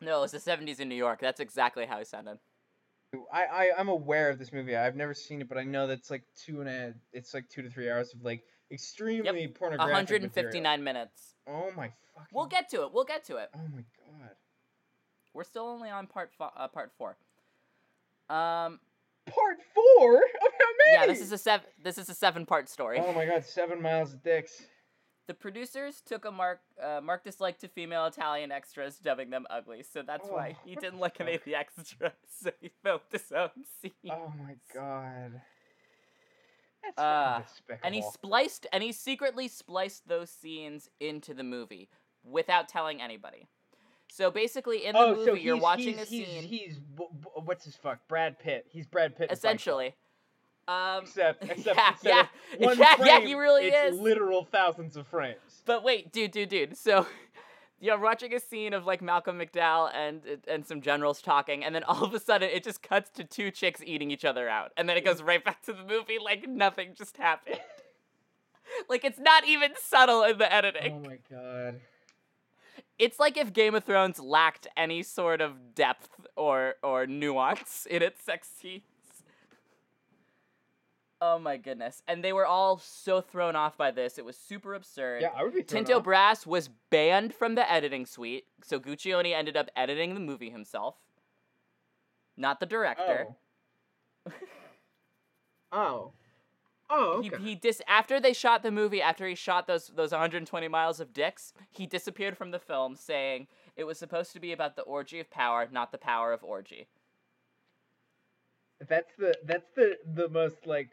no, 0.00 0.22
it's 0.22 0.32
the 0.32 0.38
70s 0.38 0.78
in 0.78 0.90
New 0.90 0.94
York. 0.94 1.20
That's 1.20 1.40
exactly 1.40 1.86
how 1.86 1.98
he 1.98 2.04
sounded. 2.04 2.38
I, 3.32 3.44
I 3.44 3.70
I'm 3.78 3.88
aware 3.88 4.28
of 4.28 4.38
this 4.38 4.52
movie. 4.52 4.76
I've 4.76 4.94
never 4.94 5.14
seen 5.14 5.40
it, 5.40 5.48
but 5.48 5.56
I 5.56 5.64
know 5.64 5.86
that's 5.86 6.10
like 6.10 6.24
two 6.36 6.60
and 6.60 6.68
a. 6.68 6.94
It's 7.14 7.32
like 7.32 7.48
two 7.48 7.62
to 7.62 7.70
three 7.70 7.90
hours 7.90 8.12
of 8.12 8.22
like 8.22 8.42
extremely 8.70 9.48
pornographic. 9.48 9.94
159 9.94 10.62
material. 10.62 10.84
minutes. 10.84 11.34
Oh 11.46 11.70
my 11.74 11.90
fucking. 12.14 12.28
We'll 12.34 12.46
get 12.46 12.68
to 12.70 12.82
it. 12.82 12.92
We'll 12.92 13.04
get 13.04 13.24
to 13.24 13.38
it. 13.38 13.48
Oh 13.54 13.66
my 13.74 13.82
god. 13.96 14.30
We're 15.32 15.44
still 15.44 15.66
only 15.66 15.88
on 15.88 16.06
part 16.06 16.32
fo- 16.36 16.52
uh, 16.54 16.68
part 16.68 16.92
four. 16.98 17.16
Um, 18.30 18.80
Part 19.26 19.58
four 19.74 20.16
of 20.16 20.22
how 20.58 20.70
many? 20.86 20.92
yeah, 20.92 21.06
this 21.06 21.20
is 21.20 21.32
a 21.32 21.38
seven. 21.38 21.66
This 21.82 21.98
is 21.98 22.08
a 22.08 22.14
seven-part 22.14 22.68
story. 22.68 22.98
Oh 22.98 23.12
my 23.12 23.26
god, 23.26 23.44
seven 23.44 23.82
miles 23.82 24.14
of 24.14 24.22
dicks. 24.22 24.62
The 25.26 25.34
producers 25.34 26.00
took 26.00 26.24
a 26.24 26.30
mark 26.30 26.60
uh, 26.82 27.00
marked 27.02 27.24
dislike 27.26 27.58
to 27.58 27.68
female 27.68 28.06
Italian 28.06 28.50
extras, 28.50 28.96
dubbing 28.98 29.28
them 29.28 29.46
ugly. 29.50 29.82
So 29.82 30.00
that's 30.02 30.26
Oh, 30.30 30.34
why 30.34 30.56
he 30.64 30.74
didn't 30.76 30.98
like 30.98 31.20
any 31.20 31.34
of 31.34 31.44
the 31.44 31.54
extras. 31.56 32.12
So 32.42 32.50
he 32.60 32.70
filmed 32.82 33.02
his 33.12 33.30
own 33.36 33.50
scene. 33.82 33.92
Oh 34.10 34.32
my 34.38 34.54
god. 34.74 35.42
That's 36.82 36.98
Uh, 36.98 37.42
despicable. 37.42 37.80
and 37.86 37.94
he 37.94 38.02
spliced 38.02 38.66
and 38.72 38.82
he 38.82 38.92
secretly 38.92 39.48
spliced 39.48 40.08
those 40.08 40.30
scenes 40.30 40.88
into 41.00 41.34
the 41.34 41.42
movie 41.44 41.90
without 42.24 42.68
telling 42.68 43.02
anybody. 43.02 43.48
So 44.10 44.30
basically, 44.30 44.86
in 44.86 44.94
the 44.94 45.00
oh, 45.00 45.14
movie, 45.14 45.24
so 45.26 45.34
you're 45.34 45.56
watching 45.56 45.98
he's, 45.98 46.02
a 46.02 46.04
he's, 46.04 46.26
scene. 46.26 46.42
He's, 46.42 46.78
b- 46.78 47.06
what's 47.34 47.64
his 47.64 47.76
fuck? 47.76 48.00
Brad 48.08 48.38
Pitt. 48.38 48.66
He's 48.68 48.86
Brad 48.86 49.16
Pitt. 49.16 49.30
in 49.30 49.36
Fight 49.36 49.40
Club. 49.40 49.54
essentially. 49.54 49.94
Um, 50.66 51.04
Except, 51.04 51.44
except 51.50 51.76
yeah, 51.76 51.94
yeah, 52.02 52.26
one 52.66 52.78
yeah, 52.78 52.94
yeah, 53.02 53.20
he 53.20 53.34
really 53.34 53.68
it's 53.68 53.94
is. 53.94 54.00
literal 54.00 54.44
thousands 54.44 54.96
of 54.96 55.06
frames. 55.06 55.62
But 55.64 55.82
wait, 55.82 56.12
dude, 56.12 56.30
dude, 56.30 56.50
dude. 56.50 56.76
So 56.76 57.06
you're 57.80 57.98
watching 57.98 58.34
a 58.34 58.40
scene 58.40 58.74
of 58.74 58.84
like 58.84 59.00
Malcolm 59.00 59.38
McDowell 59.38 59.90
and 59.94 60.20
and 60.46 60.66
some 60.66 60.82
generals 60.82 61.22
talking, 61.22 61.64
and 61.64 61.74
then 61.74 61.84
all 61.84 62.04
of 62.04 62.12
a 62.12 62.20
sudden 62.20 62.50
it 62.50 62.64
just 62.64 62.82
cuts 62.82 63.08
to 63.10 63.24
two 63.24 63.50
chicks 63.50 63.82
eating 63.82 64.10
each 64.10 64.26
other 64.26 64.46
out, 64.46 64.72
and 64.76 64.86
then 64.86 64.98
it 64.98 65.06
goes 65.06 65.22
right 65.22 65.42
back 65.42 65.62
to 65.62 65.72
the 65.72 65.84
movie 65.84 66.18
like 66.22 66.46
nothing 66.46 66.90
just 66.94 67.16
happened. 67.16 67.60
like 68.90 69.04
it's 69.04 69.18
not 69.18 69.48
even 69.48 69.70
subtle 69.80 70.22
in 70.22 70.36
the 70.36 70.52
editing. 70.52 71.02
Oh 71.02 71.08
my 71.08 71.18
god. 71.30 71.80
It's 72.98 73.20
like 73.20 73.36
if 73.36 73.52
Game 73.52 73.74
of 73.74 73.84
Thrones 73.84 74.18
lacked 74.18 74.66
any 74.76 75.02
sort 75.02 75.40
of 75.40 75.74
depth 75.74 76.26
or 76.36 76.74
or 76.82 77.06
nuance 77.06 77.86
in 77.90 78.02
its 78.02 78.22
sex 78.22 78.48
scenes. 78.48 78.82
Oh 81.20 81.38
my 81.38 81.56
goodness. 81.56 82.02
And 82.06 82.22
they 82.22 82.32
were 82.32 82.46
all 82.46 82.78
so 82.78 83.20
thrown 83.20 83.56
off 83.56 83.76
by 83.76 83.90
this. 83.90 84.18
It 84.18 84.24
was 84.24 84.36
super 84.36 84.74
absurd. 84.74 85.22
Yeah, 85.22 85.30
I 85.36 85.42
would 85.42 85.52
be 85.52 85.64
Tinto 85.64 85.98
off. 85.98 86.04
Brass 86.04 86.46
was 86.46 86.70
banned 86.90 87.34
from 87.34 87.56
the 87.56 87.70
editing 87.70 88.06
suite, 88.06 88.46
so 88.62 88.78
Guccione 88.78 89.34
ended 89.34 89.56
up 89.56 89.68
editing 89.74 90.14
the 90.14 90.20
movie 90.20 90.50
himself. 90.50 90.94
Not 92.36 92.60
the 92.60 92.66
director. 92.66 93.26
Oh. 94.26 94.32
oh. 95.72 96.12
Oh, 96.90 97.18
okay. 97.18 97.36
He, 97.38 97.50
he 97.50 97.54
dis 97.54 97.82
after 97.86 98.18
they 98.20 98.32
shot 98.32 98.62
the 98.62 98.70
movie, 98.70 99.02
after 99.02 99.26
he 99.28 99.34
shot 99.34 99.66
those 99.66 99.88
those 99.88 100.12
120 100.12 100.68
miles 100.68 101.00
of 101.00 101.12
dicks, 101.12 101.52
he 101.70 101.86
disappeared 101.86 102.36
from 102.36 102.50
the 102.50 102.58
film, 102.58 102.96
saying 102.96 103.46
it 103.76 103.84
was 103.84 103.98
supposed 103.98 104.32
to 104.32 104.40
be 104.40 104.52
about 104.52 104.76
the 104.76 104.82
orgy 104.82 105.20
of 105.20 105.30
power, 105.30 105.68
not 105.70 105.92
the 105.92 105.98
power 105.98 106.32
of 106.32 106.42
orgy. 106.42 106.88
That's 108.88 109.14
the 109.18 109.34
that's 109.44 109.70
the 109.76 109.98
the 110.14 110.28
most 110.28 110.66
like 110.66 110.90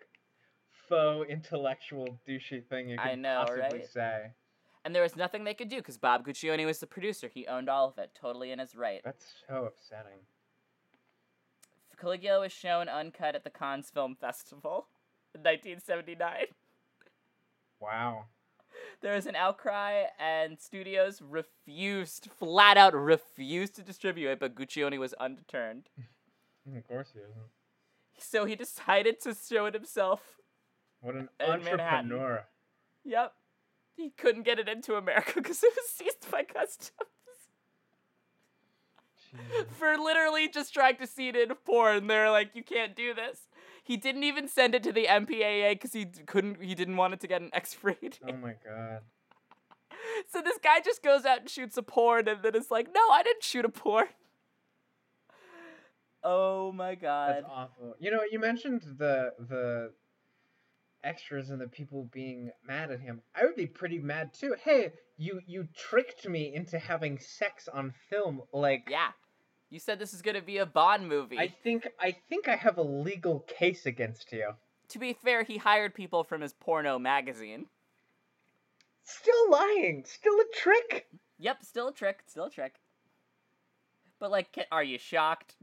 faux 0.90 1.30
intellectual 1.30 2.20
douchey 2.28 2.66
thing 2.68 2.90
you 2.90 2.98
I 3.00 3.12
could 3.12 3.20
know, 3.20 3.44
possibly 3.46 3.80
right? 3.80 3.88
say. 3.88 4.32
And 4.84 4.94
there 4.94 5.02
was 5.02 5.16
nothing 5.16 5.44
they 5.44 5.56
could 5.56 5.70
do 5.70 5.78
because 5.78 5.98
Bob 5.98 6.28
Guccione 6.28 6.66
was 6.66 6.80
the 6.80 6.86
producer. 6.86 7.28
He 7.28 7.48
owned 7.48 7.70
all 7.70 7.88
of 7.88 7.98
it, 7.98 8.12
totally 8.20 8.52
in 8.52 8.60
his 8.60 8.76
right. 8.76 9.02
That's 9.04 9.26
so 9.48 9.66
upsetting. 9.66 10.20
Caligula 12.00 12.42
was 12.42 12.52
shown 12.52 12.88
uncut 12.88 13.34
at 13.34 13.44
the 13.44 13.50
Cannes 13.50 13.90
Film 13.90 14.16
Festival 14.16 14.88
in 15.36 15.42
1979. 15.42 16.46
Wow. 17.80 18.26
There 19.02 19.14
was 19.16 19.26
an 19.26 19.36
outcry, 19.36 20.04
and 20.20 20.60
studios 20.60 21.22
refused, 21.22 22.30
flat 22.40 22.78
out 22.78 22.94
refused 22.94 23.76
to 23.76 23.84
distribute 23.84 24.30
it, 24.32 24.40
but 24.40 24.56
Guccione 24.56 24.98
was 25.00 25.14
undeterred. 25.14 25.90
Of 26.76 26.88
course 26.88 27.10
he 27.14 27.20
isn't. 27.20 27.36
So 28.18 28.46
he 28.46 28.56
decided 28.56 29.22
to 29.22 29.36
show 29.36 29.68
it 29.68 29.76
himself. 29.76 30.22
What 31.00 31.14
an 31.14 31.30
In 31.40 31.48
Manhattan. 31.64 31.78
entrepreneur. 32.12 32.46
Yep. 33.04 33.34
He 33.96 34.10
couldn't 34.10 34.44
get 34.46 34.58
it 34.58 34.68
into 34.68 34.96
America 34.96 35.34
because 35.36 35.62
it 35.64 35.72
was 35.76 35.88
seized 35.88 36.32
by 36.32 36.42
customs. 36.42 36.90
Jeez. 39.32 39.68
For 39.78 39.96
literally 39.96 40.48
just 40.50 40.74
trying 40.74 40.98
to 40.98 41.06
see 41.06 41.28
it 41.30 41.36
in 41.36 41.54
porn. 41.54 42.08
They're 42.08 42.32
like, 42.32 42.56
you 42.56 42.64
can't 42.64 42.96
do 42.96 43.14
this. 43.14 43.42
He 43.86 43.98
didn't 43.98 44.24
even 44.24 44.48
send 44.48 44.74
it 44.74 44.82
to 44.84 44.92
the 44.92 45.06
MPAA 45.06 45.74
because 45.74 45.94
he 45.94 46.06
couldn't. 46.06 46.60
He 46.60 46.74
didn't 46.74 46.98
want 46.98 47.14
it 47.14 47.20
to 47.20 47.28
get 47.28 47.42
an 47.44 47.52
X 47.54 47.78
rating. 47.84 48.14
Oh 48.28 48.34
my 48.34 48.56
god. 48.66 49.02
So 50.32 50.42
this 50.42 50.58
guy 50.64 50.80
just 50.80 51.04
goes 51.04 51.26
out 51.26 51.40
and 51.42 51.50
shoots 51.50 51.78
a 51.78 51.84
porn, 51.84 52.28
and 52.28 52.42
then 52.42 52.56
it's 52.56 52.72
like, 52.72 52.88
no, 52.94 53.02
I 53.12 53.22
didn't 53.22 53.44
shoot 53.44 53.66
a 53.66 53.70
porn. 53.70 54.08
Oh 56.28 56.72
my 56.72 56.96
god. 56.96 57.36
That's 57.36 57.46
awful. 57.48 57.96
You 58.00 58.10
know, 58.10 58.22
you 58.32 58.40
mentioned 58.40 58.82
the 58.98 59.34
the 59.38 59.92
extras 61.04 61.52
and 61.52 61.62
the 61.62 61.68
people 61.68 62.10
being 62.12 62.50
mad 62.68 62.90
at 62.90 63.00
him. 63.00 63.22
I 63.36 63.46
would 63.46 63.56
be 63.56 63.68
pretty 63.68 64.00
mad 64.00 64.34
too. 64.34 64.56
Hey, 64.64 64.94
you 65.18 65.40
you 65.46 65.68
tricked 65.78 66.28
me 66.28 66.52
into 66.56 66.80
having 66.80 67.20
sex 67.20 67.70
on 67.72 67.94
film. 68.10 68.42
Like 68.52 68.88
Yeah. 68.90 69.10
You 69.70 69.80
said 69.80 70.00
this 70.00 70.14
is 70.14 70.22
gonna 70.22 70.42
be 70.42 70.58
a 70.58 70.66
Bond 70.66 71.08
movie. 71.08 71.38
I 71.38 71.48
think 71.48 71.88
I 72.00 72.12
think 72.30 72.48
I 72.48 72.56
have 72.56 72.78
a 72.78 72.84
legal 72.84 73.40
case 73.42 73.86
against 73.86 74.32
you. 74.32 74.52
To 74.90 75.00
be 75.00 75.14
fair, 75.14 75.44
he 75.44 75.58
hired 75.58 75.96
people 75.96 76.24
from 76.24 76.42
his 76.42 76.54
porno 76.54 77.00
magazine. 77.00 77.66
Still 79.04 79.50
lying. 79.52 80.04
Still 80.06 80.36
a 80.40 80.46
trick. 80.56 81.08
Yep, 81.40 81.64
still 81.64 81.88
a 81.90 81.94
trick, 81.94 82.20
still 82.28 82.46
a 82.46 82.50
trick. 82.50 82.76
But 84.20 84.32
like, 84.32 84.68
are 84.72 84.84
you 84.84 84.98
shocked? 84.98 85.56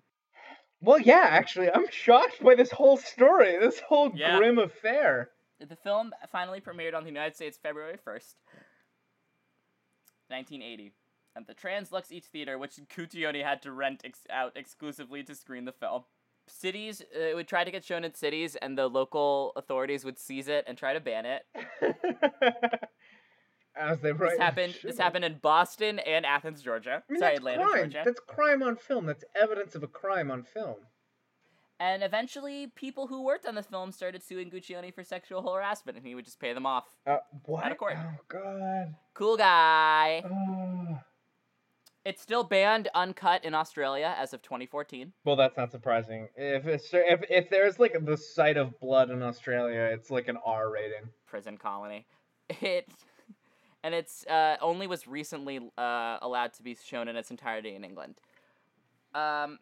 Well, 0.80 0.98
yeah, 0.98 1.26
actually, 1.30 1.70
I'm 1.70 1.88
shocked 1.90 2.42
by 2.42 2.56
this 2.56 2.72
whole 2.72 2.96
story, 2.96 3.56
this 3.58 3.80
whole 3.80 4.10
Yeah. 4.14 4.36
grim 4.36 4.58
affair. 4.58 5.30
The 5.60 5.76
film 5.76 6.12
finally 6.32 6.60
premiered 6.60 6.94
on 6.94 7.04
the 7.04 7.10
United 7.10 7.36
States 7.36 7.56
February 7.56 7.96
1st, 8.04 8.34
1980, 10.28 10.92
at 11.36 11.46
the 11.46 11.54
Translux 11.54 12.10
East 12.12 12.28
Theater, 12.32 12.58
which 12.58 12.76
Guccione 12.94 13.42
had 13.42 13.62
to 13.62 13.72
rent 13.72 14.02
ex- 14.04 14.26
out 14.30 14.56
exclusively 14.56 15.22
to 15.24 15.34
screen 15.34 15.64
the 15.64 15.72
film. 15.72 16.04
Cities, 16.48 17.02
uh, 17.14 17.20
it 17.20 17.34
would 17.36 17.48
try 17.48 17.64
to 17.64 17.70
get 17.70 17.84
shown 17.84 18.04
in 18.04 18.14
cities, 18.14 18.56
and 18.56 18.76
the 18.76 18.88
local 18.88 19.52
authorities 19.56 20.04
would 20.04 20.18
seize 20.18 20.48
it 20.48 20.64
and 20.66 20.76
try 20.76 20.92
to 20.92 21.00
ban 21.00 21.24
it. 21.24 21.46
As 23.76 24.00
they 24.00 24.12
write. 24.12 24.32
This 24.32 24.38
happened. 24.38 24.74
This 24.82 24.98
happened 24.98 25.24
in 25.24 25.38
Boston 25.40 25.98
and 26.00 26.26
Athens, 26.26 26.60
Georgia. 26.62 27.02
I 27.08 27.12
mean, 27.12 27.20
Sorry, 27.20 27.30
that's 27.32 27.38
Atlanta, 27.38 27.64
crime. 27.64 27.76
Georgia. 27.90 28.02
That's 28.04 28.20
crime 28.20 28.62
on 28.62 28.76
film. 28.76 29.06
That's 29.06 29.24
evidence 29.34 29.74
of 29.74 29.82
a 29.82 29.86
crime 29.86 30.30
on 30.30 30.42
film. 30.42 30.76
And 31.80 32.02
eventually, 32.02 32.66
people 32.76 33.06
who 33.06 33.24
worked 33.24 33.46
on 33.46 33.54
the 33.54 33.62
film 33.62 33.90
started 33.90 34.22
suing 34.22 34.50
Guccione 34.50 34.94
for 34.94 35.02
sexual 35.02 35.42
harassment, 35.42 35.96
and 35.96 36.06
he 36.06 36.14
would 36.14 36.24
just 36.24 36.38
pay 36.38 36.52
them 36.52 36.66
off. 36.66 36.84
Uh, 37.06 37.16
what? 37.46 37.72
of 37.72 37.78
court. 37.78 37.94
Oh 37.96 38.18
God. 38.28 38.94
Cool 39.14 39.36
guy. 39.36 40.22
Oh. 40.24 40.98
It's 42.04 42.20
still 42.20 42.42
banned 42.42 42.88
uncut 42.94 43.44
in 43.44 43.54
Australia 43.54 44.14
as 44.18 44.34
of 44.34 44.42
2014. 44.42 45.12
Well, 45.24 45.36
that's 45.36 45.56
not 45.56 45.70
surprising. 45.70 46.28
If 46.36 46.66
it's 46.66 46.88
if 46.92 47.20
if 47.30 47.48
there's 47.48 47.78
like 47.78 47.94
the 48.04 48.16
sight 48.16 48.56
of 48.56 48.78
blood 48.80 49.10
in 49.10 49.22
Australia, 49.22 49.88
it's 49.92 50.10
like 50.10 50.26
an 50.28 50.36
R 50.44 50.70
rating. 50.70 51.08
Prison 51.26 51.56
colony. 51.56 52.06
It 52.60 52.88
and 53.84 53.94
it's 53.94 54.26
uh, 54.26 54.56
only 54.60 54.86
was 54.86 55.06
recently 55.08 55.58
uh, 55.78 56.18
allowed 56.20 56.52
to 56.54 56.62
be 56.62 56.76
shown 56.84 57.08
in 57.08 57.16
its 57.16 57.30
entirety 57.30 57.74
in 57.74 57.82
England. 57.84 58.16
Um, 59.14 59.58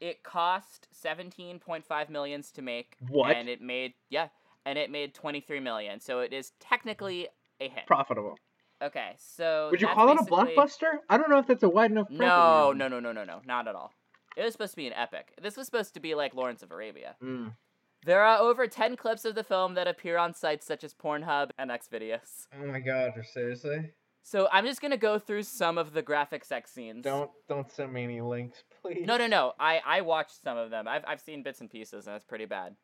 it 0.00 0.22
cost 0.22 0.88
17.5 1.04 2.08
millions 2.10 2.50
to 2.52 2.62
make, 2.62 2.96
What? 3.08 3.36
and 3.36 3.48
it 3.48 3.60
made 3.60 3.94
yeah, 4.10 4.28
and 4.66 4.78
it 4.78 4.90
made 4.90 5.14
23 5.14 5.60
million. 5.60 6.00
So 6.00 6.20
it 6.20 6.32
is 6.32 6.52
technically 6.58 7.28
a 7.60 7.68
hit. 7.68 7.86
Profitable. 7.86 8.36
Okay, 8.84 9.12
so 9.16 9.68
Would 9.70 9.80
you 9.80 9.88
call 9.88 10.10
it 10.10 10.20
a 10.20 10.24
blockbuster? 10.24 10.98
I 11.08 11.16
don't 11.16 11.30
know 11.30 11.38
if 11.38 11.46
that's 11.46 11.62
a 11.62 11.68
wide 11.68 11.90
enough. 11.90 12.10
No, 12.10 12.72
no, 12.72 12.86
no, 12.86 13.00
no, 13.00 13.12
no, 13.12 13.24
no, 13.24 13.40
not 13.46 13.66
at 13.66 13.74
all. 13.74 13.92
It 14.36 14.42
was 14.42 14.52
supposed 14.52 14.72
to 14.72 14.76
be 14.76 14.86
an 14.86 14.92
epic. 14.92 15.32
This 15.40 15.56
was 15.56 15.64
supposed 15.64 15.94
to 15.94 16.00
be 16.00 16.14
like 16.14 16.34
Lawrence 16.34 16.62
of 16.62 16.70
Arabia. 16.70 17.16
Mm. 17.22 17.54
There 18.04 18.22
are 18.22 18.38
over 18.38 18.66
10 18.66 18.96
clips 18.96 19.24
of 19.24 19.34
the 19.34 19.44
film 19.44 19.74
that 19.74 19.88
appear 19.88 20.18
on 20.18 20.34
sites 20.34 20.66
such 20.66 20.84
as 20.84 20.92
Pornhub 20.92 21.50
and 21.56 21.70
Xvideos. 21.70 22.48
Oh 22.60 22.66
my 22.66 22.80
God! 22.80 23.12
Seriously? 23.32 23.92
So 24.22 24.48
I'm 24.52 24.66
just 24.66 24.82
gonna 24.82 24.98
go 24.98 25.18
through 25.18 25.44
some 25.44 25.78
of 25.78 25.94
the 25.94 26.02
graphic 26.02 26.44
sex 26.44 26.70
scenes. 26.70 27.04
Don't 27.04 27.30
don't 27.48 27.70
send 27.70 27.92
me 27.92 28.04
any 28.04 28.20
links, 28.20 28.64
please. 28.82 29.06
No, 29.06 29.16
no, 29.16 29.26
no. 29.26 29.52
I 29.58 29.80
I 29.86 30.00
watched 30.02 30.42
some 30.42 30.58
of 30.58 30.70
them. 30.70 30.86
I've 30.86 31.04
I've 31.06 31.20
seen 31.20 31.42
bits 31.42 31.60
and 31.60 31.70
pieces, 31.70 32.06
and 32.06 32.16
it's 32.16 32.24
pretty 32.24 32.46
bad. 32.46 32.74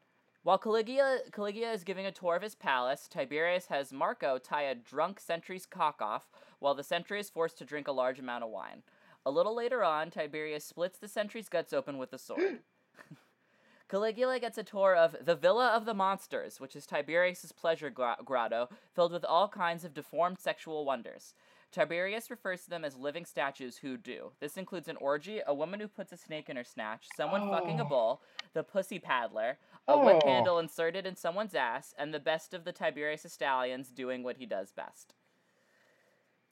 While 0.43 0.59
Caligula 0.59 1.18
Caligula 1.32 1.72
is 1.72 1.84
giving 1.84 2.07
a 2.07 2.12
tour 2.12 2.34
of 2.34 2.43
his 2.43 2.55
palace, 2.55 3.07
Tiberius 3.09 3.66
has 3.66 3.93
Marco 3.93 4.38
tie 4.38 4.62
a 4.62 4.74
drunk 4.74 5.20
sentry's 5.20 5.66
cock 5.66 6.01
off, 6.01 6.30
while 6.61 6.74
the 6.74 6.82
sentry 6.82 7.20
is 7.20 7.28
forced 7.28 7.59
to 7.59 7.64
drink 7.64 7.86
a 7.88 7.93
large 7.93 8.18
amount 8.18 8.45
of 8.45 8.51
wine. 8.51 8.82
A 9.26 9.30
little 9.30 9.55
later 9.55 9.84
on, 9.84 10.11
Tiberius 10.11 10.64
splits 10.64 10.99
the 10.99 11.09
sentry's 11.09 11.51
guts 11.51 11.74
open 11.74 11.99
with 11.99 12.14
a 12.14 12.18
sword. 12.18 12.61
Caligula 13.88 14.38
gets 14.41 14.57
a 14.57 14.62
tour 14.62 14.95
of 14.95 15.16
the 15.20 15.34
Villa 15.34 15.68
of 15.74 15.84
the 15.84 15.93
Monsters, 15.95 16.59
which 16.61 16.74
is 16.76 16.86
Tiberius's 16.86 17.53
pleasure 17.53 17.91
grotto 17.91 18.68
filled 18.95 19.12
with 19.12 19.24
all 19.24 19.49
kinds 19.49 19.84
of 19.84 19.93
deformed 19.93 20.38
sexual 20.38 20.84
wonders. 20.86 21.34
Tiberius 21.72 22.30
refers 22.30 22.62
to 22.64 22.70
them 22.70 22.84
as 22.84 22.97
living 22.97 23.24
statues 23.24 23.76
who 23.78 23.97
do. 23.97 24.32
This 24.41 24.57
includes 24.57 24.88
an 24.88 24.97
orgy, 24.97 25.41
a 25.47 25.55
woman 25.55 25.80
who 25.80 25.86
puts 25.88 26.12
a 26.12 26.16
snake 26.16 26.49
in 26.49 26.57
her 26.57 26.64
snatch, 26.64 27.07
someone 27.16 27.49
fucking 27.51 27.78
a 27.80 27.84
Oh. 27.84 27.88
bull, 27.88 28.22
the 28.55 28.64
pussy 28.64 28.99
paddler, 28.99 29.59
a 29.89 29.99
whip 29.99 30.22
Oh. 30.24 30.28
handle 30.28 30.59
inserted 30.59 31.07
in 31.07 31.16
someone's 31.16 31.55
ass, 31.55 31.95
and 31.99 32.12
the 32.14 32.20
best 32.20 32.55
of 32.55 32.64
the 32.64 32.72
Tiberius 32.72 33.24
stallions 33.28 33.91
doing 33.91 34.22
what 34.22 34.37
he 34.37 34.47
does 34.47 34.72
best. 34.72 35.14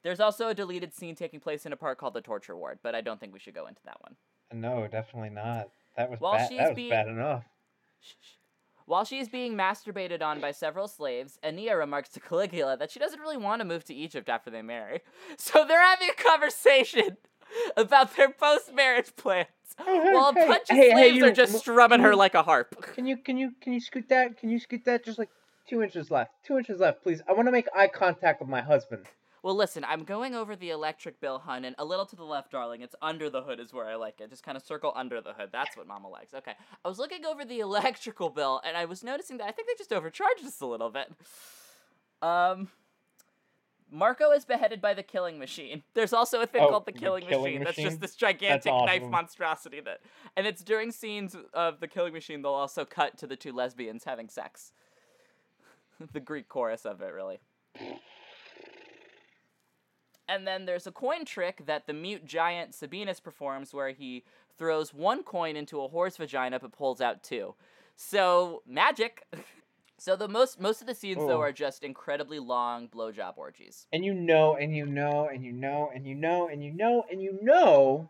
There's 0.01 0.19
also 0.19 0.47
a 0.47 0.53
deleted 0.53 0.93
scene 0.93 1.15
taking 1.15 1.39
place 1.39 1.65
in 1.65 1.73
a 1.73 1.77
park 1.77 1.97
called 1.99 2.13
the 2.13 2.21
Torture 2.21 2.55
Ward, 2.55 2.79
but 2.81 2.95
I 2.95 3.01
don't 3.01 3.19
think 3.19 3.33
we 3.33 3.39
should 3.39 3.53
go 3.53 3.67
into 3.67 3.83
that 3.83 4.01
one. 4.01 4.15
No, 4.51 4.87
definitely 4.87 5.29
not. 5.29 5.69
That 5.97 6.09
was 6.09 6.19
While 6.19 6.33
bad. 6.33 6.51
That 6.51 6.67
was 6.69 6.75
being- 6.75 6.89
bad 6.89 7.07
enough. 7.07 7.43
Shh, 7.99 8.13
shh. 8.21 8.33
While 8.85 9.05
she 9.05 9.19
is 9.19 9.29
being 9.29 9.53
masturbated 9.55 10.23
on 10.23 10.39
by 10.39 10.49
several 10.51 10.87
slaves, 10.87 11.37
Aeneas 11.43 11.75
remarks 11.75 12.09
to 12.09 12.19
Caligula 12.19 12.75
that 12.77 12.89
she 12.89 12.97
doesn't 12.99 13.19
really 13.19 13.37
want 13.37 13.59
to 13.59 13.65
move 13.65 13.83
to 13.85 13.93
Egypt 13.93 14.29
after 14.29 14.49
they 14.49 14.61
marry. 14.63 15.01
So 15.37 15.63
they're 15.65 15.79
having 15.83 16.09
a 16.09 16.13
conversation 16.23 17.17
about 17.77 18.15
their 18.15 18.31
post-marriage 18.31 19.15
plans, 19.15 19.47
hey, 19.83 19.99
while 20.13 20.29
a 20.29 20.33
hey, 20.33 20.47
bunch 20.47 20.69
of 20.69 20.75
hey, 20.75 20.89
hey, 20.89 20.91
slaves 20.91 21.15
you- 21.17 21.25
are 21.25 21.31
just 21.31 21.53
m- 21.53 21.59
strumming 21.59 21.99
her 22.01 22.15
like 22.15 22.35
a 22.35 22.43
harp. 22.43 22.81
Can 22.95 23.05
you 23.05 23.17
can 23.17 23.37
you 23.37 23.51
can 23.61 23.73
you 23.73 23.79
scoot 23.79 24.09
that? 24.09 24.37
Can 24.39 24.49
you 24.49 24.59
scoot 24.59 24.85
that? 24.85 25.03
Just 25.05 25.19
like 25.19 25.29
two 25.67 25.81
inches 25.81 26.09
left. 26.11 26.31
Two 26.43 26.57
inches 26.57 26.79
left, 26.79 27.03
please. 27.03 27.21
I 27.27 27.33
want 27.33 27.47
to 27.47 27.51
make 27.51 27.67
eye 27.75 27.87
contact 27.87 28.41
with 28.41 28.49
my 28.49 28.61
husband. 28.61 29.05
Well, 29.41 29.55
listen, 29.55 29.85
I'm 29.85 30.03
going 30.03 30.35
over 30.35 30.57
the 30.57 30.69
electric 30.71 31.21
bill, 31.21 31.39
hun, 31.39 31.63
and 31.63 31.73
a 31.79 31.85
little 31.85 32.05
to 32.07 32.15
the 32.17 32.25
left, 32.25 32.51
darling. 32.51 32.81
It's 32.81 32.95
under 33.01 33.29
the 33.29 33.41
hood 33.41 33.61
is 33.61 33.71
where 33.73 33.85
I 33.87 33.95
like 33.95 34.19
it. 34.19 34.29
Just 34.29 34.43
kind 34.43 34.57
of 34.57 34.63
circle 34.63 34.91
under 34.97 35.21
the 35.21 35.31
hood. 35.31 35.47
That's 35.53 35.77
what 35.77 35.87
Mama 35.87 36.09
likes. 36.09 36.33
Okay. 36.33 36.51
I 36.83 36.87
was 36.89 36.99
looking 36.99 37.25
over 37.25 37.45
the 37.45 37.59
electrical 37.61 38.29
bill, 38.29 38.59
and 38.65 38.75
I 38.75 38.83
was 38.83 39.01
noticing 39.01 39.37
that 39.37 39.47
I 39.47 39.51
think 39.51 39.69
they 39.69 39.75
just 39.77 39.93
overcharged 39.93 40.43
us 40.45 40.59
a 40.59 40.65
little 40.65 40.89
bit. 40.89 41.09
Um. 42.21 42.67
Marco 43.91 44.31
is 44.31 44.45
beheaded 44.45 44.81
by 44.81 44.93
the 44.93 45.03
killing 45.03 45.39
machine. 45.39 45.83
There's 45.93 46.13
also 46.13 46.41
a 46.41 46.45
thing 46.45 46.61
Oh, 46.63 46.69
called 46.69 46.85
the 46.85 46.91
the 46.91 46.99
killing, 46.99 47.25
killing 47.25 47.59
machine. 47.59 47.63
That's 47.63 47.77
just 47.77 48.01
this 48.01 48.15
gigantic 48.15 48.71
knife 48.71 49.03
monstrosity 49.03 49.79
that 49.81 50.01
and 50.35 50.45
it's 50.45 50.63
during 50.63 50.91
scenes 50.91 51.35
of 51.53 51.79
the 51.79 51.87
killing 51.87 52.13
machine 52.13 52.41
they'll 52.41 52.51
also 52.51 52.85
cut 52.85 53.17
to 53.17 53.27
the 53.27 53.35
two 53.35 53.51
lesbians 53.53 54.03
having 54.03 54.29
sex. 54.29 54.71
the 56.13 56.19
Greek 56.19 56.47
chorus 56.47 56.85
of 56.85 57.01
it 57.01 57.13
really. 57.13 57.39
And 60.27 60.45
then 60.45 60.65
there's 60.65 60.85
a 60.85 60.91
coin 60.91 61.25
trick 61.25 61.65
that 61.65 61.87
the 61.87 61.93
mute 61.93 62.25
giant 62.25 62.73
Sabinus 62.73 63.21
performs 63.21 63.73
where 63.73 63.89
he 63.89 64.23
throws 64.57 64.93
one 64.93 65.23
coin 65.23 65.55
into 65.55 65.81
a 65.81 65.87
horse 65.87 66.17
vagina 66.17 66.59
but 66.59 66.71
pulls 66.71 67.01
out 67.01 67.23
two. 67.23 67.55
So, 67.95 68.61
magic. 68.67 69.25
So 69.99 70.15
the 70.15 70.27
most 70.27 70.59
most 70.59 70.81
of 70.81 70.87
the 70.87 70.95
scenes 70.95 71.17
though 71.17 71.37
Oh. 71.37 71.41
are 71.41 71.51
just 71.51 71.83
incredibly 71.83 72.39
long 72.39 72.87
blowjob 72.87 73.37
orgies. 73.37 73.85
And 73.91 74.03
you 74.03 74.13
know, 74.13 74.55
and 74.55 74.75
you 74.75 74.85
know, 74.85 75.27
and 75.31 75.43
you 75.43 75.51
know, 75.51 75.91
and 75.93 76.07
you 76.07 76.15
know, 76.15 76.47
and 76.47 76.63
you 76.63 76.73
know, 76.73 77.05
and 77.11 77.21
you 77.21 77.37
know 77.41 78.09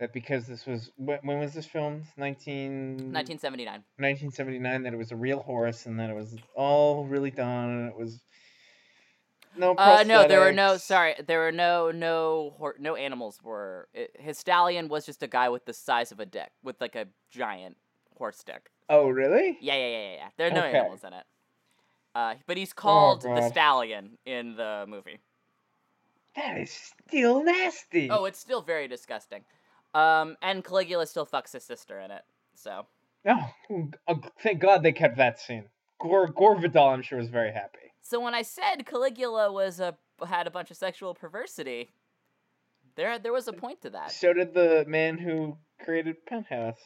that 0.00 0.12
because 0.12 0.46
this 0.46 0.66
was 0.66 0.90
when, 0.96 1.18
when 1.22 1.38
was 1.38 1.54
this 1.54 1.64
filmed? 1.64 2.04
19... 2.16 3.12
1979. 3.12 3.84
1979. 3.98 4.82
That 4.82 4.92
it 4.92 4.96
was 4.96 5.12
a 5.12 5.16
real 5.16 5.40
horse, 5.40 5.86
and 5.86 6.00
that 6.00 6.10
it 6.10 6.16
was 6.16 6.36
all 6.56 7.06
really 7.06 7.30
done, 7.30 7.68
and 7.70 7.88
it 7.88 7.96
was 7.96 8.20
no. 9.56 9.74
Uh, 9.74 10.02
no, 10.04 10.26
there 10.26 10.40
were 10.40 10.52
no. 10.52 10.76
Sorry, 10.76 11.14
there 11.24 11.38
were 11.38 11.52
no 11.52 11.92
no 11.92 12.52
hor- 12.56 12.74
no 12.80 12.96
animals 12.96 13.38
were. 13.44 13.88
It, 13.94 14.16
his 14.18 14.38
stallion 14.38 14.88
was 14.88 15.06
just 15.06 15.22
a 15.22 15.28
guy 15.28 15.48
with 15.50 15.66
the 15.66 15.72
size 15.72 16.10
of 16.10 16.18
a 16.18 16.26
dick, 16.26 16.50
with 16.64 16.80
like 16.80 16.96
a 16.96 17.06
giant 17.30 17.76
horse 18.18 18.42
dick. 18.44 18.71
Oh, 18.88 19.08
really? 19.08 19.58
Yeah, 19.60 19.74
yeah, 19.74 19.86
yeah, 19.88 20.02
yeah. 20.02 20.14
yeah. 20.14 20.28
There 20.36 20.46
are 20.48 20.50
no 20.50 20.64
Okay. 20.66 20.78
animals 20.78 21.04
in 21.04 21.12
it. 21.12 21.24
Uh, 22.14 22.34
but 22.46 22.56
he's 22.56 22.72
called 22.72 23.22
the 23.22 23.48
stallion 23.48 24.18
in 24.26 24.54
the 24.56 24.84
movie. 24.86 25.18
That 26.36 26.58
is 26.58 26.92
still 27.08 27.42
nasty. 27.42 28.08
Oh, 28.10 28.24
it's 28.26 28.38
still 28.38 28.62
very 28.62 28.88
disgusting. 28.88 29.44
Um, 29.94 30.36
and 30.42 30.64
Caligula 30.64 31.06
still 31.06 31.26
fucks 31.26 31.52
his 31.52 31.64
sister 31.64 32.00
in 32.00 32.10
it. 32.10 32.22
So 32.54 32.86
Oh, 33.26 33.50
oh, 34.08 34.20
thank 34.40 34.60
God 34.60 34.82
they 34.82 34.92
kept 34.92 35.16
that 35.18 35.38
scene. 35.38 35.64
Gore 36.00 36.26
Gore 36.28 36.58
Vidal, 36.58 36.88
I'm 36.88 37.02
sure, 37.02 37.18
was 37.18 37.28
very 37.28 37.52
happy. 37.52 37.78
So 38.00 38.20
when 38.20 38.34
I 38.34 38.42
said 38.42 38.84
Caligula 38.84 39.52
was 39.52 39.78
a 39.80 39.96
had 40.26 40.46
a 40.46 40.50
bunch 40.50 40.70
of 40.70 40.76
sexual 40.76 41.14
perversity, 41.14 41.92
there 42.96 43.18
there 43.18 43.32
was 43.32 43.48
a 43.48 43.52
point 43.52 43.80
to 43.82 43.90
that. 43.90 44.10
So 44.12 44.32
did 44.32 44.54
the 44.54 44.84
man 44.88 45.18
who 45.18 45.56
created 45.80 46.16
Penthouse. 46.26 46.80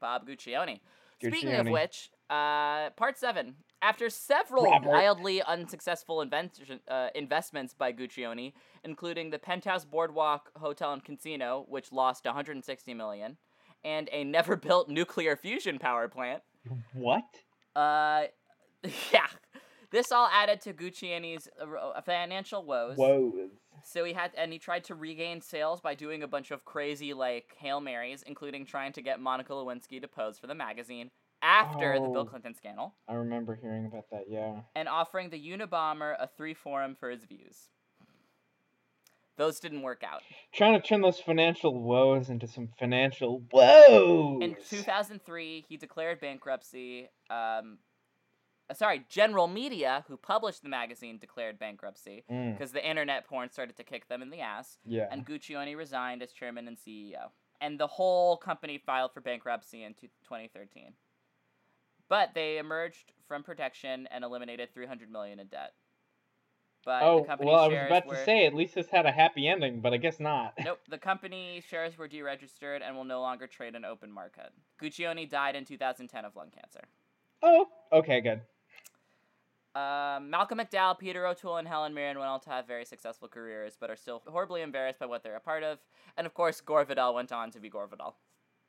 Bob 0.00 0.26
Guccione. 0.28 0.80
Speaking 1.20 1.54
of 1.54 1.68
which, 1.68 2.10
uh, 2.28 2.90
part 2.90 3.18
seven. 3.18 3.56
After 3.80 4.10
several 4.10 4.64
Robert. 4.64 4.88
wildly 4.88 5.42
unsuccessful 5.42 6.20
invention, 6.20 6.80
uh, 6.88 7.08
investments 7.14 7.72
by 7.74 7.92
Guccione, 7.92 8.52
including 8.84 9.30
the 9.30 9.38
Penthouse 9.38 9.84
Boardwalk 9.84 10.50
Hotel 10.56 10.92
and 10.92 11.04
Casino, 11.04 11.64
which 11.68 11.92
lost 11.92 12.24
160 12.24 12.94
million, 12.94 13.36
and 13.84 14.08
a 14.12 14.24
never-built 14.24 14.88
nuclear 14.90 15.36
fusion 15.36 15.78
power 15.78 16.08
plant, 16.08 16.42
What? 16.94 17.24
uh, 17.76 18.24
yeah, 19.12 19.26
this 19.90 20.10
all 20.12 20.28
added 20.32 20.60
to 20.62 20.72
Guccione's 20.72 21.48
uh, 21.60 22.00
financial 22.02 22.64
woes. 22.64 22.96
Whoa. 22.96 23.32
So 23.88 24.04
he 24.04 24.12
had, 24.14 24.32
and 24.36 24.52
he 24.52 24.58
tried 24.58 24.82
to 24.84 24.96
regain 24.96 25.40
sales 25.40 25.80
by 25.80 25.94
doing 25.94 26.24
a 26.24 26.26
bunch 26.26 26.50
of 26.50 26.64
crazy 26.64 27.14
like 27.14 27.54
hail 27.56 27.80
marys, 27.80 28.24
including 28.26 28.66
trying 28.66 28.92
to 28.94 29.00
get 29.00 29.20
Monica 29.20 29.52
Lewinsky 29.52 30.00
to 30.02 30.08
pose 30.08 30.40
for 30.40 30.48
the 30.48 30.56
magazine 30.56 31.12
after 31.40 31.94
the 32.00 32.08
Bill 32.08 32.22
Oh. 32.22 32.24
Clinton 32.24 32.52
scandal, 32.54 32.94
I 33.08 33.14
remember 33.14 33.54
hearing 33.54 33.86
about 33.86 34.10
that. 34.10 34.24
Yeah. 34.28 34.62
and 34.74 34.88
offering 34.88 35.30
the 35.30 35.38
Unabomber 35.38 36.16
a 36.18 36.26
three 36.36 36.54
forum 36.54 36.96
for 36.98 37.10
his 37.10 37.22
views. 37.24 37.68
Those 39.36 39.60
didn't 39.60 39.82
work 39.82 40.02
out. 40.02 40.22
Trying 40.54 40.80
to 40.80 40.86
turn 40.86 41.02
those 41.02 41.20
financial 41.20 41.78
woes 41.80 42.30
into 42.30 42.48
some 42.48 42.70
financial 42.78 43.42
woes. 43.52 44.42
In 44.42 44.56
2003, 44.68 45.64
he 45.68 45.76
declared 45.76 46.20
bankruptcy. 46.20 47.08
Um, 47.28 47.78
sorry, 48.74 49.04
General 49.08 49.46
Media, 49.46 50.04
who 50.08 50.16
published 50.16 50.62
the 50.62 50.68
magazine, 50.68 51.18
declared 51.18 51.58
bankruptcy 51.58 52.24
Mm, 52.30 52.52
because 52.54 52.72
the 52.72 52.86
internet 52.86 53.26
porn 53.26 53.50
started 53.50 53.76
to 53.76 53.84
kick 53.84 54.08
them 54.08 54.22
in 54.22 54.30
the 54.30 54.40
ass. 54.40 54.78
yeah. 54.84 55.08
and 55.10 55.26
Guccione 55.26 55.76
resigned 55.76 56.22
as 56.22 56.32
chairman 56.32 56.66
and 56.68 56.76
CEO. 56.76 57.30
And 57.60 57.78
the 57.80 57.86
whole 57.86 58.36
company 58.36 58.76
filed 58.78 59.12
for 59.14 59.20
bankruptcy 59.20 59.82
in 59.82 59.94
two- 59.94 60.08
2013. 60.24 60.94
But 62.08 62.34
they 62.34 62.58
emerged 62.58 63.12
from 63.26 63.42
protection 63.42 64.06
and 64.10 64.22
eliminated 64.24 64.72
300 64.72 65.10
million 65.10 65.40
in 65.40 65.46
debt. 65.48 65.72
But 66.84 67.02
oh, 67.02 67.20
the 67.20 67.26
company 67.26 67.50
well, 67.50 67.60
I 67.64 67.68
was 67.68 67.76
about 67.86 68.06
were 68.06 68.14
to 68.14 68.24
say 68.24 68.46
at 68.46 68.54
least 68.54 68.76
this 68.76 68.88
had 68.88 69.06
a 69.06 69.10
happy 69.10 69.48
ending, 69.48 69.80
but 69.80 69.92
I 69.92 69.96
guess 69.96 70.20
not. 70.20 70.54
Nope, 70.64 70.78
the 70.88 70.98
company 70.98 71.60
shares 71.68 71.98
were 71.98 72.08
deregistered 72.08 72.80
and 72.86 72.94
will 72.96 73.04
no 73.04 73.20
longer 73.20 73.48
trade 73.48 73.74
in 73.74 73.84
open 73.84 74.12
market. 74.12 74.50
Guccione 74.80 75.28
died 75.28 75.56
in 75.56 75.64
2010 75.64 76.24
of 76.24 76.36
lung 76.36 76.50
cancer. 76.50 76.84
oh, 77.42 77.66
okay, 77.92 78.20
good. 78.20 78.42
Um, 79.76 80.30
Malcolm 80.30 80.58
McDowell, 80.58 80.98
Peter 80.98 81.26
O'Toole, 81.26 81.58
and 81.58 81.68
Helen 81.68 81.92
Mirren 81.92 82.18
went 82.18 82.30
on 82.30 82.40
to 82.40 82.48
have 82.48 82.66
very 82.66 82.86
successful 82.86 83.28
careers, 83.28 83.76
but 83.78 83.90
are 83.90 83.96
still 83.96 84.22
horribly 84.26 84.62
embarrassed 84.62 84.98
by 84.98 85.04
what 85.04 85.22
they're 85.22 85.36
a 85.36 85.40
part 85.40 85.62
of. 85.62 85.78
And 86.16 86.26
of 86.26 86.32
course, 86.32 86.62
Gore 86.62 86.86
Vidal 86.86 87.14
went 87.14 87.30
on 87.30 87.50
to 87.50 87.60
be 87.60 87.68
Gore 87.68 87.86
Vidal. 87.86 88.16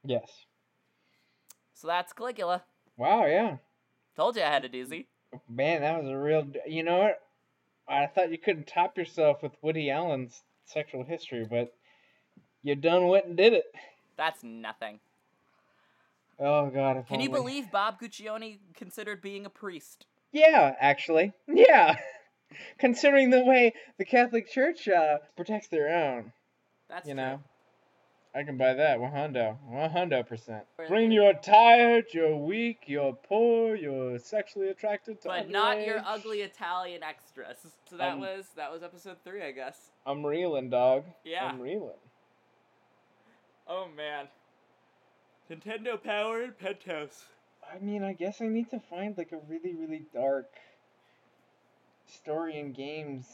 Yes. 0.04 0.30
So 1.74 1.88
that's 1.88 2.12
Caligula. 2.12 2.64
Wow. 2.98 3.26
Yeah. 3.26 3.58
Told 4.18 4.36
you 4.36 4.42
I 4.42 4.48
had 4.48 4.66
it 4.66 4.76
easy. 4.76 5.08
Man, 5.48 5.80
that 5.80 6.04
was 6.04 6.12
a 6.12 6.18
real. 6.18 6.46
You 6.68 6.84
know 6.84 6.98
what? 6.98 7.22
I 7.88 8.08
thought 8.08 8.32
you 8.32 8.38
couldn't 8.38 8.68
top 8.68 8.98
yourself 8.98 9.42
with 9.42 9.54
Woody 9.62 9.90
Allen's 9.90 10.42
sexual 10.66 11.06
history, 11.06 11.48
but 11.50 11.74
you 12.64 12.76
done 12.76 13.08
went 13.08 13.28
and 13.28 13.38
did 13.38 13.54
it. 13.54 13.74
That's 14.18 14.44
nothing. 14.44 15.00
Oh 16.38 16.70
God! 16.70 17.06
Can 17.08 17.22
you 17.22 17.30
believe 17.30 17.72
Bob 17.72 18.02
Guccione 18.02 18.58
considered 18.76 19.22
being 19.22 19.46
a 19.46 19.50
priest? 19.50 20.06
Yeah, 20.32 20.76
actually, 20.80 21.34
yeah. 21.48 21.96
Considering 22.80 23.30
the 23.30 23.44
way 23.44 23.74
the 23.98 24.06
Catholic 24.06 24.50
Church 24.50 24.88
uh, 24.88 25.18
protects 25.36 25.68
their 25.68 25.90
own, 25.90 26.32
That's 26.90 27.08
you 27.08 27.14
true. 27.14 27.22
know, 27.24 27.40
I 28.34 28.44
can 28.44 28.58
buy 28.58 28.74
that 28.76 29.00
one 29.00 29.12
hundo, 29.12 29.58
one 29.68 29.90
hundo 29.90 30.26
percent. 30.26 30.64
Bring 30.88 31.12
you're 31.12 31.34
tired, 31.34 32.06
you're 32.14 32.36
weak, 32.36 32.84
you're 32.88 33.14
poor, 33.14 33.76
you're 33.76 34.18
sexually 34.20 34.70
attracted 34.70 35.22
to. 35.22 35.28
But 35.28 35.50
not 35.50 35.86
your 35.86 36.02
ugly 36.06 36.42
Italian 36.42 37.04
extras. 37.04 37.58
So 37.90 37.98
that 37.98 38.14
Um, 38.14 38.20
was 38.22 38.46
that 38.56 38.72
was 38.72 38.82
episode 38.84 39.18
three, 39.24 39.44
I 39.44 39.52
guess. 39.52 39.92
I'm 40.06 40.26
reeling, 40.26 40.70
dog. 40.70 41.04
Yeah. 41.26 41.46
I'm 41.46 41.60
reeling. 41.60 41.98
Oh 43.68 43.88
man. 43.96 44.28
Nintendo 45.52 46.02
Power 46.02 46.42
and 46.44 46.58
Penthouse. 46.58 47.26
I 47.74 47.80
mean, 47.80 48.04
I 48.04 48.14
guess 48.14 48.42
I 48.42 48.48
need 48.48 48.70
to 48.72 48.80
find 48.80 49.18
like 49.18 49.32
a 49.32 49.40
really, 49.50 49.76
really 49.76 50.06
dark 50.14 50.50
story 52.06 52.60
in 52.60 52.74
games. 52.74 53.26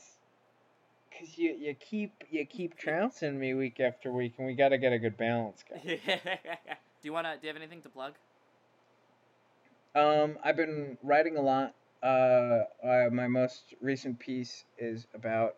Cause 1.17 1.37
you 1.37 1.51
you 1.51 1.75
keep 1.75 2.23
you 2.31 2.43
keep 2.45 2.75
trouncing 2.75 3.39
me 3.39 3.53
week 3.53 3.79
after 3.79 4.11
week, 4.11 4.33
and 4.39 4.47
we 4.47 4.55
gotta 4.55 4.79
get 4.79 4.93
a 4.93 4.97
good 4.97 5.15
balance, 5.15 5.63
guys. 5.69 5.83
do 5.85 6.19
you 7.03 7.13
wanna 7.13 7.35
do 7.39 7.47
you 7.47 7.49
have 7.49 7.57
anything 7.57 7.83
to 7.83 7.89
plug? 7.89 8.13
Um, 9.95 10.39
I've 10.43 10.57
been 10.57 10.97
writing 11.03 11.37
a 11.37 11.41
lot. 11.41 11.75
Uh, 12.01 12.63
uh, 12.83 13.09
my 13.11 13.27
most 13.27 13.75
recent 13.79 14.17
piece 14.17 14.65
is 14.79 15.05
about 15.13 15.55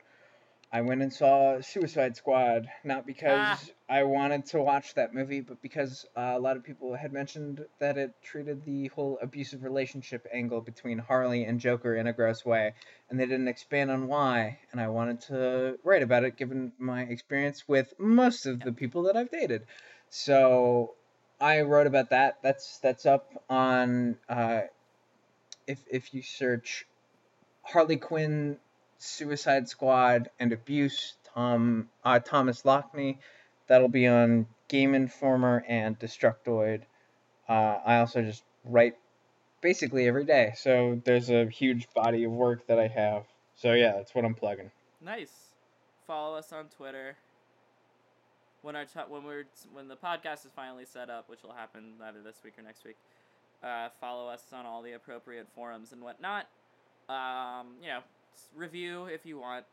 I 0.75 0.81
went 0.81 1.01
and 1.01 1.13
saw 1.13 1.61
Suicide 1.61 2.17
Squad, 2.17 2.67
not 2.83 3.05
because 3.07 3.71
Ah. 3.89 3.97
I 3.99 4.03
wanted 4.03 4.45
to 4.47 4.61
watch 4.61 4.93
that 4.95 5.13
movie, 5.13 5.39
but 5.39 5.61
because 5.61 6.05
uh, 6.17 6.33
a 6.35 6.39
lot 6.39 6.57
of 6.57 6.65
people 6.65 6.93
had 6.95 7.13
mentioned 7.13 7.65
that 7.79 7.97
it 7.97 8.11
treated 8.21 8.65
the 8.65 8.87
whole 8.87 9.17
abusive 9.21 9.63
relationship 9.63 10.27
angle 10.33 10.59
between 10.59 10.97
Harley 10.97 11.45
and 11.45 11.61
Joker 11.61 11.95
in 11.95 12.07
a 12.07 12.11
gross 12.11 12.43
way, 12.43 12.73
and 13.09 13.17
they 13.17 13.25
didn't 13.25 13.47
expand 13.47 13.89
on 13.89 14.07
why. 14.09 14.59
And 14.73 14.81
I 14.81 14.89
wanted 14.89 15.21
to 15.29 15.79
write 15.85 16.03
about 16.03 16.25
it, 16.25 16.35
given 16.35 16.73
my 16.77 17.03
experience 17.03 17.69
with 17.69 17.93
most 17.97 18.45
of 18.45 18.59
the 18.59 18.73
people 18.73 19.03
that 19.03 19.15
I've 19.15 19.31
dated. 19.31 19.61
So 20.09 20.95
I 21.39 21.61
wrote 21.61 21.87
about 21.87 22.09
that. 22.09 22.39
That's 22.43 22.79
that's 22.79 23.05
up 23.05 23.31
on 23.49 24.17
uh, 24.27 24.63
if 25.67 25.79
if 25.89 26.13
you 26.13 26.21
search 26.21 26.85
Harley 27.63 27.95
Quinn, 27.95 28.57
Suicide 28.97 29.67
Squad, 29.67 30.29
and 30.39 30.53
Abuse, 30.53 31.15
Tom 31.33 31.89
uh, 32.03 32.19
Thomas 32.19 32.63
Lockney. 32.63 33.17
That'll 33.67 33.87
be 33.87 34.07
on 34.07 34.47
Game 34.67 34.95
Informer 34.95 35.63
and 35.67 35.99
Destructoid. 35.99 36.81
Uh, 37.47 37.79
I 37.85 37.97
also 37.97 38.21
just 38.21 38.43
write 38.63 38.95
basically 39.61 40.07
every 40.07 40.25
day, 40.25 40.53
so 40.55 41.01
there's 41.05 41.29
a 41.29 41.47
huge 41.49 41.87
body 41.93 42.23
of 42.23 42.31
work 42.31 42.67
that 42.67 42.79
I 42.79 42.87
have. 42.87 43.25
So 43.55 43.73
yeah, 43.73 43.93
that's 43.93 44.13
what 44.13 44.25
I'm 44.25 44.35
plugging. 44.35 44.71
Nice. 45.01 45.33
Follow 46.07 46.37
us 46.37 46.51
on 46.51 46.65
Twitter. 46.65 47.15
When 48.61 48.75
our 48.75 48.85
t- 48.85 48.99
when 49.07 49.23
we're 49.23 49.45
when 49.73 49.87
the 49.87 49.95
podcast 49.95 50.45
is 50.45 50.51
finally 50.55 50.85
set 50.85 51.09
up, 51.09 51.29
which 51.29 51.43
will 51.43 51.53
happen 51.53 51.93
either 52.03 52.21
this 52.23 52.37
week 52.43 52.53
or 52.57 52.63
next 52.63 52.83
week, 52.83 52.97
uh, 53.63 53.89
follow 54.01 54.27
us 54.27 54.43
on 54.53 54.65
all 54.65 54.81
the 54.81 54.93
appropriate 54.93 55.47
forums 55.53 55.91
and 55.91 56.01
whatnot. 56.01 56.47
Um, 57.07 57.75
you 57.81 57.87
know, 57.89 57.99
review 58.55 59.05
if 59.05 59.25
you 59.25 59.37
want. 59.39 59.65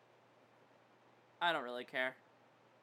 I 1.41 1.53
don't 1.53 1.65
really 1.65 1.85
care. 1.85 2.15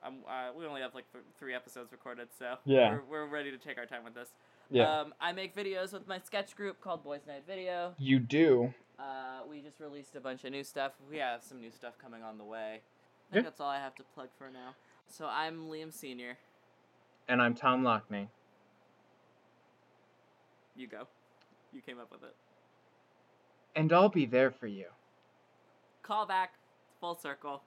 Um, 0.04 0.18
uh, 0.28 0.52
we 0.58 0.66
only 0.66 0.82
have 0.82 0.94
like 0.96 1.12
th- 1.12 1.24
three 1.38 1.54
episodes 1.54 1.92
recorded, 1.92 2.30
so 2.38 2.56
Yeah. 2.66 3.00
we're, 3.10 3.26
we're 3.26 3.28
ready 3.28 3.52
to 3.52 3.58
take 3.58 3.78
our 3.78 3.86
time 3.86 4.04
with 4.04 4.14
this. 4.14 4.30
Yeah, 4.72 5.02
Um, 5.02 5.14
I 5.20 5.32
make 5.34 5.56
videos 5.56 5.94
with 5.94 6.08
my 6.08 6.20
sketch 6.20 6.56
group 6.56 6.80
called 6.80 7.04
Boys 7.04 7.22
Night 7.28 7.44
Video. 7.48 7.96
you 7.98 8.20
do. 8.20 8.74
Uh, 9.00 9.42
we 9.50 9.62
just 9.62 9.80
released 9.80 10.16
a 10.16 10.20
bunch 10.22 10.44
of 10.46 10.52
new 10.52 10.64
stuff. 10.64 10.92
We 11.10 11.18
have 11.18 11.42
some 11.44 11.60
new 11.60 11.72
stuff 11.72 11.98
coming 11.98 12.22
on 12.22 12.38
the 12.38 12.44
way. 12.44 12.82
I 13.32 13.36
Yeah. 13.38 13.42
that's 13.44 13.60
all 13.60 13.70
I 13.70 13.78
have 13.80 13.96
to 13.96 14.04
plug 14.16 14.30
for 14.38 14.50
now. 14.52 14.76
So 15.08 15.26
I'm 15.28 15.70
Liam 15.70 15.92
Senior. 15.94 16.38
And 17.28 17.42
I'm 17.42 17.56
Tom 17.56 17.84
Lockney. 17.84 18.28
You 20.76 20.88
go. 20.88 21.08
You 21.74 21.82
came 21.82 22.00
up 22.00 22.12
with 22.12 22.24
it. 22.24 22.36
And 23.76 23.92
I'll 23.94 24.10
be 24.10 24.26
there 24.26 24.52
for 24.52 24.68
you. 24.68 24.86
Call 26.10 26.26
back. 26.26 26.53
Full 27.01 27.20
circle. 27.20 27.62